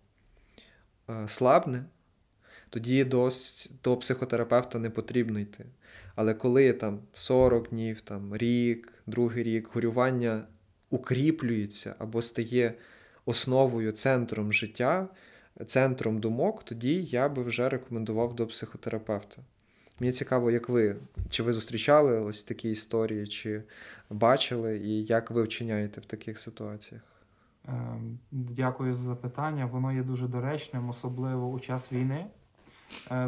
е, 1.10 1.28
слабне, 1.28 1.86
тоді 2.70 3.04
до, 3.04 3.30
до 3.84 3.98
психотерапевта 3.98 4.80
не 4.80 4.90
потрібно 4.90 5.40
йти. 5.40 5.66
Але 6.18 6.34
коли 6.34 6.74
там 6.74 7.00
40 7.14 7.70
днів, 7.70 8.02
там, 8.02 8.38
рік, 8.38 8.94
другий 9.08 9.44
рік, 9.44 9.70
горювання 9.74 10.44
укріплюється 10.90 11.96
або 12.00 12.22
стає 12.22 12.74
основою, 13.26 13.92
центром 13.92 14.54
життя, 14.54 15.08
центром 15.66 16.20
думок, 16.20 16.64
тоді 16.64 17.04
я 17.04 17.30
би 17.30 17.44
вже 17.44 17.70
рекомендував 17.70 18.36
до 18.36 18.48
психотерапевта. 18.48 19.42
Мені 20.00 20.12
цікаво, 20.12 20.52
як 20.52 20.70
ви, 20.70 20.96
чи 21.30 21.44
ви 21.44 21.54
зустрічали 21.54 22.20
ось 22.20 22.44
такі 22.44 22.72
історії, 22.72 23.28
чи 23.28 23.64
бачили, 24.10 24.78
і 24.78 25.04
як 25.04 25.32
ви 25.32 25.44
вчиняєте 25.44 26.02
в 26.02 26.06
таких 26.06 26.40
ситуаціях? 26.40 27.04
Ем, 27.68 28.20
дякую 28.32 28.94
за 28.94 29.04
запитання. 29.04 29.66
Воно 29.66 29.94
є 29.94 30.04
дуже 30.04 30.28
доречним, 30.28 30.90
особливо 30.90 31.50
у 31.50 31.60
час 31.60 31.92
війни, 31.92 32.26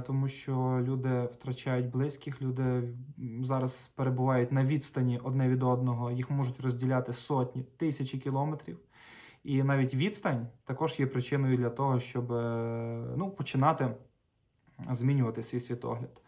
тому 0.05 0.28
що 0.28 0.80
люди 0.84 1.30
втрачають 1.34 1.89
близьких, 1.89 2.41
люди 2.41 2.93
зараз 3.41 3.91
перебувають 3.95 4.51
на 4.51 4.64
відстані 4.64 5.20
одне 5.24 5.49
від 5.49 5.64
одного, 5.64 6.12
їх 6.12 6.30
можуть 6.30 6.60
розділяти 6.60 7.14
сотні, 7.14 7.64
тисячі 7.64 8.18
кілометрів. 8.18 8.80
І 9.43 9.64
навіть 9.64 9.93
відстань 9.93 10.47
також 10.64 10.99
є 10.99 11.07
причиною 11.07 11.57
для 11.57 11.70
того, 11.70 11.99
щоб 11.99 12.32
е, 12.32 13.14
ну, 13.18 13.32
починати 13.32 13.95
змінювати 14.91 15.43
свій 15.43 15.60
світогляд. 15.60 16.22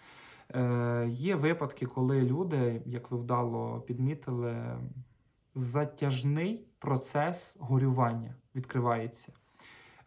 Е, 0.56 1.08
Є 1.10 1.36
випадки, 1.36 1.86
коли 1.86 2.22
люди, 2.22 2.82
як 2.86 3.12
ви 3.12 3.18
вдало 3.18 3.82
підмітили, 3.82 4.78
затяжний 5.56 6.68
процес 6.80 7.58
горювання 7.60 8.36
відкривається. 8.56 9.34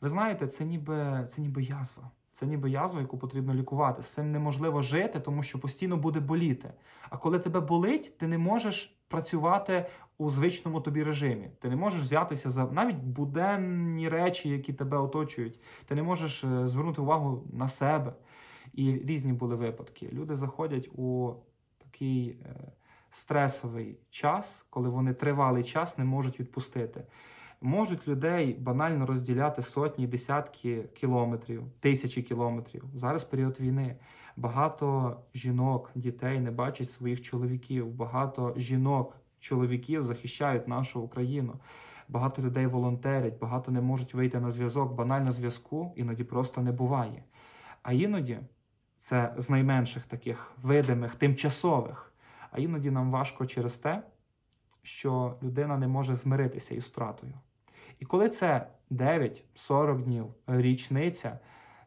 Ви 0.01 0.09
знаєте, 0.09 0.47
це 0.47 0.65
ніби, 0.65 1.27
це 1.31 1.43
ніби 1.43 1.63
язва. 1.63 2.11
Це 2.35 2.47
ніби 2.47 2.71
язва, 2.71 3.01
яку 3.01 3.19
потрібно 3.19 3.55
лікувати. 3.55 4.03
З 4.03 4.07
цим 4.07 4.33
неможливо 4.33 4.83
жити, 4.83 5.21
тому 5.21 5.43
що 5.43 5.59
постійно 5.59 5.97
буде 5.97 6.21
боліти. 6.21 6.73
А 7.11 7.17
коли 7.17 7.39
тебе 7.39 7.61
болить, 7.61 8.19
ти 8.19 8.27
не 8.27 8.39
можеш 8.39 8.97
працювати 9.09 9.87
у 10.19 10.31
звичному 10.31 10.81
тобі 10.81 11.03
режимі. 11.03 11.51
Ти 11.61 11.69
не 11.69 11.77
можеш 11.77 12.01
взятися 12.01 12.51
за 12.51 12.65
навіть 12.65 12.97
буденні 12.97 14.09
речі, 14.09 14.49
які 14.49 14.73
тебе 14.73 14.99
оточують. 14.99 15.61
Ти 15.87 15.95
не 15.95 16.03
можеш 16.03 16.45
е, 16.45 16.67
звернути 16.67 17.01
увагу 17.01 17.45
на 17.53 17.69
себе. 17.69 18.13
І 18.73 18.93
різні 18.93 19.33
були 19.33 19.57
випадки. 19.57 20.09
Люди 20.13 20.37
заходять 20.37 20.91
у 20.95 21.33
такий 21.79 22.29
е, 22.29 22.73
стресовий 23.11 23.99
час, 24.11 24.67
коли 24.71 24.89
вони 24.89 25.15
тривалий 25.15 25.65
час 25.65 25.99
не 25.99 26.05
можуть 26.05 26.41
відпустити. 26.41 27.05
Можуть 27.67 28.09
людей 28.09 28.57
банально 28.61 29.07
розділяти 29.07 29.63
сотні, 29.63 30.07
десятки 30.07 30.83
кілометрів, 30.83 31.63
тисячі 31.81 32.23
кілометрів. 32.23 32.85
Зараз 32.95 33.25
період 33.25 33.61
війни. 33.61 33.97
Багато 34.37 35.17
жінок, 35.35 35.91
дітей 35.95 36.41
не 36.41 36.51
бачать 36.51 36.91
своїх 36.91 37.23
чоловіків. 37.23 37.87
Багато 37.87 38.55
жінок, 38.57 39.17
чоловіків 39.41 40.05
захищають 40.05 40.69
нашу 40.69 41.01
Україну. 41.01 41.55
Багато 42.09 42.43
людей 42.43 42.67
волонтерять, 42.67 43.39
багато 43.39 43.73
не 43.73 43.81
можуть 43.81 44.15
вийти 44.15 44.41
на 44.41 44.51
зв'язок. 44.51 44.93
Банально 44.93 45.33
зв'язку 45.33 45.93
іноді 45.97 46.25
просто 46.25 46.63
не 46.63 46.73
буває. 46.73 47.23
А 47.83 47.93
іноді 47.93 48.39
це 48.99 49.35
з 49.37 49.51
найменших 49.51 50.07
таких 50.07 50.53
видимих, 50.63 51.15
тимчасових. 51.15 52.13
А 52.51 52.61
іноді 52.61 52.91
нам 52.91 53.11
важко 53.11 53.47
через 53.47 53.79
те, 53.79 54.03
що 54.83 55.39
людина 55.43 55.79
не 55.79 55.89
може 55.89 56.15
змиритися 56.15 56.75
із 56.75 56.85
втратою. 56.85 57.35
І 57.99 58.05
коли 58.05 58.29
це 58.29 58.67
9-40 58.91 60.03
днів, 60.03 60.27
річниця, 60.47 61.39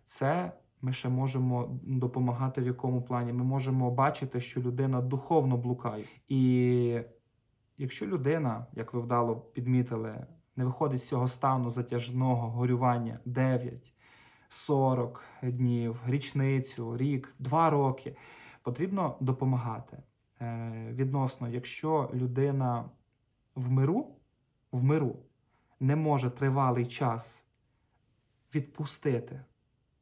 це 0.05 0.51
ми 0.81 0.93
ще 0.93 1.09
можемо 1.09 1.79
допомагати 1.83 2.61
в 2.61 2.65
якому 2.65 3.01
плані. 3.01 3.33
Ми 3.33 3.43
можемо 3.43 3.91
бачити, 3.91 4.41
що 4.41 4.61
людина 4.61 5.01
духовно 5.01 5.57
блукає. 5.57 6.03
І 6.27 7.01
якщо 7.77 8.07
людина, 8.07 8.65
як 8.73 8.93
ви 8.93 9.01
вдало 9.01 9.35
підмітили, 9.35 10.25
не 10.55 10.65
виходить 10.65 10.99
з 10.99 11.07
цього 11.07 11.27
стану 11.27 11.69
затяжного 11.69 12.49
горювання 12.49 13.19
9, 13.25 13.93
40 14.49 15.23
днів, 15.43 16.01
річницю, 16.07 16.97
рік, 16.97 17.35
2 17.39 17.69
роки, 17.69 18.15
потрібно 18.61 19.17
допомагати. 19.19 19.97
Е, 20.41 20.91
відносно, 20.93 21.49
якщо 21.49 22.09
людина 22.13 22.89
в 23.55 23.71
миру, 23.71 24.07
в 24.71 24.83
миру 24.83 25.15
не 25.79 25.95
може 25.95 26.29
тривалий 26.29 26.85
час 26.85 27.45
відпустити. 28.55 29.39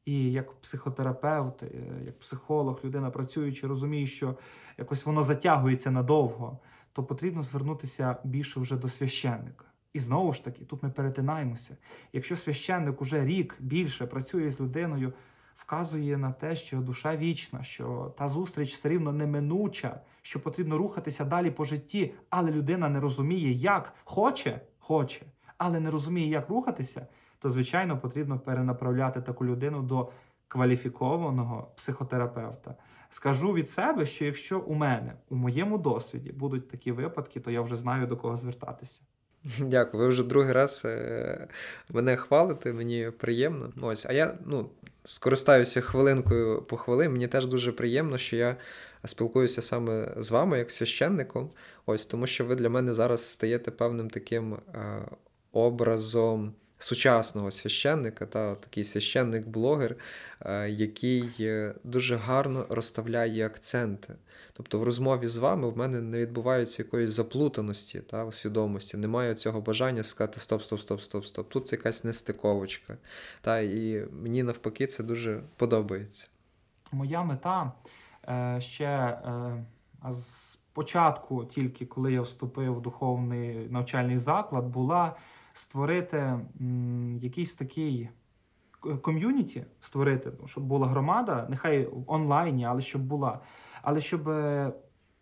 І 0.05 0.32
як 0.32 0.61
психотерапевт, 0.61 1.63
е, 1.63 1.69
як 2.05 2.19
психолог, 2.19 2.80
людина 2.84 3.09
працюючи, 3.09 3.67
розуміє, 3.67 4.07
що 4.07 4.36
якось 4.78 5.05
воно 5.05 5.23
затягується 5.23 5.91
надовго, 5.91 6.59
то 6.93 7.03
потрібно 7.03 7.41
звернутися 7.41 8.17
більше 8.23 8.59
вже 8.59 8.76
до 8.76 8.89
священника. 8.89 9.65
І 9.93 9.99
знову 9.99 10.34
ж 10.34 10.43
таки, 10.43 10.65
тут 10.65 10.84
ми 10.84 10.89
перетинаємося. 10.89 11.78
Якщо 12.13 12.36
священник 12.36 13.01
уже 13.01 13.26
рік 13.26 13.55
більше 13.59 14.07
працює 14.07 14.51
з 14.51 14.59
людиною, 14.59 15.13
вказує 15.55 16.17
на 16.17 16.32
те, 16.32 16.55
що 16.55 16.78
душа 16.78 17.17
вічна, 17.17 17.63
що 17.63 18.13
та 18.17 18.28
зустріч 18.28 18.73
все 18.73 18.89
рівно 18.89 19.11
неминуча, 19.11 20.01
що 20.21 20.39
потрібно 20.39 20.78
рухатися 20.78 21.26
далі 21.26 21.51
по 21.51 21.65
житті, 21.65 22.13
але 22.30 22.51
людина 22.51 22.89
не 22.89 22.99
розуміє, 22.99 23.51
як 23.51 23.93
хоче, 24.03 24.61
хоче, 24.80 25.26
але 25.58 25.80
не 25.80 25.91
розуміє, 25.91 26.30
як 26.30 26.49
рухатися, 26.49 27.08
то 27.39 27.49
звичайно 27.49 27.97
потрібно 27.97 28.39
перенаправляти 28.39 29.22
таку 29.22 29.45
людину 29.45 29.82
до 29.82 30.12
кваліфікованого 30.47 31.72
психотерапевта. 31.76 32.76
Скажу 33.10 33.53
від 33.53 33.70
себе, 33.70 34.06
що 34.06 34.26
якщо 34.26 34.60
у 34.60 34.74
мене 34.74 35.14
у 35.30 35.36
моєму 35.36 35.78
досвіді 35.78 36.32
будуть 36.32 36.70
такі 36.70 36.91
випадки, 36.91 37.39
то 37.39 37.51
я 37.51 37.62
вже 37.62 37.76
знаю 37.76 38.08
до 38.08 38.18
кого 38.18 38.38
звертатися. 38.38 39.01
Дякую, 39.60 40.03
ви 40.03 40.10
вже 40.10 40.24
другий 40.24 40.53
раз 40.53 40.82
е, 40.86 41.47
мене 41.91 42.18
хвалите, 42.18 42.74
мені 42.74 43.12
приємно. 43.18 43.74
Ось, 43.82 44.06
а 44.06 44.14
я 44.14 44.38
ну, 44.45 44.70
скористаюся 45.03 45.82
хвилинкою 45.82 46.62
по 46.62 46.78
хвилин. 46.78 47.12
Мені 47.12 47.28
теж 47.28 47.45
дуже 47.45 47.72
приємно, 47.72 48.18
що 48.18 48.36
я 48.36 48.56
спілкуюся 49.06 49.62
саме 49.62 50.14
з 50.18 50.32
вами, 50.32 50.58
як 50.58 50.72
священником. 50.72 51.49
Ось, 51.86 52.06
тому 52.06 52.28
що 52.28 52.45
ви 52.45 52.56
для 52.56 52.70
мене 52.70 52.93
зараз 52.93 53.30
стаєте 53.30 53.72
певним 53.72 54.10
таким 54.10 54.53
е, 54.53 55.06
образом 55.56 56.53
сучасного 56.80 57.51
священника, 57.51 58.26
та 58.26 58.56
такий 58.56 58.84
священник-блогер, 58.84 59.95
е, 60.41 60.70
який 60.70 61.49
дуже 61.84 62.16
гарно 62.16 62.66
розставляє 62.70 63.45
акценти. 63.45 64.16
Тобто 64.53 64.80
в 64.80 64.84
розмові 64.84 65.28
з 65.28 65.38
вами 65.38 65.70
в 65.70 65.78
мене 65.78 66.01
не 66.01 66.20
відбувається 66.20 66.84
якоїсь 66.84 67.12
заплутаності 67.12 67.99
та, 67.99 68.26
у 68.26 68.32
свідомості. 68.32 68.97
Немає 68.97 69.36
цього 69.36 69.62
бажання 69.62 70.03
сказати 70.03 70.39
стоп, 70.39 70.64
стоп, 70.64 70.80
стоп, 70.80 71.01
стоп, 71.01 71.26
стоп. 71.26 71.49
Тут 71.49 71.72
якась 71.72 72.03
нестиковочка. 72.03 72.97
Та, 73.41 73.60
І 73.60 74.06
мені 74.12 74.43
навпаки 74.43 74.88
це 74.88 75.03
дуже 75.03 75.41
подобається. 75.56 76.28
Моя 76.91 77.24
мета 77.24 77.72
е, 78.28 78.58
ще 78.62 78.86
е, 78.86 79.64
з 80.10 80.56
початку, 80.74 81.45
тільки 81.45 81.86
коли 81.86 82.14
я 82.14 82.22
вступив 82.22 82.76
в 82.76 82.82
духовний 82.82 83.68
навчальний 83.70 84.18
заклад, 84.18 84.66
була 84.66 85.16
створити 85.58 86.39
якийсь 87.22 87.56
такий. 87.56 88.10
Ком'юніті 89.01 89.66
створити, 89.80 90.32
щоб 90.45 90.64
була 90.64 90.88
громада, 90.88 91.47
нехай 91.49 91.86
в 91.86 92.03
онлайні, 92.08 92.66
але 92.66 92.82
щоб 92.82 93.01
була 93.01 93.39
але 93.86 94.01
щоб 94.01 94.30
е, 94.30 94.74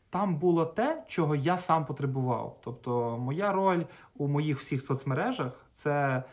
там 0.10 0.36
було 0.36 0.66
те, 0.66 1.04
чого 1.08 1.36
я 1.36 1.58
сам 1.58 1.86
потребував. 1.86 2.60
Тобто, 2.64 3.18
моя 3.20 3.52
роль 3.52 3.84
у 4.16 4.28
моїх 4.28 4.60
всіх 4.60 4.82
соцмережах 4.82 5.66
це 5.72 6.24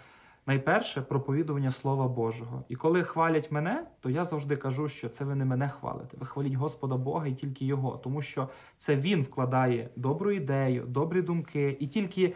Найперше 0.46 1.02
проповідування 1.02 1.70
Слова 1.70 2.08
Божого. 2.08 2.64
І 2.68 2.76
коли 2.76 3.02
хвалять 3.02 3.52
мене, 3.52 3.86
то 4.00 4.10
я 4.10 4.24
завжди 4.24 4.56
кажу, 4.56 4.88
що 4.88 5.08
це 5.08 5.24
ви 5.24 5.34
не 5.34 5.44
мене 5.44 5.68
хвалите. 5.68 6.16
Ви 6.20 6.26
хваліть 6.26 6.54
Господа 6.54 6.96
Бога 6.96 7.26
і 7.26 7.34
тільки 7.34 7.64
Його, 7.64 8.00
тому 8.04 8.22
що 8.22 8.48
це 8.76 8.96
Він 8.96 9.22
вкладає 9.22 9.90
добру 9.96 10.30
ідею, 10.30 10.84
добрі 10.86 11.22
думки, 11.22 11.76
і 11.80 11.86
тільки 11.86 12.34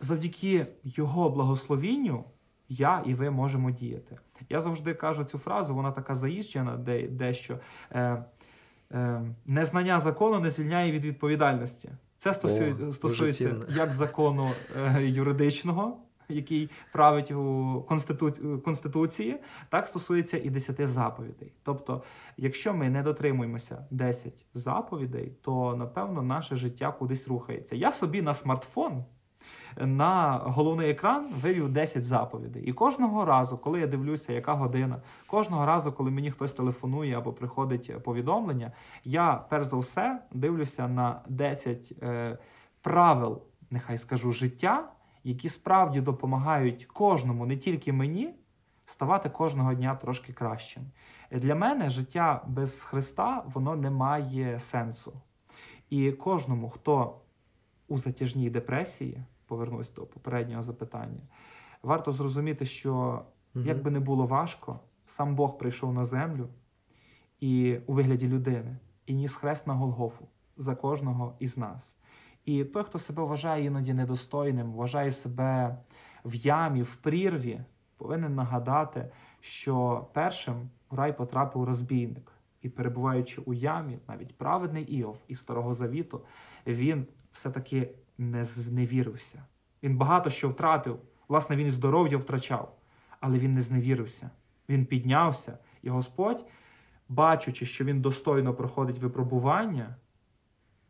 завдяки 0.00 0.66
Його 0.84 1.30
благословінню 1.30 2.24
я 2.68 3.02
і 3.06 3.14
ви 3.14 3.30
можемо 3.30 3.70
діяти. 3.70 4.18
Я 4.48 4.60
завжди 4.60 4.94
кажу 4.94 5.24
цю 5.24 5.38
фразу, 5.38 5.74
вона 5.74 5.92
така 5.92 6.14
заїжджена, 6.14 6.76
де 6.76 7.08
дещо 7.08 7.58
е, 7.90 8.24
е, 8.92 9.22
незнання 9.46 10.00
закону 10.00 10.40
не 10.40 10.50
звільняє 10.50 10.92
від 10.92 11.04
відповідальності. 11.04 11.90
Це 12.18 12.34
стосується, 12.34 12.86
О, 12.86 12.92
стосується 12.92 13.56
як 13.68 13.92
закону 13.92 14.50
е, 14.76 15.04
юридичного, 15.04 15.96
який 16.28 16.70
править 16.92 17.30
у 17.30 17.84
конститу... 17.88 18.60
Конституції, 18.64 19.36
так 19.68 19.86
стосується 19.86 20.38
і 20.38 20.50
10 20.50 20.86
заповідей. 20.88 21.52
Тобто, 21.62 22.02
якщо 22.36 22.74
ми 22.74 22.90
не 22.90 23.02
дотримуємося 23.02 23.86
10 23.90 24.46
заповідей, 24.54 25.32
то 25.42 25.76
напевно 25.76 26.22
наше 26.22 26.56
життя 26.56 26.92
кудись 26.92 27.28
рухається. 27.28 27.76
Я 27.76 27.92
собі 27.92 28.22
на 28.22 28.34
смартфон 28.34 29.04
на 29.80 30.38
головний 30.44 30.90
екран 30.90 31.28
вивів 31.42 31.68
10 31.68 32.04
заповідей. 32.04 32.62
І 32.62 32.72
кожного 32.72 33.24
разу, 33.24 33.58
коли 33.58 33.80
я 33.80 33.86
дивлюся, 33.86 34.32
яка 34.32 34.54
година, 34.54 35.02
кожного 35.26 35.66
разу, 35.66 35.92
коли 35.92 36.10
мені 36.10 36.30
хтось 36.30 36.52
телефонує 36.52 37.18
або 37.18 37.32
приходить 37.32 38.02
повідомлення, 38.02 38.72
я 39.04 39.44
перш 39.48 39.66
за 39.66 39.76
все 39.76 40.22
дивлюся 40.32 40.88
на 40.88 41.20
10 41.28 41.92
е, 42.02 42.38
правил, 42.82 43.42
нехай 43.70 43.98
скажу, 43.98 44.32
життя, 44.32 44.92
які 45.24 45.48
справді 45.48 46.00
допомагають 46.00 46.84
кожному, 46.84 47.46
не 47.46 47.56
тільки 47.56 47.92
мені, 47.92 48.34
ставати 48.86 49.28
кожного 49.30 49.74
дня 49.74 49.94
трошки 49.94 50.32
кращим. 50.32 50.82
Для 51.30 51.54
мене 51.54 51.90
життя 51.90 52.42
без 52.46 52.82
Христа 52.82 53.44
воно 53.54 53.76
не 53.76 53.90
має 53.90 54.60
сенсу. 54.60 55.12
І 55.90 56.12
кожному, 56.12 56.70
хто 56.70 57.20
у 57.88 57.98
затяжній 57.98 58.50
депресії, 58.50 59.22
повернусь 59.48 59.94
до 59.94 60.06
попереднього 60.06 60.62
запитання, 60.62 61.20
варто 61.82 62.12
зрозуміти, 62.12 62.66
що 62.66 63.22
угу. 63.54 63.64
як 63.64 63.82
би 63.82 63.90
не 63.90 64.00
було 64.00 64.26
важко, 64.26 64.80
сам 65.06 65.34
Бог 65.34 65.58
прийшов 65.58 65.94
на 65.94 66.04
землю 66.04 66.48
і 67.40 67.78
у 67.86 67.92
вигляді 67.92 68.28
людини 68.28 68.76
і 69.06 69.14
ніс 69.14 69.36
хрест 69.36 69.66
на 69.66 69.74
Голгофу 69.74 70.28
за 70.56 70.74
кожного 70.74 71.34
із 71.38 71.58
нас. 71.58 71.96
І 72.44 72.64
той, 72.64 72.84
хто 72.84 72.98
себе 72.98 73.22
вважає 73.22 73.64
іноді 73.64 73.94
недостойним, 73.94 74.72
вважає 74.72 75.12
себе 75.12 75.78
в 76.24 76.34
ямі, 76.34 76.82
в 76.82 76.96
прірві, 76.96 77.60
повинен 77.96 78.34
нагадати, 78.34 79.10
що 79.40 80.06
першим 80.12 80.70
в 80.90 80.94
рай 80.94 81.16
потрапив 81.16 81.64
розбійник. 81.64 82.32
І 82.62 82.68
перебуваючи 82.68 83.40
у 83.40 83.54
ямі, 83.54 83.98
навіть 84.08 84.36
праведний 84.36 84.84
Іов 84.84 85.24
із 85.28 85.38
Старого 85.38 85.74
Завіту, 85.74 86.20
він 86.66 87.06
все-таки 87.32 87.94
не 88.18 88.44
зневірився. 88.44 89.44
Він 89.82 89.96
багато 89.96 90.30
що 90.30 90.48
втратив. 90.48 91.00
Власне, 91.28 91.56
він 91.56 91.66
і 91.66 91.70
здоров'я 91.70 92.18
втрачав, 92.18 92.76
але 93.20 93.38
він 93.38 93.54
не 93.54 93.60
зневірився. 93.60 94.30
Він 94.68 94.86
піднявся, 94.86 95.58
і 95.82 95.90
Господь, 95.90 96.46
бачучи, 97.08 97.66
що 97.66 97.84
він 97.84 98.00
достойно 98.00 98.54
проходить 98.54 98.98
випробування, 98.98 99.96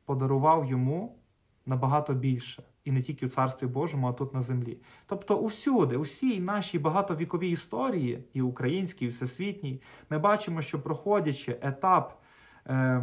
подарував 0.04 0.66
йому 0.66 1.18
набагато 1.66 2.14
більше. 2.14 2.62
І 2.84 2.92
не 2.92 3.02
тільки 3.02 3.26
у 3.26 3.28
Царстві 3.28 3.66
Божому, 3.66 4.08
а 4.08 4.12
тут 4.12 4.34
на 4.34 4.40
землі. 4.40 4.78
Тобто, 5.06 5.36
усюди, 5.36 5.96
усій 5.96 6.40
нашій 6.40 6.78
багатовіковій 6.78 7.50
історії, 7.50 8.24
і 8.32 8.42
українській, 8.42 9.04
і 9.04 9.08
всесвітній, 9.08 9.82
ми 10.10 10.18
бачимо, 10.18 10.62
що 10.62 10.82
проходячи 10.82 11.58
етап 11.62 12.22
е, 12.66 13.02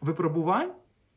випробувань, 0.00 0.72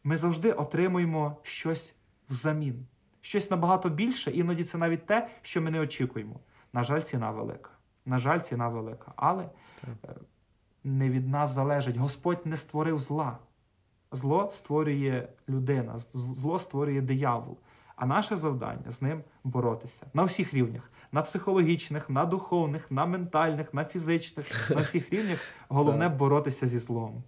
ми 0.06 0.18
завжди 0.18 0.52
отримуємо 0.52 1.38
щось 1.44 1.96
взамін, 2.30 2.88
щось 3.22 3.52
набагато 3.52 3.90
більше, 3.90 4.32
іноді 4.32 4.64
це 4.64 4.78
навіть 4.78 5.06
те, 5.06 5.30
що 5.42 5.62
ми 5.62 5.72
не 5.72 5.80
очікуємо. 5.80 6.40
На 6.74 6.84
жаль, 6.84 7.02
ціна 7.02 7.32
велика. 7.32 7.70
На 8.06 8.20
жаль, 8.20 8.40
ціна 8.40 8.70
велика. 8.70 9.14
Але 9.16 9.50
так. 9.82 10.16
Е, 10.18 10.20
не 10.84 11.10
від 11.10 11.30
нас 11.30 11.52
залежить. 11.52 11.98
Господь 11.98 12.46
не 12.46 12.58
створив 12.58 13.00
зла. 13.00 13.38
Зло 14.12 14.50
створює 14.52 15.28
людина, 15.50 15.98
зло 16.14 16.60
створює 16.60 17.02
диявол. 17.02 17.58
А 17.96 18.06
наше 18.06 18.36
завдання 18.36 18.92
з 18.92 19.02
ним 19.02 19.24
боротися 19.44 20.06
на 20.14 20.24
всіх 20.24 20.54
рівнях: 20.54 20.92
на 21.12 21.22
психологічних, 21.22 22.10
на 22.10 22.26
духовних, 22.26 22.92
на 22.92 23.06
ментальних, 23.06 23.74
на 23.74 23.86
фізичних, 23.86 24.70
на 24.70 24.82
всіх 24.82 25.14
рівнях. 25.14 25.40
Головне 25.70 26.10
боротися 26.10 26.68
зі 26.68 26.80
злом. 26.80 27.24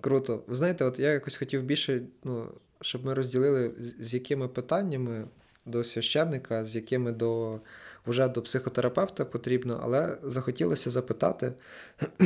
Круто. 0.00 0.44
Ви 0.46 0.54
знаєте, 0.54 0.84
от 0.84 0.98
я 0.98 1.12
якось 1.12 1.36
хотів 1.36 1.62
більше, 1.62 2.02
ну, 2.24 2.48
щоб 2.80 3.04
ми 3.04 3.14
розділили, 3.14 3.74
з 3.78 4.14
якими 4.14 4.48
питаннями 4.48 5.28
до 5.66 5.84
священника, 5.84 6.64
з 6.64 6.76
якими 6.76 7.12
до 7.12 7.60
вже 8.06 8.28
до 8.28 8.42
психотерапевта 8.42 9.24
потрібно, 9.24 9.80
але 9.82 10.18
захотілося 10.22 10.90
запитати, 10.90 11.52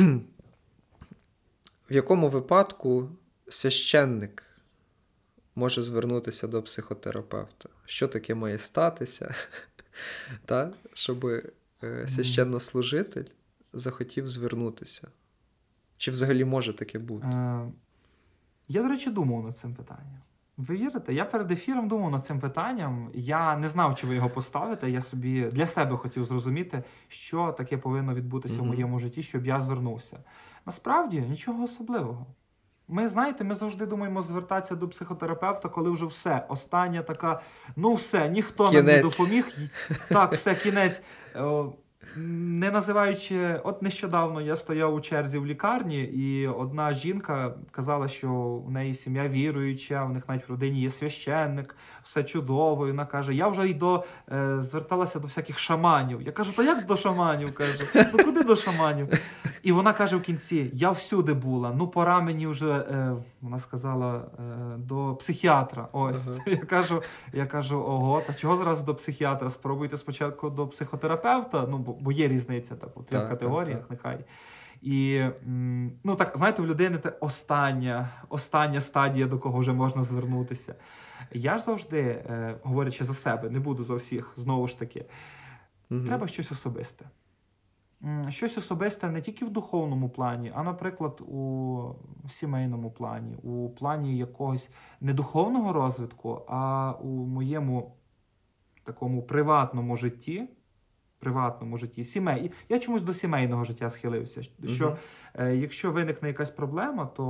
в 1.89 1.93
якому 1.93 2.29
випадку 2.29 3.09
священник 3.49 4.43
може 5.55 5.83
звернутися 5.83 6.47
до 6.47 6.63
психотерапевта? 6.63 7.69
Що 7.85 8.07
таке 8.07 8.35
має 8.35 8.57
статися? 8.57 9.35
Та? 10.45 10.73
Щоб 10.93 11.25
е, 11.25 12.07
священнослужитель 12.07 13.25
захотів 13.73 14.27
звернутися? 14.27 15.07
Чи 15.97 16.11
взагалі 16.11 16.45
може 16.45 16.73
таке 16.73 16.99
бути? 16.99 17.27
Е, 17.27 17.65
Я, 18.67 18.81
до 18.81 18.87
речі, 18.87 19.09
думав 19.09 19.43
над 19.43 19.57
цим 19.57 19.73
питанням. 19.73 20.21
Ви 20.57 20.75
вірите? 20.75 21.13
Я 21.13 21.25
перед 21.25 21.51
ефіром 21.51 21.87
думав 21.87 22.11
над 22.11 22.25
цим 22.25 22.39
питанням. 22.39 23.09
Я 23.13 23.57
не 23.57 23.67
знав, 23.67 23.95
чи 23.95 24.07
ви 24.07 24.15
його 24.15 24.29
поставите. 24.29 24.89
Я 24.89 25.01
собі 25.01 25.41
для 25.41 25.67
себе 25.67 25.97
хотів 25.97 26.25
зрозуміти, 26.25 26.83
що 27.07 27.51
таке 27.51 27.77
повинно 27.77 28.13
відбутися 28.13 28.55
mm-hmm. 28.55 28.63
в 28.63 28.65
моєму 28.65 28.99
житті, 28.99 29.23
щоб 29.23 29.45
я 29.45 29.59
звернувся. 29.59 30.19
Насправді 30.65 31.21
нічого 31.21 31.63
особливого. 31.63 32.25
Ми 32.87 33.09
знаєте, 33.09 33.43
ми 33.43 33.55
завжди 33.55 33.85
думаємо 33.85 34.21
звертатися 34.21 34.75
до 34.75 34.87
психотерапевта, 34.87 35.69
коли 35.69 35.89
вже 35.89 36.05
все. 36.05 36.45
Остання 36.49 37.01
така, 37.01 37.41
ну 37.75 37.93
все, 37.93 38.29
ніхто 38.29 38.69
кінець. 38.69 38.85
нам 38.85 38.95
не 38.95 39.01
допоміг. 39.01 39.57
Так, 40.09 40.33
все, 40.33 40.55
кінець. 40.55 41.01
Не 42.15 42.71
називаючи, 42.71 43.61
от 43.63 43.81
нещодавно 43.81 44.41
я 44.41 44.55
стояв 44.55 44.93
у 44.93 45.01
черзі 45.01 45.37
в 45.37 45.45
лікарні, 45.45 46.03
і 46.03 46.47
одна 46.47 46.93
жінка 46.93 47.53
казала, 47.71 48.07
що 48.07 48.31
у 48.67 48.69
неї 48.71 48.93
сім'я 48.93 49.27
віруюча, 49.27 50.05
у 50.05 50.09
них 50.09 50.23
навіть 50.27 50.47
в 50.47 50.51
родині 50.51 50.81
є 50.81 50.89
священник, 50.89 51.75
все 52.03 52.23
чудово. 52.23 52.87
І 52.87 52.91
Вона 52.91 53.05
каже: 53.05 53.35
Я 53.35 53.47
вже 53.47 53.69
й 53.69 53.73
до 53.73 54.03
е, 54.31 54.61
зверталася 54.61 55.19
до 55.19 55.27
всяких 55.27 55.59
шаманів. 55.59 56.21
Я 56.21 56.31
кажу, 56.31 56.51
та 56.53 56.63
як 56.63 56.85
до 56.85 56.97
шаманів? 56.97 57.53
каже, 57.53 57.79
ну 58.13 58.23
куди 58.25 58.43
до 58.43 58.55
шаманів? 58.55 59.07
І 59.63 59.71
вона 59.71 59.93
каже 59.93 60.15
в 60.15 60.21
кінці: 60.21 60.71
Я 60.73 60.91
всюди 60.91 61.33
була. 61.33 61.73
Ну, 61.77 61.87
пора 61.87 62.19
мені 62.19 62.47
вже 62.47 62.73
е, 62.75 63.15
вона 63.41 63.59
сказала 63.59 64.15
е, 64.39 64.77
до 64.77 65.15
психіатра. 65.15 65.87
Ось 65.91 66.27
uh-huh. 66.27 66.49
я 66.49 66.57
кажу, 66.57 67.01
я 67.33 67.45
кажу, 67.45 67.79
ого, 67.79 68.21
та 68.21 68.33
чого 68.33 68.57
зразу 68.57 68.85
до 68.85 68.95
психіатра? 68.95 69.49
Спробуйте 69.49 69.97
спочатку 69.97 70.49
до 70.49 70.67
психотерапевта. 70.67 71.67
Ну, 71.69 71.77
бо 71.77 72.11
є 72.11 72.27
різниця 72.27 72.75
так, 72.75 72.97
у 72.97 73.03
трьох 73.03 73.21
так, 73.21 73.29
категоріях, 73.29 73.79
так, 73.79 73.87
так. 73.87 73.91
нехай. 73.91 74.25
І 74.81 75.23
ну 76.03 76.15
так, 76.15 76.33
знаєте, 76.35 76.61
в 76.61 76.67
людини 76.67 76.99
це 77.03 77.13
остання 77.19 78.09
остання 78.29 78.81
стадія, 78.81 79.27
до 79.27 79.39
кого 79.39 79.59
вже 79.59 79.73
можна 79.73 80.03
звернутися. 80.03 80.75
Я 81.31 81.57
ж 81.57 81.63
завжди, 81.63 81.99
е, 81.99 82.55
говорячи 82.63 83.03
за 83.03 83.13
себе, 83.13 83.49
не 83.49 83.59
буду 83.59 83.83
за 83.83 83.95
всіх, 83.95 84.33
знову 84.35 84.67
ж 84.67 84.79
таки, 84.79 85.05
угу. 85.91 86.05
треба 86.05 86.27
щось 86.27 86.51
особисте. 86.51 87.05
Щось 88.29 88.57
особисте 88.57 89.09
не 89.09 89.21
тільки 89.21 89.45
в 89.45 89.49
духовному 89.49 90.09
плані, 90.09 90.51
а, 90.55 90.63
наприклад, 90.63 91.21
у 91.21 91.95
сімейному 92.29 92.91
плані, 92.91 93.35
у 93.35 93.69
плані 93.69 94.17
якогось 94.17 94.71
не 95.01 95.13
духовного 95.13 95.73
розвитку, 95.73 96.41
а 96.47 96.91
у 97.01 97.07
моєму 97.07 97.95
такому 98.83 99.23
приватному 99.23 99.97
житті 99.97 100.49
приватному 101.19 101.77
житті, 101.77 102.03
сімей. 102.03 102.51
Я 102.69 102.79
чомусь 102.79 103.01
до 103.01 103.13
сімейного 103.13 103.63
життя 103.63 103.89
схилився. 103.89 104.43
Що 104.65 104.87
угу. 104.87 104.97
е, 105.35 105.55
якщо 105.55 105.91
виникне 105.91 106.27
якась 106.27 106.49
проблема, 106.49 107.05
то 107.05 107.25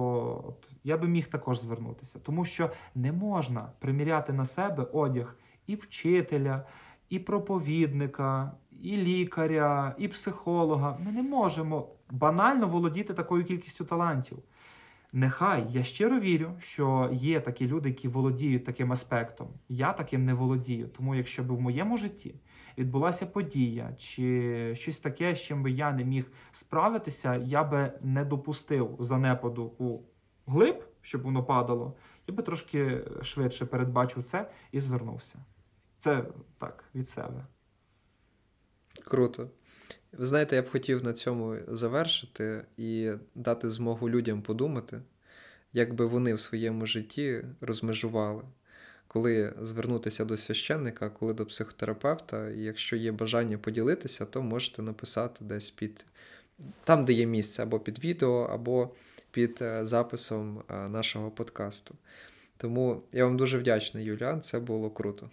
от, 0.48 0.70
я 0.84 0.98
би 0.98 1.08
міг 1.08 1.28
також 1.28 1.60
звернутися, 1.60 2.20
тому 2.20 2.46
що 2.46 2.72
не 2.96 3.12
можна 3.12 3.72
приміряти 3.80 4.34
на 4.34 4.46
себе 4.46 4.88
одяг 4.94 5.36
і 5.68 5.76
вчителя, 5.76 6.66
і 7.10 7.20
проповідника, 7.20 8.52
і 8.82 8.98
лікаря, 8.98 9.96
і 9.98 10.08
психолога. 10.08 10.98
Ми 11.06 11.12
не 11.12 11.22
можемо 11.22 11.90
банально 12.12 12.68
володіти 12.68 13.14
такою 13.14 13.46
кількістю 13.46 13.86
талантів. 13.86 14.38
Нехай 15.14 15.66
я 15.70 15.84
щиро 15.84 16.20
вірю, 16.20 16.52
що 16.60 17.10
є 17.14 17.40
такі 17.40 17.68
люди, 17.68 17.90
які 17.90 18.08
володіють 18.08 18.66
таким 18.66 18.92
аспектом. 18.92 19.48
Я 19.70 19.94
таким 19.94 20.26
не 20.26 20.34
володію. 20.34 20.88
Тому, 20.88 21.16
якщо 21.16 21.44
б 21.44 21.48
в 21.48 21.62
моєму 21.62 21.98
житті 21.98 22.36
відбулася 22.78 23.26
подія 23.26 23.96
чи 23.98 24.76
щось 24.76 25.00
таке, 25.00 25.36
з 25.36 25.42
чим 25.42 25.64
би 25.64 25.72
я 25.72 25.92
не 25.92 26.04
міг 26.04 26.32
справитися, 26.52 27.36
я 27.36 27.64
би 27.64 27.92
не 28.02 28.26
допустив 28.26 28.96
занепаду 29.00 29.64
у 29.64 30.00
глиб, 30.48 30.84
щоб 31.02 31.22
воно 31.22 31.44
падало, 31.44 31.96
я 32.28 32.34
би 32.34 32.44
трошки 32.44 33.02
швидше 33.22 33.66
передбачив 33.66 34.24
це 34.24 34.50
і 34.72 34.80
звернувся. 34.80 35.40
Це 36.00 36.26
так 36.58 36.84
від 36.96 37.10
себе. 37.10 37.46
Круто. 39.08 39.50
Ви 40.12 40.26
знаєте, 40.26 40.56
я 40.56 40.62
б 40.62 40.70
хотів 40.70 41.04
на 41.04 41.14
цьому 41.14 41.56
завершити 41.68 42.66
і 42.78 43.12
дати 43.36 43.70
змогу 43.70 44.10
людям 44.10 44.42
подумати, 44.42 45.02
як 45.74 45.94
би 45.94 46.06
вони 46.06 46.34
в 46.34 46.40
своєму 46.40 46.86
житті 46.86 47.44
розмежували, 47.62 48.44
коли 49.08 49.54
звернутися 49.62 50.26
до 50.26 50.38
священника, 50.38 51.10
коли 51.10 51.34
до 51.34 51.46
психотерапевта. 51.46 52.50
І 52.50 52.60
якщо 52.60 52.96
є 52.96 53.12
бажання 53.12 53.58
поділитися, 53.58 54.26
то 54.26 54.42
можете 54.42 54.82
написати 54.82 55.46
десь 55.46 55.70
під 55.70 56.06
там, 56.84 57.06
де 57.06 57.14
є 57.14 57.26
місце, 57.26 57.64
або 57.64 57.80
під 57.80 58.00
відео, 58.00 58.50
або 58.52 58.90
під 59.32 59.58
е, 59.62 59.86
записом 59.86 60.64
е, 60.70 60.88
нашого 60.88 61.32
подкасту. 61.32 61.96
Тому 62.58 63.04
я 63.12 63.26
вам 63.26 63.38
дуже 63.38 63.58
вдячний, 63.58 64.06
Юліан, 64.06 64.42
це 64.42 64.60
було 64.60 64.90
круто. 64.90 65.30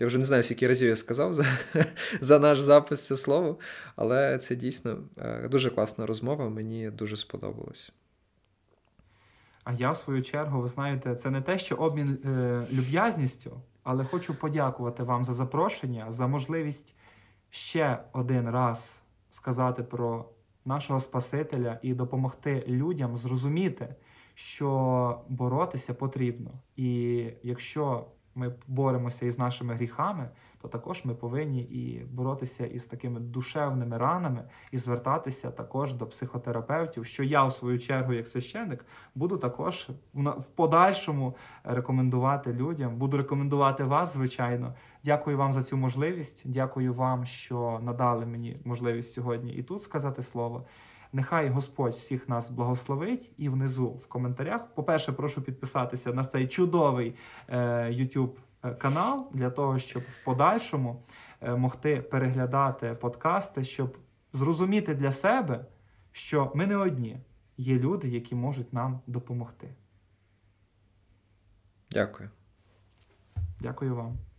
Я 0.00 0.06
вже 0.06 0.18
не 0.18 0.24
знаю, 0.24 0.42
скільки 0.42 0.68
разів 0.68 0.88
я 0.88 0.96
сказав 0.96 1.34
за 1.34 1.44
за 2.20 2.38
наш 2.38 2.60
запис 2.60 3.06
це 3.06 3.16
слово, 3.16 3.58
але 3.96 4.38
це 4.38 4.56
дійсно 4.56 4.98
е, 5.18 5.48
дуже 5.48 5.70
класна 5.70 6.06
розмова, 6.06 6.48
мені 6.48 6.90
дуже 6.90 7.16
сподобалось. 7.16 7.92
А 9.64 9.72
я, 9.72 9.90
в 9.90 9.96
свою 9.96 10.22
чергу, 10.22 10.60
ви 10.60 10.68
знаєте, 10.68 11.16
це 11.16 11.30
не 11.30 11.42
те, 11.42 11.58
що 11.58 11.76
обмін 11.76 12.18
е, 12.24 12.66
люб'язністю, 12.72 13.60
але 13.82 14.04
хочу 14.04 14.34
подякувати 14.34 15.02
вам 15.02 15.24
за 15.24 15.32
запрошення, 15.32 16.06
за 16.08 16.26
можливість 16.26 16.94
ще 17.50 17.98
один 18.12 18.50
раз 18.50 19.02
сказати 19.30 19.82
про 19.82 20.24
нашого 20.64 21.00
Спасителя 21.00 21.78
і 21.82 21.94
допомогти 21.94 22.64
людям 22.68 23.16
зрозуміти, 23.16 23.94
що 24.34 25.20
боротися 25.28 25.94
потрібно. 25.94 26.50
І 26.76 27.22
якщо 27.42 28.06
ми 28.40 28.52
боремося 28.66 29.26
із 29.26 29.38
нашими 29.38 29.74
гріхами, 29.74 30.28
то 30.62 30.68
також 30.68 31.04
ми 31.04 31.14
повинні 31.14 31.62
і 31.62 32.04
боротися 32.04 32.66
із 32.66 32.86
такими 32.86 33.20
душевними 33.20 33.98
ранами 33.98 34.44
і 34.72 34.78
звертатися 34.78 35.50
також 35.50 35.94
до 35.94 36.06
психотерапевтів, 36.06 37.06
що 37.06 37.24
я, 37.24 37.44
в 37.44 37.52
свою 37.52 37.78
чергу, 37.78 38.12
як 38.12 38.28
священник, 38.28 38.84
буду 39.14 39.36
також 39.36 39.88
в 40.14 40.44
подальшому 40.54 41.36
рекомендувати 41.64 42.52
людям. 42.52 42.96
Буду 42.96 43.16
рекомендувати 43.16 43.84
вас, 43.84 44.12
звичайно. 44.12 44.74
Дякую 45.04 45.38
вам 45.38 45.52
за 45.52 45.62
цю 45.62 45.76
можливість. 45.76 46.42
Дякую 46.44 46.94
вам, 46.94 47.26
що 47.26 47.80
надали 47.82 48.26
мені 48.26 48.60
можливість 48.64 49.14
сьогодні 49.14 49.52
і 49.52 49.62
тут 49.62 49.82
сказати 49.82 50.22
слово. 50.22 50.66
Нехай 51.12 51.48
Господь 51.48 51.92
всіх 51.92 52.28
нас 52.28 52.50
благословить 52.50 53.32
і 53.36 53.48
внизу 53.48 53.88
в 53.88 54.06
коментарях. 54.06 54.74
По-перше, 54.74 55.12
прошу 55.12 55.42
підписатися 55.42 56.12
на 56.12 56.24
цей 56.24 56.48
чудовий 56.48 57.14
е, 57.48 57.58
YouTube 57.90 58.32
е, 58.62 58.74
канал 58.74 59.28
для 59.32 59.50
того, 59.50 59.78
щоб 59.78 60.02
в 60.02 60.24
подальшому 60.24 61.02
е, 61.40 61.54
могти 61.54 61.96
переглядати 61.96 62.94
подкасти, 62.94 63.64
щоб 63.64 63.98
зрозуміти 64.32 64.94
для 64.94 65.12
себе, 65.12 65.64
що 66.12 66.52
ми 66.54 66.66
не 66.66 66.76
одні. 66.76 67.20
Є 67.56 67.78
люди, 67.78 68.08
які 68.08 68.34
можуть 68.34 68.72
нам 68.72 69.00
допомогти. 69.06 69.68
Дякую. 71.90 72.30
Дякую 73.60 73.96
вам. 73.96 74.29